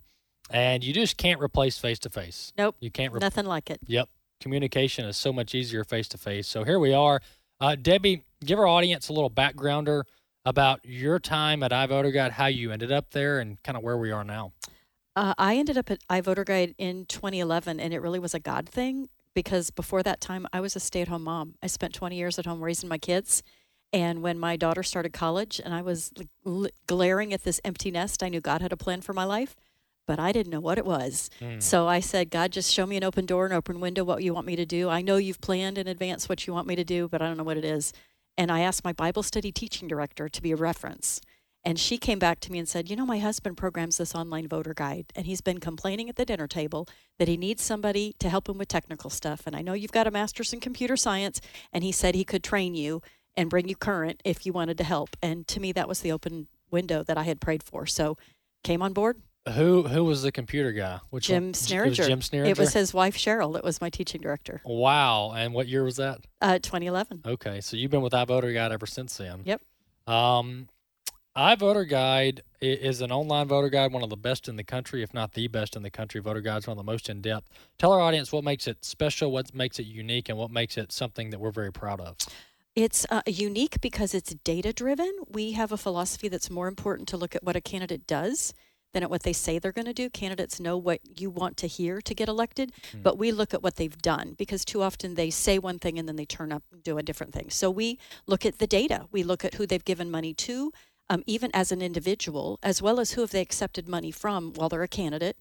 And 0.51 0.83
you 0.83 0.95
just 0.95 1.16
can't 1.16 1.41
replace 1.41 1.77
face 1.79 1.99
to 2.01 2.11
face. 2.11 2.53
Nope. 2.57 2.77
You 2.81 2.91
can't. 2.91 3.12
Re- 3.12 3.18
Nothing 3.20 3.47
like 3.47 3.68
it. 3.68 3.81
Yep 3.87 4.09
communication 4.41 5.07
is 5.07 5.16
so 5.16 5.33
much 5.33 5.55
easier 5.55 5.85
face 5.85 6.09
to 6.09 6.18
face. 6.18 6.47
So 6.47 6.64
here 6.64 6.79
we 6.79 6.93
are. 6.93 7.20
Uh, 7.61 7.74
Debbie, 7.74 8.22
give 8.45 8.59
our 8.59 8.66
audience 8.66 9.09
a 9.09 9.12
little 9.12 9.31
backgrounder 9.31 10.05
about 10.45 10.81
your 10.85 11.18
time 11.18 11.62
at 11.62 11.72
iVoter 11.72 12.12
Guide, 12.12 12.33
how 12.33 12.47
you 12.47 12.70
ended 12.70 12.93
up 12.93 13.11
there, 13.11 13.41
and 13.41 13.61
kind 13.62 13.77
of 13.77 13.83
where 13.83 13.97
we 13.97 14.11
are 14.11 14.24
now. 14.24 14.53
Uh, 15.16 15.35
I 15.39 15.57
ended 15.57 15.79
up 15.79 15.91
at 15.91 16.07
iVoter 16.09 16.45
Guide 16.45 16.74
in 16.79 17.07
2011, 17.07 17.81
and 17.81 17.93
it 17.95 18.01
really 18.01 18.18
was 18.18 18.35
a 18.35 18.41
God 18.41 18.68
thing 18.68 19.09
because 19.35 19.70
before 19.70 20.03
that 20.03 20.20
time, 20.20 20.47
I 20.53 20.61
was 20.61 20.77
a 20.77 20.81
stay 20.81 21.03
at 21.03 21.09
home 21.09 21.24
mom. 21.24 21.55
I 21.62 21.66
spent 21.66 21.95
20 21.95 22.16
years 22.16 22.39
at 22.39 22.47
home 22.47 22.61
raising 22.62 22.89
my 22.89 22.99
kids. 22.99 23.43
And 23.97 24.20
when 24.20 24.38
my 24.38 24.57
daughter 24.57 24.82
started 24.82 25.14
college 25.14 25.59
and 25.59 25.72
I 25.72 25.80
was 25.80 26.12
l- 26.44 26.66
glaring 26.86 27.32
at 27.32 27.44
this 27.44 27.62
empty 27.64 27.90
nest, 27.90 28.22
I 28.22 28.28
knew 28.28 28.42
God 28.42 28.61
had 28.61 28.70
a 28.70 28.76
plan 28.76 29.01
for 29.01 29.14
my 29.14 29.24
life, 29.24 29.57
but 30.07 30.20
I 30.20 30.32
didn't 30.32 30.53
know 30.53 30.61
what 30.61 30.76
it 30.76 30.84
was. 30.84 31.30
Mm. 31.40 31.62
So 31.62 31.88
I 31.88 32.01
said, 32.01 32.28
God, 32.28 32.53
just 32.53 32.70
show 32.70 32.84
me 32.84 32.99
an 32.99 33.05
open 33.05 33.24
door, 33.24 33.47
an 33.47 33.53
open 33.53 33.80
window, 33.80 34.05
what 34.05 34.22
you 34.22 34.34
want 34.34 34.47
me 34.47 34.55
to 34.55 34.66
do. 34.66 34.90
I 34.90 35.01
know 35.01 35.16
you've 35.16 35.40
planned 35.40 35.78
in 35.78 35.88
advance 35.88 36.28
what 36.28 36.47
you 36.47 36.53
want 36.53 36.66
me 36.66 36.76
to 36.76 36.84
do, 36.84 37.09
but 37.09 37.22
I 37.22 37.26
don't 37.26 37.38
know 37.38 37.42
what 37.42 37.57
it 37.57 37.64
is. 37.64 37.94
And 38.36 38.53
I 38.53 38.61
asked 38.61 38.84
my 38.84 38.92
Bible 38.92 39.22
study 39.22 39.51
teaching 39.51 39.88
director 39.88 40.28
to 40.28 40.42
be 40.42 40.53
a 40.53 40.57
reference. 40.57 41.22
And 41.64 41.80
she 41.80 41.97
came 41.97 42.18
back 42.18 42.38
to 42.40 42.53
me 42.53 42.59
and 42.59 42.68
said, 42.68 42.90
You 42.90 42.97
know, 42.97 43.07
my 43.07 43.18
husband 43.18 43.57
programs 43.57 43.97
this 43.97 44.14
online 44.14 44.47
voter 44.47 44.74
guide, 44.74 45.07
and 45.16 45.24
he's 45.24 45.40
been 45.40 45.59
complaining 45.59 46.11
at 46.11 46.16
the 46.16 46.26
dinner 46.26 46.47
table 46.47 46.86
that 47.18 47.28
he 47.28 47.38
needs 47.38 47.62
somebody 47.62 48.14
to 48.18 48.28
help 48.28 48.47
him 48.47 48.59
with 48.59 48.68
technical 48.68 49.09
stuff. 49.09 49.44
And 49.47 49.57
I 49.57 49.62
know 49.62 49.72
you've 49.72 49.90
got 49.90 50.07
a 50.07 50.11
master's 50.11 50.53
in 50.53 50.61
computer 50.61 50.97
science, 50.97 51.40
and 51.72 51.82
he 51.82 51.92
said 51.92 52.14
he 52.14 52.24
could 52.24 52.44
train 52.44 52.74
you 52.74 53.01
and 53.37 53.51
bring 53.51 53.68
you 53.68 53.76
current 53.76 54.20
if 54.24 54.47
you 54.47 54.53
wanted 54.53 54.78
to 54.78 54.84
help. 54.84 55.16
And 55.22 55.47
to 55.49 55.61
me, 55.61 55.72
that 55.72 55.89
was 55.89 56.01
the 56.01 56.12
open 56.12 56.49
window 56.70 57.03
that 57.03 57.18
I 57.18 57.22
had 57.22 57.41
prayed 57.41 57.62
for. 57.62 57.87
So 57.87 58.16
came 58.64 58.82
on 58.82 58.93
board. 58.93 59.20
Who 59.55 59.84
who 59.84 60.05
was 60.05 60.22
the 60.22 60.32
computer 60.32 60.72
guy? 60.72 60.99
Which 61.11 61.28
Jim 61.28 61.49
was 61.49 61.66
Jim 61.66 62.20
Sneeringer. 62.20 62.51
It 62.51 62.59
was 62.59 62.72
his 62.72 62.93
wife 62.93 63.16
Cheryl 63.16 63.53
that 63.53 63.62
was 63.62 63.80
my 63.80 63.91
teaching 63.91 64.20
director. 64.20 64.61
Wow. 64.64 65.32
And 65.37 65.55
what 65.55 65.68
year 65.68 65.84
was 65.84 65.97
that? 65.97 66.18
Uh, 66.43 66.59
2011. 66.59 67.22
Okay, 67.24 67.61
so 67.61 67.76
you've 67.76 67.93
been 67.93 68.03
with 68.03 68.12
iVoter 68.12 68.53
Guide 68.53 68.72
ever 68.72 68.87
since 68.87 69.16
then. 69.16 69.43
Yep. 69.45 69.62
Um, 70.09 70.68
iVoter 71.37 71.89
Guide 71.89 72.43
is 72.61 73.03
an 73.03 73.12
online 73.12 73.47
voter 73.47 73.68
guide, 73.68 73.93
one 73.93 74.03
of 74.03 74.09
the 74.09 74.16
best 74.16 74.49
in 74.49 74.57
the 74.57 74.64
country, 74.64 75.03
if 75.03 75.12
not 75.12 75.34
the 75.34 75.49
best 75.49 75.76
in 75.76 75.82
the 75.82 75.91
country. 75.91 76.20
Voter 76.20 76.41
Guide's 76.41 76.66
one 76.66 76.78
of 76.78 76.84
the 76.84 76.91
most 76.91 77.11
in 77.11 77.20
depth. 77.20 77.49
Tell 77.78 77.93
our 77.93 78.01
audience 78.01 78.32
what 78.32 78.43
makes 78.43 78.66
it 78.66 78.84
special, 78.84 79.30
what 79.30 79.55
makes 79.55 79.78
it 79.78 79.84
unique, 79.84 80.28
and 80.28 80.39
what 80.39 80.51
makes 80.51 80.78
it 80.78 80.93
something 80.93 81.30
that 81.30 81.39
we're 81.39 81.51
very 81.51 81.72
proud 81.72 82.01
of. 82.01 82.16
It's 82.77 83.07
uh, 83.09 83.22
unique 83.27 83.81
because 83.81 84.12
it's 84.12 84.35
data 84.45 84.70
driven. 84.70 85.11
We 85.31 85.53
have 85.53 85.72
a 85.72 85.79
philosophy 85.79 86.29
that's 86.29 86.51
more 86.51 86.68
important 86.68 87.09
to 87.09 87.16
look 87.16 87.35
at 87.35 87.43
what 87.43 87.57
a 87.57 87.61
candidate 87.62 88.07
does 88.07 88.53
than 88.93 89.03
at 89.03 89.09
what 89.09 89.22
they 89.22 89.33
say 89.33 89.59
they're 89.59 89.72
going 89.72 89.87
to 89.87 89.95
do. 89.95 90.11
Candidates 90.11 90.61
know 90.61 90.77
what 90.77 91.01
you 91.18 91.31
want 91.31 91.57
to 91.57 91.68
hear 91.68 92.03
to 92.03 92.14
get 92.14 92.29
elected, 92.29 92.72
but 93.03 93.16
we 93.16 93.33
look 93.33 93.55
at 93.55 93.62
what 93.62 93.77
they've 93.77 93.97
done 94.03 94.35
because 94.37 94.62
too 94.62 94.83
often 94.83 95.14
they 95.14 95.31
say 95.31 95.59
one 95.59 95.79
thing 95.79 95.99
and 95.99 96.07
then 96.07 96.16
they 96.16 96.27
turn 96.27 96.53
up 96.53 96.64
and 96.70 96.83
do 96.83 96.99
a 96.99 97.03
different 97.03 97.33
thing. 97.33 97.49
So 97.49 97.70
we 97.70 97.99
look 98.27 98.45
at 98.45 98.59
the 98.59 98.66
data. 98.66 99.07
We 99.11 99.22
look 99.22 99.43
at 99.43 99.55
who 99.55 99.66
they've 99.66 99.83
given 99.83 100.11
money 100.11 100.35
to, 100.35 100.70
um, 101.09 101.24
even 101.27 101.51
as 101.55 101.72
an 101.72 101.81
individual, 101.81 102.59
as 102.62 102.83
well 102.83 103.01
as 103.01 103.12
who 103.12 103.22
have 103.22 103.31
they 103.31 103.41
accepted 103.41 103.89
money 103.89 104.11
from 104.11 104.53
while 104.53 104.68
they're 104.68 104.83
a 104.83 104.89
candidate. 104.89 105.39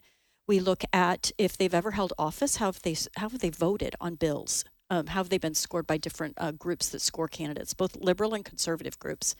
We 0.47 0.61
look 0.61 0.85
at 0.93 1.31
if 1.37 1.57
they've 1.57 1.73
ever 1.73 1.91
held 1.91 2.13
office, 2.17 2.57
how 2.57 2.67
have 2.67 2.81
they 2.81 2.95
how 3.17 3.27
have 3.27 3.39
they 3.39 3.49
voted 3.49 3.93
on 3.99 4.15
bills, 4.15 4.63
um, 4.89 5.07
how 5.07 5.19
have 5.19 5.29
they 5.29 5.37
been 5.37 5.55
scored 5.55 5.87
by 5.87 5.97
different 5.97 6.35
uh, 6.37 6.51
groups 6.51 6.89
that 6.89 7.01
score 7.01 7.27
candidates, 7.27 7.73
both 7.73 7.95
liberal 7.97 8.33
and 8.33 8.45
conservative 8.45 8.99
groups. 8.99 9.35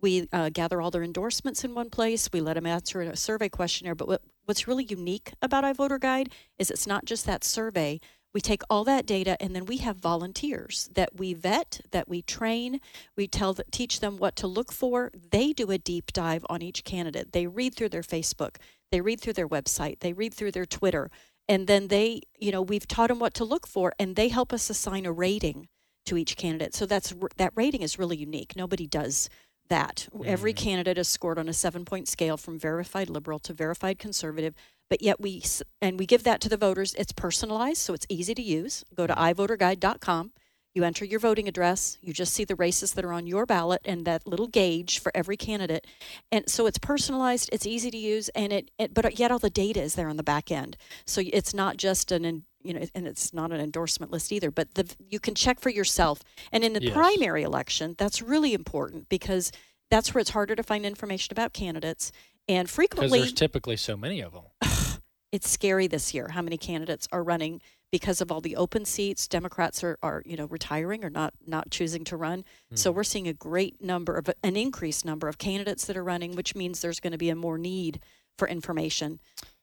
We 0.00 0.28
uh, 0.32 0.50
gather 0.50 0.80
all 0.80 0.90
their 0.90 1.02
endorsements 1.02 1.64
in 1.64 1.74
one 1.74 1.90
place. 1.90 2.28
We 2.32 2.40
let 2.40 2.54
them 2.54 2.66
answer 2.66 3.02
a 3.02 3.16
survey 3.16 3.48
questionnaire. 3.48 3.94
But 3.94 4.08
what, 4.08 4.22
what's 4.46 4.66
really 4.66 4.84
unique 4.84 5.32
about 5.42 5.64
iVoter 5.64 6.00
Guide 6.00 6.30
is 6.58 6.70
it's 6.70 6.86
not 6.86 7.04
just 7.04 7.26
that 7.26 7.44
survey. 7.44 8.00
We 8.32 8.40
take 8.40 8.62
all 8.70 8.84
that 8.84 9.06
data 9.06 9.36
and 9.42 9.56
then 9.56 9.66
we 9.66 9.78
have 9.78 9.96
volunteers 9.96 10.88
that 10.94 11.16
we 11.16 11.34
vet, 11.34 11.80
that 11.90 12.08
we 12.08 12.22
train. 12.22 12.80
We 13.16 13.26
tell 13.26 13.56
teach 13.72 14.00
them 14.00 14.18
what 14.18 14.36
to 14.36 14.46
look 14.46 14.72
for. 14.72 15.10
They 15.30 15.52
do 15.52 15.70
a 15.70 15.78
deep 15.78 16.12
dive 16.12 16.46
on 16.48 16.62
each 16.62 16.84
candidate. 16.84 17.32
They 17.32 17.48
read 17.48 17.74
through 17.74 17.88
their 17.88 18.02
Facebook. 18.02 18.56
They 18.92 19.00
read 19.00 19.20
through 19.20 19.32
their 19.34 19.48
website. 19.48 20.00
They 20.00 20.12
read 20.12 20.32
through 20.32 20.52
their 20.52 20.66
Twitter. 20.66 21.10
And 21.50 21.66
then 21.66 21.88
they, 21.88 22.22
you 22.38 22.52
know, 22.52 22.62
we've 22.62 22.86
taught 22.86 23.08
them 23.08 23.18
what 23.18 23.34
to 23.34 23.44
look 23.44 23.66
for 23.66 23.92
and 23.98 24.14
they 24.14 24.28
help 24.28 24.52
us 24.52 24.70
assign 24.70 25.04
a 25.04 25.10
rating 25.10 25.66
to 26.06 26.16
each 26.16 26.36
candidate. 26.36 26.76
So 26.76 26.86
that's 26.86 27.12
that 27.38 27.52
rating 27.56 27.82
is 27.82 27.98
really 27.98 28.16
unique. 28.16 28.54
Nobody 28.54 28.86
does 28.86 29.28
that. 29.68 30.06
Every 30.24 30.54
mm. 30.54 30.56
candidate 30.56 30.96
is 30.96 31.08
scored 31.08 31.40
on 31.40 31.48
a 31.48 31.52
seven 31.52 31.84
point 31.84 32.06
scale 32.06 32.36
from 32.36 32.56
verified 32.56 33.10
liberal 33.10 33.40
to 33.40 33.52
verified 33.52 33.98
conservative. 33.98 34.54
But 34.88 35.02
yet 35.02 35.20
we 35.20 35.42
and 35.82 35.98
we 35.98 36.06
give 36.06 36.22
that 36.22 36.40
to 36.42 36.48
the 36.48 36.56
voters. 36.56 36.94
It's 36.94 37.10
personalized, 37.12 37.78
so 37.78 37.94
it's 37.94 38.06
easy 38.08 38.34
to 38.36 38.42
use. 38.42 38.84
Go 38.94 39.08
to 39.08 39.14
mm. 39.14 39.34
ivoterguide.com. 39.34 40.30
You 40.74 40.84
enter 40.84 41.04
your 41.04 41.18
voting 41.18 41.48
address. 41.48 41.98
You 42.00 42.12
just 42.12 42.32
see 42.32 42.44
the 42.44 42.54
races 42.54 42.92
that 42.92 43.04
are 43.04 43.12
on 43.12 43.26
your 43.26 43.44
ballot 43.44 43.80
and 43.84 44.04
that 44.04 44.26
little 44.26 44.46
gauge 44.46 45.00
for 45.00 45.10
every 45.14 45.36
candidate. 45.36 45.86
And 46.30 46.48
so 46.48 46.66
it's 46.66 46.78
personalized. 46.78 47.50
It's 47.52 47.66
easy 47.66 47.90
to 47.90 47.98
use, 47.98 48.28
and 48.30 48.52
it, 48.52 48.70
it 48.78 48.94
but 48.94 49.18
yet 49.18 49.32
all 49.32 49.40
the 49.40 49.50
data 49.50 49.82
is 49.82 49.96
there 49.96 50.08
on 50.08 50.16
the 50.16 50.22
back 50.22 50.50
end. 50.52 50.76
So 51.04 51.22
it's 51.32 51.52
not 51.52 51.76
just 51.76 52.12
an 52.12 52.44
you 52.62 52.74
know, 52.74 52.84
and 52.94 53.06
it's 53.06 53.32
not 53.32 53.52
an 53.52 53.60
endorsement 53.60 54.12
list 54.12 54.32
either. 54.32 54.50
But 54.50 54.74
the 54.74 54.94
you 55.08 55.18
can 55.18 55.34
check 55.34 55.60
for 55.60 55.70
yourself. 55.70 56.22
And 56.52 56.62
in 56.62 56.74
the 56.74 56.82
Yes. 56.82 56.92
primary 56.92 57.42
election, 57.42 57.94
that's 57.98 58.20
really 58.22 58.52
important 58.52 59.08
because 59.08 59.50
that's 59.90 60.14
where 60.14 60.20
it's 60.20 60.30
harder 60.30 60.54
to 60.54 60.62
find 60.62 60.84
information 60.86 61.32
about 61.32 61.52
candidates. 61.52 62.12
And 62.48 62.68
frequently, 62.68 63.20
there's 63.20 63.32
typically 63.32 63.76
so 63.76 63.96
many 63.96 64.20
of 64.20 64.32
them. 64.32 64.44
it's 65.32 65.48
scary 65.48 65.86
this 65.86 66.12
year 66.12 66.28
how 66.28 66.42
many 66.42 66.58
candidates 66.58 67.08
are 67.12 67.22
running 67.22 67.60
because 67.90 68.20
of 68.20 68.30
all 68.30 68.40
the 68.40 68.56
open 68.56 68.84
seats. 68.84 69.26
Democrats 69.26 69.82
are, 69.82 69.98
are 70.02 70.22
you 70.24 70.36
know 70.36 70.46
retiring 70.46 71.04
or 71.04 71.10
not 71.10 71.34
not 71.46 71.70
choosing 71.70 72.04
to 72.04 72.16
run. 72.16 72.44
So 72.74 72.92
we're 72.92 73.04
seeing 73.04 73.28
a 73.28 73.32
great 73.32 73.82
number 73.82 74.16
of 74.16 74.30
an 74.42 74.56
increased 74.56 75.04
number 75.04 75.28
of 75.28 75.38
candidates 75.38 75.86
that 75.86 75.96
are 75.96 76.04
running, 76.04 76.36
which 76.36 76.54
means 76.54 76.80
there's 76.80 77.00
going 77.00 77.12
to 77.12 77.18
be 77.18 77.30
a 77.30 77.36
more 77.36 77.58
need 77.58 78.00
for 78.38 78.48
information. 78.48 79.20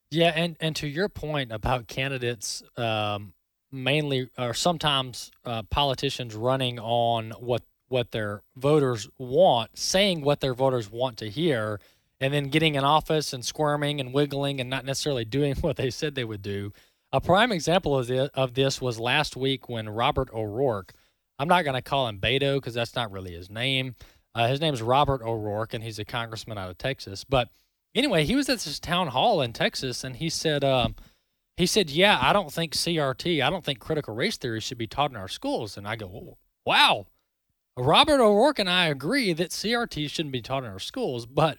Yeah, 0.10 0.32
and 0.36 0.56
and 0.60 0.76
to 0.78 0.88
your 0.88 1.10
point 1.10 1.52
about 1.52 1.88
candidates, 1.88 2.64
um, 2.78 3.34
mainly 3.72 4.30
or 4.38 4.54
sometimes 4.54 5.32
uh, 5.46 5.64
politicians 5.64 6.36
running 6.36 6.80
on 6.80 7.32
what 7.32 7.64
what 7.90 8.12
their 8.12 8.42
voters 8.56 9.08
want, 9.18 9.78
saying 9.78 10.22
what 10.22 10.42
their 10.42 10.54
voters 10.54 10.92
want 10.92 11.18
to 11.18 11.30
hear, 11.30 11.80
and 12.20 12.34
then 12.34 12.50
getting 12.50 12.76
in 12.76 12.84
office 12.84 13.34
and 13.34 13.44
squirming 13.46 14.00
and 14.00 14.14
wiggling 14.14 14.60
and 14.60 14.70
not 14.70 14.86
necessarily 14.86 15.26
doing 15.26 15.56
what 15.62 15.78
they 15.78 15.90
said 15.90 16.16
they 16.16 16.26
would 16.26 16.42
do. 16.42 16.74
A 17.18 17.20
prime 17.20 17.52
example 17.52 17.98
of 17.98 18.06
this, 18.06 18.30
of 18.36 18.54
this 18.54 18.80
was 18.80 19.00
last 19.00 19.36
week 19.36 19.68
when 19.68 19.90
Robert 19.90 20.30
O'Rourke. 20.32 20.94
I'm 21.40 21.48
not 21.48 21.64
going 21.64 21.74
to 21.74 21.82
call 21.82 22.08
him 22.08 22.20
Beto 22.20 22.58
because 22.58 22.76
that's 22.76 22.94
not 22.94 23.12
really 23.12 23.34
his 23.34 23.50
name. 23.50 23.96
Uh, 24.36 24.48
his 24.48 24.62
name 24.62 24.72
is 24.72 24.84
Robert 24.84 25.24
O'Rourke, 25.24 25.74
and 25.74 25.84
he's 25.84 25.98
a 25.98 26.06
congressman 26.06 26.60
out 26.60 26.70
of 26.70 26.78
Texas. 26.78 27.24
But 27.24 27.50
anyway, 27.96 28.24
he 28.24 28.36
was 28.36 28.50
at 28.50 28.60
this 28.60 28.80
town 28.80 29.08
hall 29.08 29.42
in 29.42 29.52
Texas, 29.52 30.04
and 30.04 30.18
he 30.18 30.30
said, 30.30 30.64
um, 30.64 30.96
he 31.56 31.66
said, 31.66 31.90
"Yeah, 31.90 32.20
I 32.22 32.34
don't 32.34 32.54
think 32.54 32.76
CRT, 32.76 33.42
I 33.42 33.50
don't 33.50 33.66
think 33.66 33.80
critical 33.80 34.14
race 34.14 34.38
theory 34.38 34.60
should 34.60 34.78
be 34.78 34.86
taught 34.86 35.10
in 35.10 35.18
our 35.18 35.28
schools." 35.28 35.76
And 35.76 35.88
I 35.88 35.96
go, 35.96 36.06
"Whoa, 36.06 36.38
"Wow, 36.68 37.08
Robert 37.76 38.22
O'Rourke 38.22 38.60
and 38.60 38.70
I 38.70 38.90
agree 38.90 39.34
that 39.34 39.50
CRT 39.50 40.08
shouldn't 40.08 40.34
be 40.34 40.44
taught 40.44 40.66
in 40.66 40.70
our 40.70 40.78
schools, 40.78 41.26
but 41.26 41.58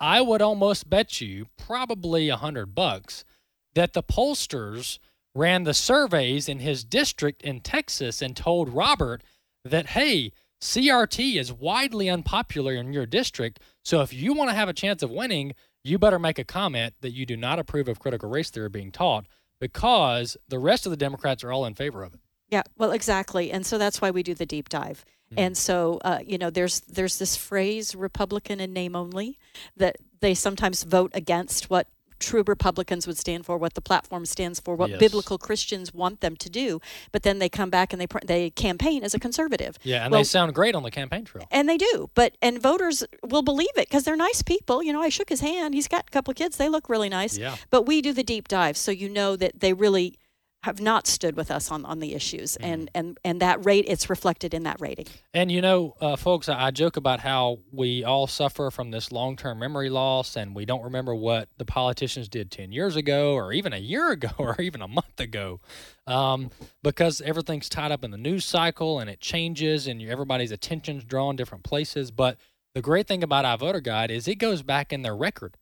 I 0.00 0.22
would 0.22 0.40
almost 0.40 0.88
bet 0.88 1.20
you 1.20 1.48
probably 1.58 2.30
a 2.30 2.38
hundred 2.38 2.74
bucks 2.74 3.26
that 3.74 3.92
the 3.92 4.02
pollsters 4.02 4.98
ran 5.34 5.64
the 5.64 5.74
surveys 5.74 6.48
in 6.48 6.60
his 6.60 6.84
district 6.84 7.42
in 7.42 7.60
Texas 7.60 8.22
and 8.22 8.36
told 8.36 8.68
Robert 8.68 9.22
that, 9.64 9.88
hey, 9.88 10.32
CRT 10.60 11.36
is 11.36 11.52
widely 11.52 12.08
unpopular 12.08 12.74
in 12.74 12.92
your 12.92 13.06
district. 13.06 13.60
So 13.84 14.00
if 14.00 14.12
you 14.12 14.32
want 14.32 14.50
to 14.50 14.56
have 14.56 14.68
a 14.68 14.72
chance 14.72 15.02
of 15.02 15.10
winning, 15.10 15.54
you 15.82 15.98
better 15.98 16.18
make 16.18 16.38
a 16.38 16.44
comment 16.44 16.94
that 17.00 17.12
you 17.12 17.26
do 17.26 17.36
not 17.36 17.58
approve 17.58 17.88
of 17.88 17.98
critical 17.98 18.30
race 18.30 18.50
theory 18.50 18.68
being 18.68 18.92
taught 18.92 19.26
because 19.60 20.36
the 20.48 20.58
rest 20.58 20.86
of 20.86 20.90
the 20.90 20.96
Democrats 20.96 21.44
are 21.44 21.52
all 21.52 21.66
in 21.66 21.74
favor 21.74 22.02
of 22.02 22.14
it. 22.14 22.20
Yeah, 22.48 22.62
well, 22.78 22.92
exactly, 22.92 23.50
and 23.50 23.66
so 23.66 23.78
that's 23.78 24.00
why 24.00 24.10
we 24.10 24.22
do 24.22 24.34
the 24.34 24.46
deep 24.46 24.68
dive. 24.68 25.04
And 25.36 25.56
so, 25.56 25.98
uh, 26.04 26.20
you 26.24 26.38
know, 26.38 26.50
there's 26.50 26.80
there's 26.80 27.18
this 27.18 27.36
phrase 27.36 27.94
"Republican 27.94 28.60
in 28.60 28.72
name 28.72 28.94
only" 28.94 29.38
that 29.76 29.96
they 30.20 30.34
sometimes 30.34 30.82
vote 30.84 31.10
against 31.14 31.70
what 31.70 31.88
true 32.20 32.44
Republicans 32.46 33.06
would 33.06 33.18
stand 33.18 33.44
for, 33.46 33.56
what 33.58 33.74
the 33.74 33.80
platform 33.80 34.24
stands 34.26 34.60
for, 34.60 34.74
what 34.76 34.90
Yes. 34.90 34.98
biblical 35.00 35.38
Christians 35.38 35.92
want 35.92 36.20
them 36.20 36.36
to 36.36 36.48
do. 36.50 36.80
But 37.12 37.22
then 37.22 37.38
they 37.38 37.48
come 37.48 37.70
back 37.70 37.92
and 37.92 38.00
they 38.00 38.06
they 38.26 38.50
campaign 38.50 39.02
as 39.04 39.14
a 39.14 39.18
conservative. 39.18 39.78
Yeah, 39.82 40.04
and 40.04 40.10
Well, 40.12 40.20
they 40.20 40.24
sound 40.24 40.54
great 40.54 40.74
on 40.74 40.82
the 40.82 40.90
campaign 40.90 41.24
trail. 41.24 41.46
and 41.50 41.68
they 41.68 41.76
do, 41.76 42.10
but 42.14 42.36
and 42.40 42.60
voters 42.62 43.04
will 43.22 43.42
believe 43.42 43.76
it 43.76 43.88
because 43.88 44.04
they're 44.04 44.16
nice 44.16 44.42
people. 44.42 44.82
You 44.82 44.92
know, 44.92 45.02
I 45.02 45.08
shook 45.08 45.28
his 45.28 45.40
hand. 45.40 45.74
He's 45.74 45.88
got 45.88 46.04
a 46.06 46.10
couple 46.10 46.30
of 46.30 46.36
kids. 46.36 46.56
They 46.56 46.68
look 46.68 46.88
really 46.88 47.08
nice. 47.08 47.36
Yeah. 47.38 47.56
But 47.70 47.82
we 47.86 48.00
do 48.02 48.12
the 48.12 48.22
deep 48.24 48.48
dive, 48.48 48.76
so 48.76 48.90
you 48.90 49.08
know 49.08 49.36
that 49.36 49.60
they 49.60 49.72
really 49.72 50.18
have 50.64 50.80
not 50.80 51.06
stood 51.06 51.36
with 51.36 51.50
us 51.50 51.70
on, 51.70 51.84
on 51.84 52.00
the 52.00 52.14
issues, 52.14 52.56
Mm-hmm. 52.60 52.72
and 52.72 52.90
and 52.94 53.18
and 53.24 53.40
that 53.40 53.64
rate 53.64 53.84
it's 53.88 54.10
reflected 54.10 54.52
in 54.54 54.64
that 54.64 54.80
rating. 54.80 55.06
And 55.32 55.50
you 55.52 55.60
know, 55.60 55.94
uh, 56.00 56.16
folks, 56.16 56.48
I, 56.48 56.66
I 56.66 56.70
joke 56.70 56.96
about 56.96 57.20
how 57.20 57.58
we 57.72 58.02
all 58.04 58.26
suffer 58.26 58.70
from 58.70 58.90
this 58.90 59.12
long-term 59.12 59.58
memory 59.58 59.90
loss, 59.90 60.36
and 60.36 60.54
we 60.54 60.64
don't 60.64 60.82
remember 60.82 61.14
what 61.14 61.48
the 61.58 61.64
politicians 61.64 62.28
did 62.28 62.50
ten 62.50 62.72
years 62.72 62.96
ago, 62.96 63.34
or 63.34 63.52
even 63.52 63.72
a 63.72 63.78
year 63.78 64.10
ago, 64.10 64.30
or 64.38 64.56
even 64.60 64.82
a 64.82 64.88
month 64.88 65.20
ago, 65.20 65.60
um, 66.06 66.50
because 66.82 67.20
everything's 67.20 67.68
tied 67.68 67.92
up 67.92 68.02
in 68.04 68.10
the 68.10 68.18
news 68.18 68.44
cycle, 68.44 68.98
and 68.98 69.08
it 69.08 69.20
changes, 69.20 69.86
and 69.86 70.02
everybody's 70.02 70.52
attention's 70.52 71.04
drawn 71.04 71.36
different 71.36 71.64
places. 71.64 72.10
But 72.10 72.36
the 72.74 72.82
great 72.82 73.06
thing 73.06 73.22
about 73.22 73.44
our 73.44 73.56
voter 73.58 73.80
guide 73.80 74.10
is 74.10 74.26
it 74.26 74.36
goes 74.36 74.62
back 74.62 74.92
in 74.92 75.02
their 75.02 75.16
record 75.16 75.56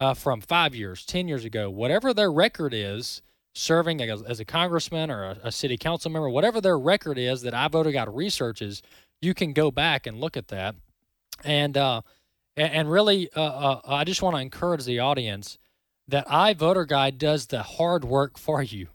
uh, 0.00 0.14
from 0.14 0.40
five 0.40 0.74
years, 0.74 1.04
ten 1.04 1.28
years 1.28 1.44
ago, 1.44 1.68
whatever 1.70 2.14
their 2.14 2.32
record 2.32 2.72
is. 2.72 3.20
Serving 3.54 4.00
as, 4.02 4.22
as 4.22 4.40
a 4.40 4.44
congressman 4.44 5.10
or 5.10 5.24
a, 5.24 5.38
a 5.44 5.52
city 5.52 5.76
council 5.76 6.10
member, 6.10 6.28
whatever 6.28 6.60
their 6.60 6.78
record 6.78 7.18
is 7.18 7.42
that 7.42 7.54
iVoter 7.54 7.92
Guide 7.92 8.08
researches, 8.08 8.82
you 9.22 9.32
can 9.32 9.52
go 9.52 9.70
back 9.70 10.06
and 10.06 10.20
look 10.20 10.36
at 10.36 10.48
that. 10.48 10.74
And 11.44 11.76
uh, 11.76 12.02
and, 12.56 12.72
and 12.72 12.90
really, 12.90 13.30
uh, 13.34 13.42
uh, 13.42 13.80
I 13.86 14.04
just 14.04 14.22
want 14.22 14.36
to 14.36 14.42
encourage 14.42 14.84
the 14.84 15.00
audience 15.00 15.58
that 16.08 16.26
iVoter 16.28 16.86
Guide 16.86 17.18
does 17.18 17.46
the 17.46 17.62
hard 17.62 18.04
work 18.04 18.38
for 18.38 18.62
you. 18.62 18.88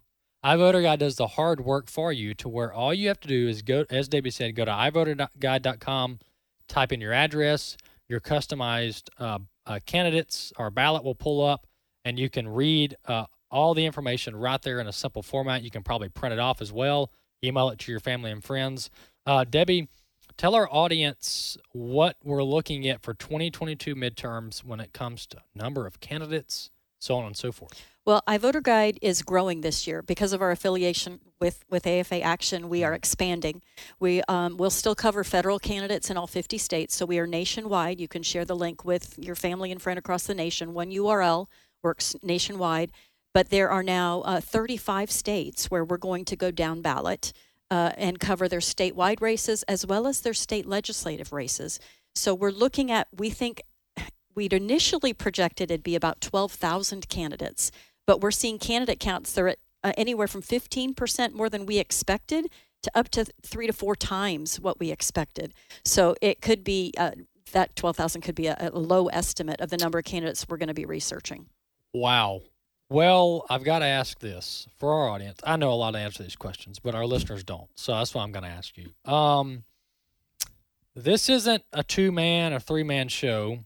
iVoter 0.46 0.84
Guide 0.84 1.00
does 1.00 1.16
the 1.16 1.28
hard 1.28 1.62
work 1.62 1.90
for 1.90 2.14
you 2.14 2.34
to 2.36 2.48
where 2.48 2.74
all 2.74 2.94
you 2.94 3.08
have 3.08 3.20
to 3.22 3.28
do 3.28 3.48
is 3.48 3.62
go, 3.62 3.86
as 3.90 4.08
Debbie 4.08 4.30
said, 4.30 4.56
go 4.56 4.66
to 4.66 4.72
iVoterGuide.com, 4.72 6.20
type 6.68 6.92
in 6.92 7.02
your 7.02 7.14
address, 7.14 7.78
your 8.08 8.20
customized 8.20 9.10
uh, 9.20 9.40
uh, 9.66 9.80
candidates 9.86 10.54
or 10.58 10.70
ballot 10.70 11.04
will 11.04 11.16
pull 11.16 11.46
up, 11.46 11.68
and 12.06 12.20
you 12.20 12.30
can 12.30 12.48
read 12.48 12.96
uh, 13.06 13.26
all 13.52 13.74
the 13.74 13.86
information 13.86 14.36
right 14.36 14.62
there 14.62 14.80
in 14.80 14.88
a 14.88 14.94
simple 14.94 15.24
format. 15.24 15.64
You 15.64 15.72
can 15.72 15.84
probably 15.84 16.10
print 16.10 16.34
it 16.34 16.40
off 16.40 16.62
as 16.62 16.72
well, 16.72 17.12
email 17.44 17.70
it 17.70 17.80
to 17.80 17.92
your 17.92 18.00
family 18.00 18.32
and 18.32 18.44
friends. 18.44 18.90
Uh, 19.26 19.44
Debbie, 19.44 19.90
tell 20.38 20.56
our 20.56 20.68
audience 20.72 21.58
what 21.72 22.18
we're 22.24 22.44
looking 22.44 22.88
at 22.88 23.02
for 23.02 23.14
2022 23.14 23.96
midterms 23.96 24.64
when 24.64 24.80
it 24.80 24.94
comes 24.94 25.26
to 25.28 25.42
number 25.56 25.86
of 25.86 26.00
candidates, 26.00 26.70
so 27.00 27.16
on 27.16 27.26
and 27.26 27.38
so 27.38 27.52
forth. 27.52 27.84
Well, 28.06 28.24
iVoter 28.28 28.64
Guide 28.64 28.98
is 29.04 29.22
growing 29.22 29.62
this 29.62 29.86
year 29.86 30.02
because 30.02 30.34
of 30.34 30.42
our 30.42 30.50
affiliation 30.50 31.20
with, 31.40 31.64
with 31.70 31.86
AFA 31.86 32.22
Action. 32.22 32.68
We 32.68 32.84
are 32.84 32.96
expanding. 32.96 33.62
We 34.00 34.24
um, 34.28 34.58
will 34.58 34.72
still 34.72 34.96
cover 34.96 35.24
federal 35.24 35.60
candidates 35.60 36.10
in 36.10 36.18
all 36.18 36.26
50 36.26 36.58
states, 36.58 36.96
so 36.96 37.06
we 37.06 37.20
are 37.20 37.28
nationwide. 37.28 38.00
You 38.00 38.08
can 38.08 38.24
share 38.24 38.46
the 38.46 38.56
link 38.56 38.84
with 38.84 39.14
your 39.20 39.36
family 39.36 39.72
and 39.72 39.80
friend 39.80 40.00
across 40.00 40.24
the 40.26 40.34
nation. 40.34 40.74
One 40.74 40.90
URL 40.90 41.48
works 41.84 42.16
nationwide, 42.24 42.92
but 43.34 43.50
there 43.50 43.70
are 43.70 43.84
now 43.84 44.22
uh, 44.22 44.42
35 44.42 45.12
states 45.12 45.70
where 45.72 45.84
we're 45.84 45.98
going 45.98 46.26
to 46.26 46.36
go 46.36 46.52
down 46.52 46.82
ballot 46.82 47.34
uh, 47.72 47.92
and 47.98 48.20
cover 48.20 48.48
their 48.48 48.60
statewide 48.60 49.22
races 49.22 49.64
as 49.64 49.86
well 49.86 50.08
as 50.08 50.22
their 50.22 50.34
state 50.34 50.66
legislative 50.66 51.32
races. 51.32 51.80
So 52.16 52.34
we're 52.34 52.52
looking 52.52 52.92
at, 52.92 53.08
we 53.16 53.30
think 53.30 53.62
we'd 54.36 54.54
initially 54.54 55.14
projected 55.14 55.70
it'd 55.70 55.84
be 55.84 55.96
about 55.96 56.22
12,000 56.22 57.10
candidates 57.10 57.72
but 58.10 58.22
we're 58.22 58.32
seeing 58.32 58.58
candidate 58.58 59.00
counts 59.00 59.34
that 59.34 59.42
are 59.42 59.48
at 59.50 59.60
uh, 59.84 59.92
anywhere 59.96 60.26
from 60.26 60.42
15% 60.42 61.34
more 61.34 61.48
than 61.48 61.68
we 61.68 61.78
expected 61.78 62.50
to 62.82 62.92
up 62.96 63.08
to 63.10 63.24
three 63.44 63.68
to 63.68 63.72
four 63.72 63.96
times 63.96 64.60
what 64.60 64.80
we 64.80 64.90
expected. 64.90 65.54
So 65.86 66.16
it 66.20 66.42
could 66.42 66.64
be 66.64 66.92
uh, 66.98 67.12
that 67.52 67.76
12,000 67.76 68.22
could 68.22 68.34
be 68.34 68.48
a, 68.48 68.58
a 68.60 68.72
low 68.72 69.10
estimate 69.10 69.62
of 69.62 69.70
the 69.70 69.78
number 69.78 70.00
of 70.00 70.06
candidates 70.06 70.50
we're 70.50 70.58
going 70.58 70.70
to 70.70 70.74
be 70.74 70.86
researching. 70.86 71.46
Wow. 71.94 72.42
Well, 72.90 73.46
I've 73.50 73.64
got 73.64 73.80
to 73.80 73.86
ask 73.86 74.20
this 74.20 74.68
for 74.78 74.94
our 74.94 75.10
audience. 75.10 75.40
I 75.44 75.58
know 75.58 75.72
a 75.72 75.76
lot 75.76 75.96
of 75.96 76.02
answer 76.02 76.24
these 76.24 76.36
questions, 76.36 76.80
but 76.80 76.96
our 76.96 77.06
listeners 77.06 77.44
don't. 77.44 77.70
So 77.76 77.94
that's 77.94 78.16
why 78.16 78.24
I'm 78.24 78.32
going 78.32 78.44
to 78.44 78.50
ask 78.50 78.76
you. 78.78 78.90
Um, 79.12 79.64
this 80.96 81.30
isn't 81.30 81.64
a 81.72 81.84
two 81.84 82.12
man 82.12 82.52
or 82.52 82.60
three 82.60 82.84
man 82.84 83.08
show 83.08 83.60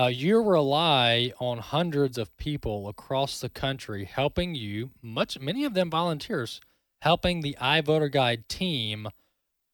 uh, 0.00 0.06
you 0.06 0.40
rely 0.42 1.32
on 1.40 1.58
hundreds 1.58 2.16
of 2.16 2.34
people 2.38 2.88
across 2.88 3.40
the 3.40 3.48
country 3.48 4.04
helping 4.04 4.54
you, 4.54 4.90
much 5.02 5.38
many 5.38 5.64
of 5.64 5.74
them 5.74 5.90
volunteers, 5.90 6.60
helping 7.02 7.40
the 7.40 7.56
iVoter 7.60 8.10
Guide 8.10 8.48
team 8.48 9.08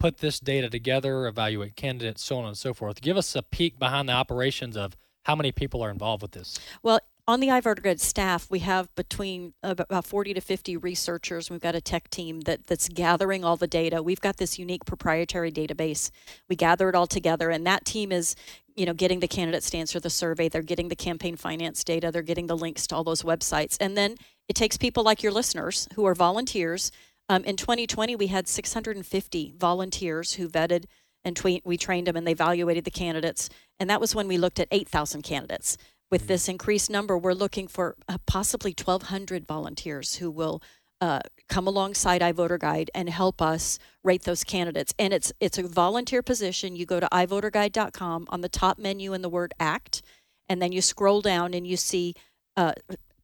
put 0.00 0.18
this 0.18 0.40
data 0.40 0.68
together, 0.68 1.26
evaluate 1.26 1.76
candidates, 1.76 2.24
so 2.24 2.38
on 2.38 2.46
and 2.46 2.58
so 2.58 2.74
forth. 2.74 3.00
Give 3.00 3.16
us 3.16 3.36
a 3.36 3.42
peek 3.42 3.78
behind 3.78 4.08
the 4.08 4.14
operations 4.14 4.76
of 4.76 4.96
how 5.24 5.36
many 5.36 5.52
people 5.52 5.82
are 5.82 5.90
involved 5.90 6.22
with 6.22 6.32
this. 6.32 6.58
Well, 6.82 6.98
on 7.28 7.40
the 7.40 7.48
iVoter 7.48 7.98
staff, 7.98 8.48
we 8.50 8.60
have 8.60 8.94
between 8.94 9.52
about 9.62 10.04
40 10.04 10.34
to 10.34 10.40
50 10.40 10.76
researchers. 10.76 11.50
We've 11.50 11.60
got 11.60 11.74
a 11.74 11.80
tech 11.80 12.08
team 12.08 12.42
that, 12.42 12.66
that's 12.68 12.88
gathering 12.88 13.44
all 13.44 13.56
the 13.56 13.66
data. 13.66 14.00
We've 14.02 14.20
got 14.20 14.36
this 14.36 14.60
unique 14.60 14.84
proprietary 14.84 15.50
database. 15.50 16.10
We 16.48 16.54
gather 16.54 16.88
it 16.88 16.94
all 16.94 17.08
together, 17.08 17.50
and 17.50 17.66
that 17.66 17.84
team 17.84 18.12
is, 18.12 18.36
you 18.76 18.86
know, 18.86 18.94
getting 18.94 19.18
the 19.18 19.26
candidates 19.26 19.70
to 19.70 19.78
answer 19.78 19.98
the 19.98 20.10
survey. 20.10 20.48
They're 20.48 20.62
getting 20.62 20.88
the 20.88 20.96
campaign 20.96 21.36
finance 21.36 21.82
data. 21.82 22.12
They're 22.12 22.22
getting 22.22 22.46
the 22.46 22.56
links 22.56 22.86
to 22.88 22.94
all 22.94 23.02
those 23.02 23.22
websites, 23.22 23.76
and 23.80 23.96
then 23.96 24.16
it 24.48 24.54
takes 24.54 24.76
people 24.76 25.02
like 25.02 25.24
your 25.24 25.32
listeners 25.32 25.88
who 25.94 26.04
are 26.06 26.14
volunteers. 26.14 26.92
Um, 27.28 27.42
in 27.42 27.56
2020, 27.56 28.14
we 28.14 28.28
had 28.28 28.46
650 28.46 29.54
volunteers 29.58 30.34
who 30.34 30.48
vetted 30.48 30.84
and 31.24 31.36
we 31.64 31.76
trained 31.76 32.06
them 32.06 32.14
and 32.14 32.24
they 32.24 32.30
evaluated 32.30 32.84
the 32.84 32.90
candidates. 32.92 33.50
And 33.80 33.90
that 33.90 34.00
was 34.00 34.14
when 34.14 34.28
we 34.28 34.38
looked 34.38 34.60
at 34.60 34.68
8,000 34.70 35.22
candidates 35.22 35.76
with 36.10 36.22
mm-hmm. 36.22 36.28
this 36.28 36.48
increased 36.48 36.90
number, 36.90 37.16
we're 37.18 37.32
looking 37.32 37.68
for 37.68 37.96
uh, 38.08 38.18
possibly 38.26 38.70
1,200 38.70 39.46
volunteers 39.46 40.16
who 40.16 40.30
will 40.30 40.62
uh, 41.00 41.20
come 41.48 41.66
alongside 41.66 42.22
iVoter 42.22 42.58
Guide 42.58 42.90
and 42.94 43.10
help 43.10 43.42
us 43.42 43.78
rate 44.02 44.22
those 44.22 44.44
candidates. 44.44 44.94
And 44.98 45.12
it's 45.12 45.32
it's 45.40 45.58
a 45.58 45.62
volunteer 45.62 46.22
position. 46.22 46.76
You 46.76 46.86
go 46.86 47.00
to 47.00 47.08
iVoterGuide.com 47.12 48.26
on 48.30 48.40
the 48.40 48.48
top 48.48 48.78
menu 48.78 49.12
in 49.12 49.22
the 49.22 49.28
word 49.28 49.52
ACT, 49.60 50.02
and 50.48 50.62
then 50.62 50.72
you 50.72 50.80
scroll 50.80 51.20
down 51.20 51.54
and 51.54 51.66
you 51.66 51.76
see. 51.76 52.14
Uh, 52.56 52.72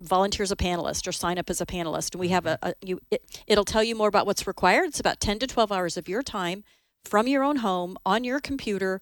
volunteer 0.01 0.43
as 0.43 0.51
a 0.51 0.57
panelist 0.57 1.07
or 1.07 1.13
sign 1.13 1.39
up 1.39 1.49
as 1.49 1.61
a 1.61 1.65
panelist 1.65 2.13
and 2.13 2.19
we 2.19 2.29
have 2.29 2.45
a, 2.45 2.59
mm-hmm. 2.61 2.71
a 2.71 2.75
you 2.85 2.99
it, 3.13 3.23
it'll 3.47 3.65
tell 3.65 3.85
you 3.85 3.95
more 3.95 4.09
about 4.09 4.27
what's 4.27 4.49
required 4.49 4.89
it's 4.89 4.99
about 4.99 5.21
10 5.21 5.39
to 5.39 5.47
12 5.47 5.71
hours 5.71 5.97
of 5.97 6.09
your 6.09 6.25
time 6.25 6.65
from 7.05 7.29
your 7.29 7.45
own 7.45 7.59
home 7.59 7.97
on 8.05 8.25
your 8.25 8.41
computer 8.41 9.01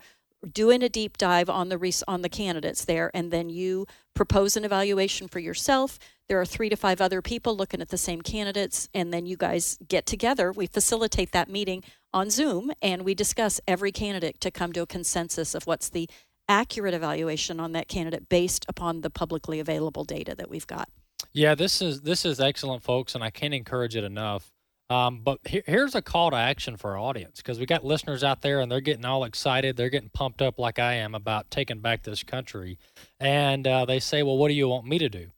doing 0.48 0.82
a 0.82 0.88
deep 0.88 1.18
dive 1.18 1.50
on 1.50 1.68
the 1.68 2.04
on 2.08 2.22
the 2.22 2.28
candidates 2.28 2.84
there 2.84 3.10
and 3.14 3.30
then 3.30 3.50
you 3.50 3.86
propose 4.14 4.56
an 4.56 4.64
evaluation 4.64 5.28
for 5.28 5.38
yourself. 5.38 5.98
There 6.28 6.40
are 6.40 6.46
3 6.46 6.68
to 6.70 6.76
5 6.76 7.00
other 7.00 7.22
people 7.22 7.56
looking 7.56 7.80
at 7.80 7.88
the 7.88 7.98
same 7.98 8.22
candidates 8.22 8.88
and 8.94 9.12
then 9.12 9.26
you 9.26 9.36
guys 9.36 9.78
get 9.88 10.06
together. 10.06 10.52
We 10.52 10.66
facilitate 10.66 11.32
that 11.32 11.50
meeting 11.50 11.82
on 12.12 12.30
Zoom 12.30 12.72
and 12.80 13.02
we 13.02 13.14
discuss 13.14 13.60
every 13.66 13.92
candidate 13.92 14.40
to 14.40 14.50
come 14.50 14.72
to 14.72 14.82
a 14.82 14.86
consensus 14.86 15.54
of 15.54 15.66
what's 15.66 15.88
the 15.88 16.08
accurate 16.48 16.94
evaluation 16.94 17.60
on 17.60 17.72
that 17.72 17.88
candidate 17.88 18.28
based 18.28 18.64
upon 18.68 19.02
the 19.02 19.10
publicly 19.10 19.60
available 19.60 20.04
data 20.04 20.34
that 20.34 20.50
we've 20.50 20.66
got. 20.66 20.88
Yeah 21.32 21.54
this 21.54 21.82
is 21.82 22.00
this 22.00 22.24
is 22.24 22.40
excellent 22.40 22.82
folks 22.82 23.14
and 23.14 23.22
I 23.22 23.30
can't 23.30 23.54
encourage 23.54 23.94
it 23.94 24.04
enough 24.04 24.50
um, 24.90 25.20
but 25.22 25.38
here's 25.44 25.94
a 25.94 26.02
call 26.02 26.32
to 26.32 26.36
action 26.36 26.76
for 26.76 26.90
our 26.90 26.98
audience 26.98 27.36
because 27.36 27.60
we 27.60 27.64
got 27.64 27.84
listeners 27.84 28.24
out 28.24 28.42
there 28.42 28.60
and 28.60 28.70
they're 28.70 28.80
getting 28.80 29.04
all 29.04 29.22
excited. 29.22 29.76
They're 29.76 29.88
getting 29.88 30.10
pumped 30.10 30.42
up 30.42 30.58
like 30.58 30.80
I 30.80 30.94
am 30.94 31.14
about 31.14 31.48
taking 31.48 31.78
back 31.78 32.02
this 32.02 32.24
country. 32.24 32.76
And 33.20 33.66
uh, 33.68 33.84
they 33.84 34.00
say, 34.00 34.24
well, 34.24 34.36
what 34.36 34.48
do 34.48 34.54
you 34.54 34.68
want 34.68 34.86
me 34.86 34.98
to 34.98 35.08
do? 35.08 35.28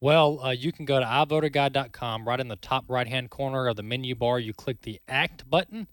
Well, 0.00 0.40
uh, 0.42 0.50
you 0.50 0.72
can 0.72 0.86
go 0.86 0.98
to 0.98 1.04
iVoterGuide.com. 1.04 2.26
Right 2.26 2.40
in 2.40 2.48
the 2.48 2.56
top 2.56 2.86
right 2.88 3.06
hand 3.06 3.28
corner 3.28 3.68
of 3.68 3.76
the 3.76 3.82
menu 3.82 4.14
bar, 4.14 4.40
you 4.40 4.54
click 4.54 4.80
the 4.80 4.98
ACT 5.06 5.48
button 5.48 5.88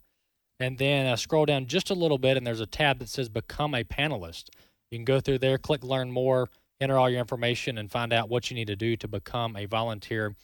and 0.58 0.78
then 0.78 1.06
uh, 1.06 1.16
scroll 1.16 1.46
down 1.46 1.66
just 1.66 1.90
a 1.90 1.94
little 1.94 2.18
bit, 2.18 2.36
and 2.36 2.46
there's 2.46 2.60
a 2.60 2.66
tab 2.66 2.98
that 3.00 3.08
says 3.08 3.28
Become 3.28 3.74
a 3.74 3.84
Panelist. 3.84 4.48
You 4.90 4.98
can 4.98 5.04
go 5.04 5.20
through 5.20 5.38
there, 5.38 5.58
click 5.58 5.84
Learn 5.84 6.10
More, 6.10 6.50
enter 6.80 6.98
all 6.98 7.08
your 7.08 7.20
information, 7.20 7.78
and 7.78 7.90
find 7.90 8.12
out 8.12 8.28
what 8.28 8.50
you 8.50 8.54
need 8.54 8.66
to 8.66 8.76
do 8.76 8.96
to 8.96 9.06
become 9.06 9.56
a 9.56 9.66
volunteer 9.66 10.34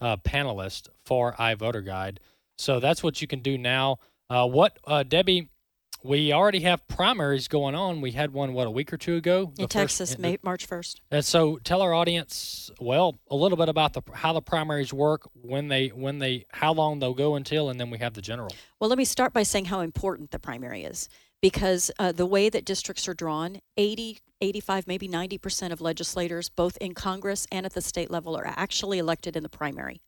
uh, 0.00 0.16
panelist 0.18 0.88
for 1.04 1.32
iVoter 1.34 1.84
Guide. 1.84 2.20
So 2.58 2.80
that's 2.80 3.02
what 3.02 3.20
you 3.20 3.28
can 3.28 3.40
do 3.40 3.58
now. 3.58 3.98
Uh, 4.28 4.46
what 4.46 4.78
uh, 4.86 5.02
Debbie? 5.02 5.50
We 6.02 6.32
already 6.32 6.60
have 6.60 6.86
primaries 6.86 7.48
going 7.48 7.74
on. 7.74 8.00
We 8.00 8.12
had 8.12 8.32
one 8.32 8.52
what 8.52 8.68
a 8.68 8.70
week 8.70 8.92
or 8.92 8.96
two 8.96 9.16
ago 9.16 9.52
in 9.58 9.66
Texas, 9.66 10.10
first, 10.10 10.20
May, 10.20 10.38
March 10.40 10.64
first. 10.64 11.00
And 11.10 11.24
so, 11.24 11.58
tell 11.64 11.82
our 11.82 11.92
audience, 11.92 12.70
well, 12.78 13.16
a 13.28 13.34
little 13.34 13.58
bit 13.58 13.68
about 13.68 13.92
the 13.94 14.02
how 14.12 14.32
the 14.32 14.42
primaries 14.42 14.92
work, 14.92 15.28
when 15.34 15.66
they 15.68 15.88
when 15.88 16.18
they 16.18 16.46
how 16.52 16.72
long 16.72 17.00
they'll 17.00 17.14
go 17.14 17.34
until, 17.34 17.70
and 17.70 17.80
then 17.80 17.90
we 17.90 17.98
have 17.98 18.14
the 18.14 18.22
general. 18.22 18.50
Well, 18.78 18.88
let 18.88 18.98
me 18.98 19.04
start 19.04 19.32
by 19.32 19.42
saying 19.42 19.64
how 19.64 19.80
important 19.80 20.30
the 20.30 20.38
primary 20.38 20.84
is 20.84 21.08
because 21.46 21.92
uh, 22.00 22.10
the 22.10 22.26
way 22.26 22.48
that 22.48 22.64
districts 22.64 23.06
are 23.06 23.14
drawn, 23.14 23.60
80, 23.76 24.18
85, 24.40 24.88
maybe 24.88 25.08
90% 25.08 25.70
of 25.70 25.80
legislators, 25.80 26.48
both 26.48 26.76
in 26.78 26.92
Congress 26.92 27.46
and 27.52 27.64
at 27.64 27.72
the 27.72 27.80
state 27.80 28.10
level, 28.10 28.36
are 28.36 28.48
actually 28.48 28.98
elected 28.98 29.36
in 29.36 29.44
the 29.44 29.48
primary 29.48 30.00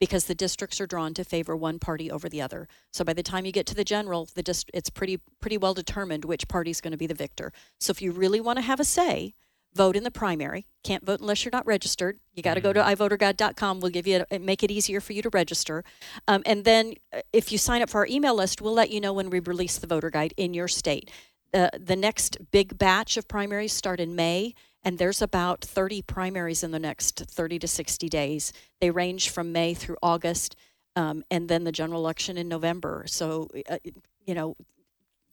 because 0.00 0.24
the 0.24 0.34
districts 0.34 0.80
are 0.80 0.86
drawn 0.86 1.12
to 1.12 1.22
favor 1.22 1.54
one 1.54 1.78
party 1.78 2.10
over 2.10 2.30
the 2.30 2.40
other. 2.40 2.66
So 2.94 3.04
by 3.04 3.12
the 3.12 3.22
time 3.22 3.44
you 3.44 3.52
get 3.52 3.66
to 3.66 3.74
the 3.74 3.84
general, 3.84 4.26
the 4.34 4.42
dist- 4.42 4.70
it's 4.72 4.88
pretty 4.88 5.20
pretty 5.38 5.58
well 5.58 5.74
determined 5.74 6.24
which 6.24 6.48
party 6.48 6.70
is 6.70 6.80
going 6.80 6.92
to 6.92 6.96
be 6.96 7.06
the 7.06 7.12
victor. 7.12 7.52
So 7.78 7.90
if 7.90 8.00
you 8.00 8.10
really 8.10 8.40
want 8.40 8.56
to 8.56 8.62
have 8.62 8.80
a 8.80 8.84
say, 8.84 9.34
vote 9.76 9.94
in 9.94 10.02
the 10.02 10.10
primary. 10.10 10.66
Can't 10.82 11.04
vote 11.04 11.20
unless 11.20 11.44
you're 11.44 11.52
not 11.52 11.66
registered. 11.66 12.18
You 12.34 12.42
got 12.42 12.54
to 12.54 12.60
go 12.60 12.72
to 12.72 12.80
mm-hmm. 12.80 13.02
iVoterGuide.com. 13.02 13.80
We'll 13.80 13.90
give 13.90 14.06
you 14.06 14.24
a, 14.30 14.38
make 14.38 14.62
it 14.62 14.70
easier 14.70 15.00
for 15.00 15.12
you 15.12 15.22
to 15.22 15.30
register. 15.30 15.84
Um, 16.26 16.42
and 16.46 16.64
then 16.64 16.94
uh, 17.12 17.20
if 17.32 17.52
you 17.52 17.58
sign 17.58 17.82
up 17.82 17.90
for 17.90 18.00
our 18.00 18.06
email 18.08 18.34
list, 18.34 18.60
we'll 18.60 18.72
let 18.72 18.90
you 18.90 19.00
know 19.00 19.12
when 19.12 19.30
we 19.30 19.38
release 19.38 19.78
the 19.78 19.86
voter 19.86 20.10
guide 20.10 20.34
in 20.36 20.54
your 20.54 20.68
state. 20.68 21.10
Uh, 21.54 21.68
the 21.78 21.96
next 21.96 22.38
big 22.50 22.76
batch 22.76 23.16
of 23.16 23.28
primaries 23.28 23.72
start 23.72 24.00
in 24.00 24.16
May, 24.16 24.54
and 24.82 24.98
there's 24.98 25.22
about 25.22 25.62
30 25.62 26.02
primaries 26.02 26.62
in 26.62 26.70
the 26.70 26.78
next 26.78 27.24
30 27.30 27.58
to 27.60 27.68
60 27.68 28.08
days. 28.08 28.52
They 28.80 28.90
range 28.90 29.30
from 29.30 29.52
May 29.52 29.74
through 29.74 29.96
August, 30.02 30.56
um, 30.96 31.24
and 31.30 31.48
then 31.48 31.64
the 31.64 31.72
general 31.72 32.00
election 32.00 32.36
in 32.36 32.48
November. 32.48 33.04
So, 33.06 33.48
uh, 33.68 33.78
you 34.24 34.34
know, 34.34 34.56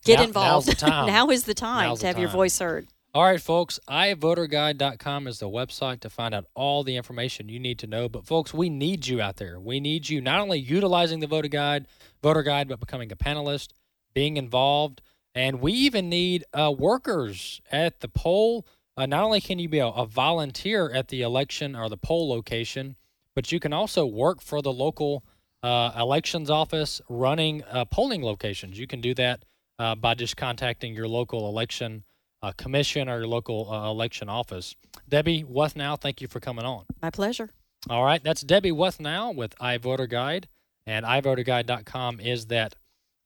get 0.06 0.20
now, 0.20 0.24
involved. 0.26 0.82
now 0.88 1.30
is 1.30 1.44
the 1.44 1.54
time 1.54 1.90
now's 1.90 2.00
to 2.02 2.08
have 2.08 2.16
time. 2.16 2.22
your 2.22 2.32
voice 2.32 2.60
heard. 2.60 2.88
All 3.16 3.26
right, 3.26 3.40
folks, 3.40 3.80
iVoterGuide.com 3.88 5.28
is 5.28 5.38
the 5.38 5.48
website 5.48 6.00
to 6.00 6.10
find 6.10 6.34
out 6.34 6.48
all 6.56 6.84
the 6.84 6.96
information 6.96 7.48
you 7.48 7.60
need 7.60 7.78
to 7.78 7.86
know. 7.86 8.10
But, 8.10 8.26
folks, 8.26 8.56
we 8.56 8.72
need 8.72 9.06
you 9.06 9.22
out 9.22 9.36
there. 9.36 9.60
We 9.60 9.80
need 9.80 10.10
you 10.10 10.20
not 10.20 10.40
only 10.40 10.58
utilizing 10.58 11.20
the 11.20 11.28
voter 11.28 11.48
guide, 11.48 11.86
voter 12.24 12.42
guide, 12.42 12.68
but 12.68 12.80
becoming 12.80 13.12
a 13.12 13.16
panelist, 13.16 13.68
being 14.16 14.36
involved. 14.36 15.04
And 15.36 15.62
we 15.62 15.74
even 15.74 16.10
need 16.10 16.44
uh, 16.56 16.74
workers 16.76 17.62
at 17.72 18.00
the 18.00 18.08
poll. 18.08 18.66
Uh, 18.98 19.06
not 19.06 19.24
only 19.24 19.42
can 19.42 19.60
you 19.60 19.70
be 19.70 19.78
a, 19.78 19.90
a, 19.90 20.08
volunteer 20.08 20.90
at 20.90 21.10
the 21.10 21.22
election 21.22 21.76
or 21.76 21.90
the 21.90 21.98
poll 21.98 22.28
location, 22.28 22.96
but 23.36 23.52
you 23.52 23.60
can 23.60 23.74
also 23.74 24.08
work 24.08 24.42
for 24.42 24.64
the 24.64 24.74
local 24.74 25.24
uh, 25.62 25.92
elections 26.00 26.50
office 26.50 27.00
running 27.08 27.64
uh, 27.66 27.86
polling 27.86 28.24
locations. 28.24 28.80
You 28.80 28.88
can 28.88 29.02
do 29.02 29.14
that 29.14 29.46
uh, 29.78 29.94
by 29.94 30.16
just 30.16 30.36
contacting 30.36 30.96
your 30.96 31.08
local 31.08 31.48
election 31.48 32.06
uh, 32.44 32.52
commission 32.52 33.10
or 33.10 33.20
your 33.20 33.28
local 33.28 33.74
election 33.90 34.30
office. 34.30 34.76
Debbie 35.10 35.44
Wuthnow, 35.44 36.00
thank 36.00 36.22
you 36.22 36.28
for 36.28 36.40
coming 36.40 36.66
on. 36.66 36.86
My 37.02 37.10
pleasure. 37.10 37.50
All 37.90 38.04
right, 38.04 38.24
that's 38.24 38.42
Debbie 38.42 38.72
Wuthnow 38.72 39.36
with 39.36 39.56
iVoter 39.60 40.08
Guide, 40.08 40.48
and 40.86 41.06
iVoterGuide.com 41.06 42.20
is 42.20 42.48
that 42.48 42.76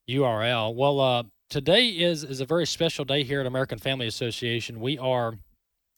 URL. 0.10 0.74
Well, 0.74 1.26
today 1.50 1.90
is 1.90 2.24
is 2.24 2.40
a 2.40 2.46
very 2.46 2.66
special 2.66 3.04
day 3.06 3.24
here 3.24 3.42
at 3.42 3.46
American 3.46 3.78
Family 3.78 4.08
Association. 4.08 4.80
We 4.80 4.98
are 4.98 5.36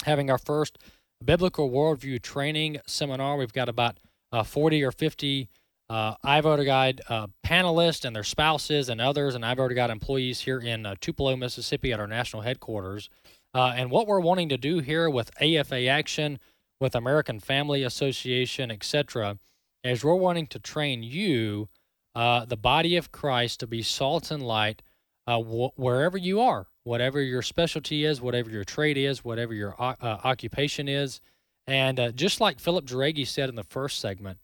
having 0.04 0.30
our 0.30 0.38
first 0.38 0.78
biblical 1.24 1.70
worldview 1.70 2.22
training 2.22 2.80
seminar. 2.88 3.38
We've 3.38 3.54
got 3.54 3.70
about 3.70 4.00
uh, 4.32 4.44
40 4.44 4.84
or 4.84 4.92
50 4.92 5.50
uh, 5.90 6.16
iVoter 6.24 6.66
Guide 6.66 7.02
uh, 7.10 7.28
panelists 7.46 8.06
and 8.06 8.16
their 8.16 8.24
spouses 8.24 8.90
and 8.90 9.02
others, 9.02 9.36
and 9.36 9.44
iVoter 9.44 9.76
Guide 9.76 9.90
employees 9.90 10.42
here 10.42 10.60
in 10.60 10.86
uh, 10.86 10.96
Tupelo, 11.02 11.36
Mississippi, 11.36 11.92
at 11.92 12.00
our 12.00 12.08
national 12.08 12.44
headquarters. 12.44 13.10
Uh, 13.54 13.74
and 13.76 13.90
what 13.90 14.06
we're 14.06 14.20
wanting 14.20 14.50
to 14.50 14.58
do 14.58 14.80
here 14.80 15.10
with 15.10 15.32
AFA 15.42 15.88
Action, 15.88 16.40
with 16.80 16.94
American 16.94 17.40
Family 17.40 17.84
Association, 17.84 18.70
etc., 18.70 19.40
is 19.84 20.04
we're 20.04 20.14
wanting 20.14 20.46
to 20.48 20.60
train 20.60 21.02
you, 21.02 21.70
uh, 22.14 22.46
the 22.46 22.58
body 22.58 22.96
of 22.96 23.12
Christ, 23.12 23.60
to 23.62 23.68
be 23.68 23.82
salt 23.82 24.30
and 24.30 24.44
light 24.44 24.84
uh, 25.26 25.42
wh- 25.42 25.78
wherever 25.80 26.18
you 26.18 26.40
are, 26.40 26.68
whatever 26.84 27.20
your 27.22 27.42
specialty 27.42 28.06
is, 28.06 28.22
whatever 28.22 28.52
your 28.52 28.64
trade 28.64 28.98
is, 28.98 29.24
whatever 29.24 29.54
your 29.54 29.76
occupation 29.80 30.88
is. 30.88 31.22
And 31.66 32.14
just 32.16 32.42
like 32.42 32.60
Philip 32.60 32.86
Jauregui 32.86 33.26
said 33.26 33.50
in 33.50 33.56
the 33.56 33.64
first 33.64 34.00
segment, 34.00 34.40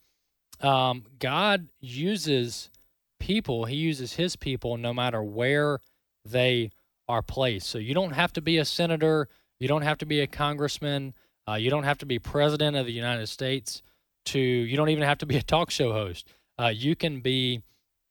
um, 0.60 1.04
God 1.18 1.68
uses 1.80 2.70
people, 3.18 3.64
He 3.64 3.76
uses 3.76 4.14
His 4.14 4.36
people 4.36 4.76
no 4.76 4.92
matter 4.92 5.22
where 5.22 5.80
they 6.24 6.70
are 7.08 7.22
placed. 7.22 7.68
So 7.68 7.78
you 7.78 7.94
don't 7.94 8.12
have 8.12 8.32
to 8.34 8.40
be 8.40 8.58
a 8.58 8.64
senator, 8.64 9.28
you 9.58 9.68
don't 9.68 9.82
have 9.82 9.98
to 9.98 10.06
be 10.06 10.20
a 10.20 10.26
congressman, 10.26 11.14
uh, 11.48 11.54
you 11.54 11.70
don't 11.70 11.84
have 11.84 11.98
to 11.98 12.06
be 12.06 12.18
president 12.18 12.76
of 12.76 12.86
the 12.86 12.92
United 12.92 13.28
States. 13.28 13.82
To 14.26 14.40
you 14.40 14.76
don't 14.76 14.88
even 14.88 15.04
have 15.04 15.18
to 15.18 15.26
be 15.26 15.36
a 15.36 15.42
talk 15.42 15.70
show 15.70 15.92
host. 15.92 16.26
Uh, 16.58 16.72
you 16.74 16.96
can 16.96 17.20
be 17.20 17.62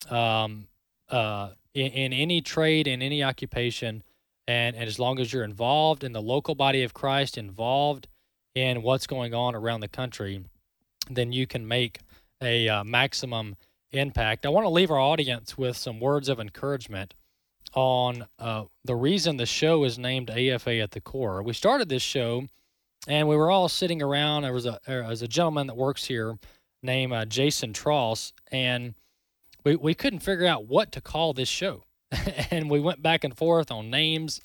um, 0.10 0.68
uh, 1.10 1.50
in, 1.74 1.92
in 1.92 2.14
any 2.14 2.42
trade, 2.42 2.88
in 2.88 3.02
any 3.02 3.22
occupation, 3.22 4.02
and, 4.48 4.78
and 4.78 4.88
as 4.88 4.98
long 4.98 5.20
as 5.20 5.34
you're 5.34 5.44
involved 5.44 6.06
in 6.06 6.14
the 6.14 6.22
local 6.22 6.56
body 6.56 6.84
of 6.84 6.94
Christ, 6.94 7.38
involved 7.38 8.08
in 8.54 8.82
what's 8.82 9.08
going 9.08 9.34
on 9.34 9.56
around 9.56 9.82
the 9.82 9.90
country, 9.90 10.46
then 11.10 11.34
you 11.34 11.46
can 11.46 11.68
make 11.68 12.00
a 12.42 12.68
uh, 12.68 12.84
maximum 12.84 13.56
impact. 13.92 14.46
I 14.46 14.50
want 14.50 14.66
to 14.66 14.70
leave 14.70 14.92
our 14.92 15.00
audience 15.00 15.58
with 15.58 15.78
some 15.78 16.00
words 16.00 16.30
of 16.30 16.40
encouragement 16.40 17.14
on 17.74 18.26
uh, 18.40 18.66
the 18.84 18.96
reason 18.96 19.38
the 19.38 19.46
show 19.46 19.84
is 19.84 19.98
named 19.98 20.30
AFA 20.30 20.80
at 20.80 20.92
the 20.92 21.02
core. 21.02 21.42
We 21.44 21.54
started 21.54 21.90
this 21.90 22.04
show, 22.04 22.48
and 23.08 23.28
we 23.28 23.36
were 23.36 23.52
all 23.52 23.70
sitting 23.70 24.02
around. 24.02 24.44
There 24.44 24.54
was 24.54 24.66
a 24.66 24.80
there 24.86 25.04
was 25.04 25.22
a 25.22 25.28
gentleman 25.28 25.68
that 25.68 25.78
works 25.78 26.06
here 26.06 26.38
named 26.82 27.14
uh, 27.14 27.26
Jason 27.26 27.74
Tross, 27.74 28.32
and 28.52 28.96
we, 29.64 29.76
we 29.76 29.94
couldn't 29.94 30.20
figure 30.20 30.46
out 30.46 30.68
what 30.68 30.92
to 30.94 31.02
call 31.02 31.34
this 31.34 31.50
show. 31.50 31.84
and 32.52 32.70
we 32.70 32.80
went 32.80 33.02
back 33.02 33.24
and 33.24 33.36
forth 33.36 33.72
on 33.72 33.90
names. 33.90 34.40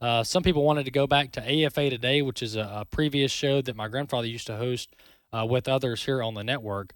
Uh, 0.00 0.22
some 0.22 0.42
people 0.42 0.64
wanted 0.64 0.84
to 0.84 0.90
go 0.90 1.06
back 1.06 1.32
to 1.32 1.40
AFA 1.40 1.88
Today, 1.88 2.20
which 2.20 2.42
is 2.42 2.56
a, 2.56 2.80
a 2.80 2.84
previous 2.84 3.32
show 3.32 3.62
that 3.62 3.76
my 3.76 3.88
grandfather 3.88 4.26
used 4.26 4.46
to 4.48 4.56
host 4.56 4.94
uh, 5.32 5.46
with 5.48 5.68
others 5.68 6.04
here 6.04 6.22
on 6.22 6.34
the 6.34 6.44
network. 6.44 6.92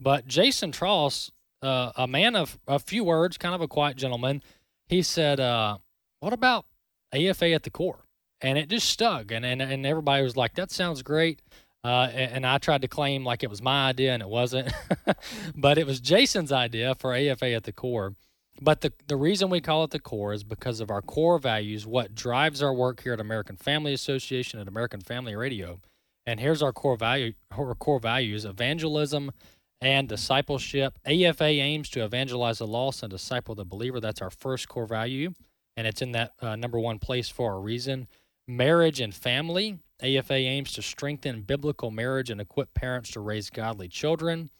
But 0.00 0.26
Jason 0.26 0.72
Tross, 0.72 1.30
uh, 1.62 1.92
a 1.94 2.06
man 2.06 2.34
of 2.34 2.58
a 2.66 2.78
few 2.78 3.04
words, 3.04 3.36
kind 3.36 3.54
of 3.54 3.60
a 3.60 3.68
quiet 3.68 3.96
gentleman, 3.96 4.42
he 4.88 5.02
said, 5.02 5.38
uh, 5.38 5.78
What 6.20 6.32
about 6.32 6.64
AFA 7.12 7.52
at 7.52 7.64
the 7.64 7.70
core? 7.70 8.04
And 8.40 8.56
it 8.56 8.70
just 8.70 8.88
stuck. 8.88 9.30
And, 9.30 9.44
and, 9.44 9.60
and 9.60 9.84
everybody 9.84 10.22
was 10.22 10.36
like, 10.36 10.54
That 10.54 10.70
sounds 10.70 11.02
great. 11.02 11.42
Uh, 11.82 12.08
and 12.12 12.46
I 12.46 12.58
tried 12.58 12.82
to 12.82 12.88
claim 12.88 13.24
like 13.24 13.42
it 13.42 13.48
was 13.48 13.62
my 13.62 13.88
idea, 13.88 14.12
and 14.12 14.22
it 14.22 14.28
wasn't. 14.28 14.72
but 15.56 15.78
it 15.78 15.86
was 15.86 16.00
Jason's 16.00 16.52
idea 16.52 16.94
for 16.94 17.14
AFA 17.14 17.52
at 17.52 17.64
the 17.64 17.72
core. 17.72 18.14
But 18.60 18.82
the, 18.82 18.92
the 19.06 19.16
reason 19.16 19.48
we 19.48 19.62
call 19.62 19.84
it 19.84 19.90
the 19.90 19.98
core 19.98 20.34
is 20.34 20.44
because 20.44 20.80
of 20.80 20.90
our 20.90 21.00
core 21.00 21.38
values, 21.38 21.86
what 21.86 22.14
drives 22.14 22.62
our 22.62 22.74
work 22.74 23.02
here 23.02 23.14
at 23.14 23.20
American 23.20 23.56
Family 23.56 23.94
Association 23.94 24.60
and 24.60 24.68
American 24.68 25.00
Family 25.00 25.34
Radio. 25.34 25.80
And 26.26 26.38
here's 26.38 26.62
our 26.62 26.72
core 26.72 26.96
value 26.96 27.32
our 27.56 27.74
core 27.74 27.98
values 27.98 28.44
evangelism 28.44 29.32
and 29.80 30.08
discipleship. 30.08 30.98
AFA 31.06 31.44
aims 31.44 31.88
to 31.90 32.04
evangelize 32.04 32.58
the 32.58 32.66
lost 32.66 33.02
and 33.02 33.10
disciple 33.10 33.54
the 33.54 33.64
believer. 33.64 34.00
That's 34.00 34.20
our 34.20 34.30
first 34.30 34.68
core 34.68 34.86
value. 34.86 35.32
And 35.76 35.86
it's 35.86 36.02
in 36.02 36.12
that 36.12 36.32
uh, 36.40 36.56
number 36.56 36.78
one 36.78 36.98
place 36.98 37.28
for 37.28 37.54
a 37.54 37.58
reason. 37.58 38.08
Marriage 38.46 39.00
and 39.00 39.14
family. 39.14 39.78
AFA 40.02 40.34
aims 40.34 40.72
to 40.72 40.82
strengthen 40.82 41.42
biblical 41.42 41.90
marriage 41.90 42.30
and 42.30 42.40
equip 42.40 42.74
parents 42.74 43.10
to 43.12 43.20
raise 43.20 43.50
godly 43.50 43.88
children. 43.88 44.50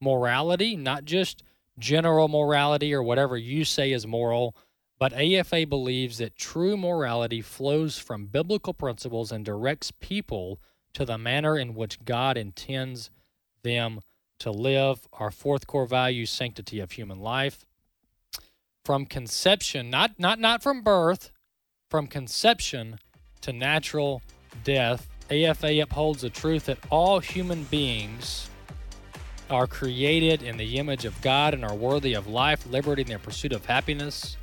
Morality, 0.00 0.76
not 0.76 1.04
just 1.04 1.42
general 1.78 2.28
morality 2.28 2.94
or 2.94 3.02
whatever 3.02 3.36
you 3.36 3.64
say 3.64 3.92
is 3.92 4.06
moral, 4.06 4.56
but 4.98 5.12
AFA 5.12 5.66
believes 5.66 6.18
that 6.18 6.36
true 6.36 6.76
morality 6.76 7.42
flows 7.42 7.98
from 7.98 8.26
biblical 8.26 8.72
principles 8.72 9.30
and 9.30 9.44
directs 9.44 9.90
people 9.90 10.60
to 10.94 11.04
the 11.04 11.18
manner 11.18 11.58
in 11.58 11.74
which 11.74 12.04
God 12.04 12.38
intends 12.38 13.10
them 13.62 14.00
to 14.40 14.50
live. 14.50 15.06
Our 15.12 15.30
fourth 15.30 15.66
core 15.66 15.86
value, 15.86 16.26
sanctity 16.26 16.80
of 16.80 16.92
human 16.92 17.20
life. 17.20 17.64
From 18.84 19.06
conception, 19.06 19.90
not 19.90 20.18
not 20.18 20.38
not 20.38 20.62
from 20.62 20.82
birth, 20.82 21.32
from 21.90 22.06
conception 22.06 22.98
to 23.40 23.52
natural 23.52 24.22
death, 24.64 25.08
AFA 25.30 25.80
upholds 25.80 26.22
the 26.22 26.30
truth 26.30 26.66
that 26.66 26.78
all 26.90 27.18
human 27.18 27.64
beings 27.64 28.48
are 29.50 29.66
created 29.66 30.42
in 30.42 30.56
the 30.56 30.78
image 30.78 31.04
of 31.04 31.20
God 31.20 31.54
and 31.54 31.64
are 31.64 31.74
worthy 31.74 32.14
of 32.14 32.26
life, 32.26 32.66
liberty, 32.66 33.02
and 33.02 33.12
the 33.12 33.18
pursuit 33.18 33.52
of 33.52 33.64
happiness. 33.64 34.36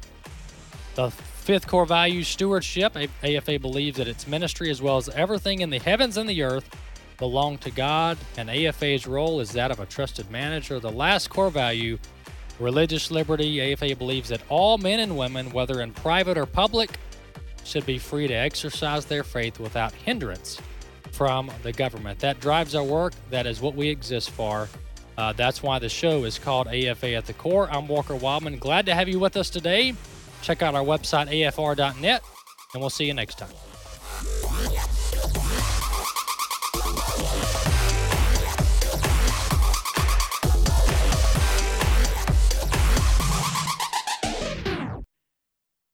The 0.96 1.10
fifth 1.12 1.68
core 1.68 1.86
value, 1.86 2.24
stewardship. 2.24 2.96
AFA 3.24 3.60
believes 3.60 3.98
that 3.98 4.08
its 4.08 4.28
ministry, 4.28 4.70
as 4.70 4.82
well 4.82 4.98
as 4.98 5.10
everything 5.10 5.60
in 5.62 5.70
the 5.70 5.80
heavens 5.80 6.18
and 6.18 6.30
the 6.30 6.42
earth, 6.44 6.70
belong 7.18 7.58
to 7.60 7.72
God, 7.72 8.18
and 8.38 8.50
AFA's 8.50 9.08
role 9.08 9.40
is 9.40 9.52
that 9.52 9.72
of 9.72 9.80
a 9.80 9.86
trusted 9.86 10.30
manager. 10.32 10.80
The 10.80 10.92
last 10.92 11.30
core 11.30 11.50
value, 11.50 11.98
religious 12.60 13.12
liberty. 13.12 13.74
AFA 13.74 13.96
believes 13.96 14.30
that 14.30 14.42
all 14.50 14.78
men 14.78 15.00
and 15.00 15.18
women, 15.18 15.50
whether 15.52 15.82
in 15.82 15.94
private 15.94 16.38
or 16.38 16.46
public, 16.46 16.98
should 17.64 17.86
be 17.86 17.98
free 17.98 18.28
to 18.28 18.34
exercise 18.34 19.06
their 19.06 19.24
faith 19.24 19.60
without 19.60 19.94
hindrance 19.94 20.60
from 21.12 21.52
the 21.62 21.72
government. 21.72 22.20
That 22.20 22.40
drives 22.40 22.76
our 22.76 22.84
work. 22.84 23.14
That 23.30 23.46
is 23.46 23.62
what 23.62 23.76
we 23.76 23.88
exist 23.90 24.32
for. 24.32 24.68
Uh, 25.18 25.32
that's 25.34 25.62
why 25.62 25.80
the 25.80 25.90
show 25.90 26.24
is 26.24 26.40
called 26.40 26.68
AFA 26.68 27.14
at 27.14 27.26
the 27.26 27.34
Core. 27.34 27.70
I'm 27.72 27.88
Walker 27.88 28.16
Wildman. 28.16 28.58
Glad 28.58 28.88
to 28.88 28.96
have 28.96 29.08
you 29.08 29.20
with 29.20 29.38
us 29.38 29.50
today. 29.50 29.94
Check 30.42 30.62
out 30.62 30.76
our 30.76 30.84
website, 30.84 31.30
afr.net, 31.30 32.24
and 32.74 32.82
we'll 32.82 32.90
see 32.90 33.06
you 33.06 33.14
next 33.14 33.38
time. 33.38 33.54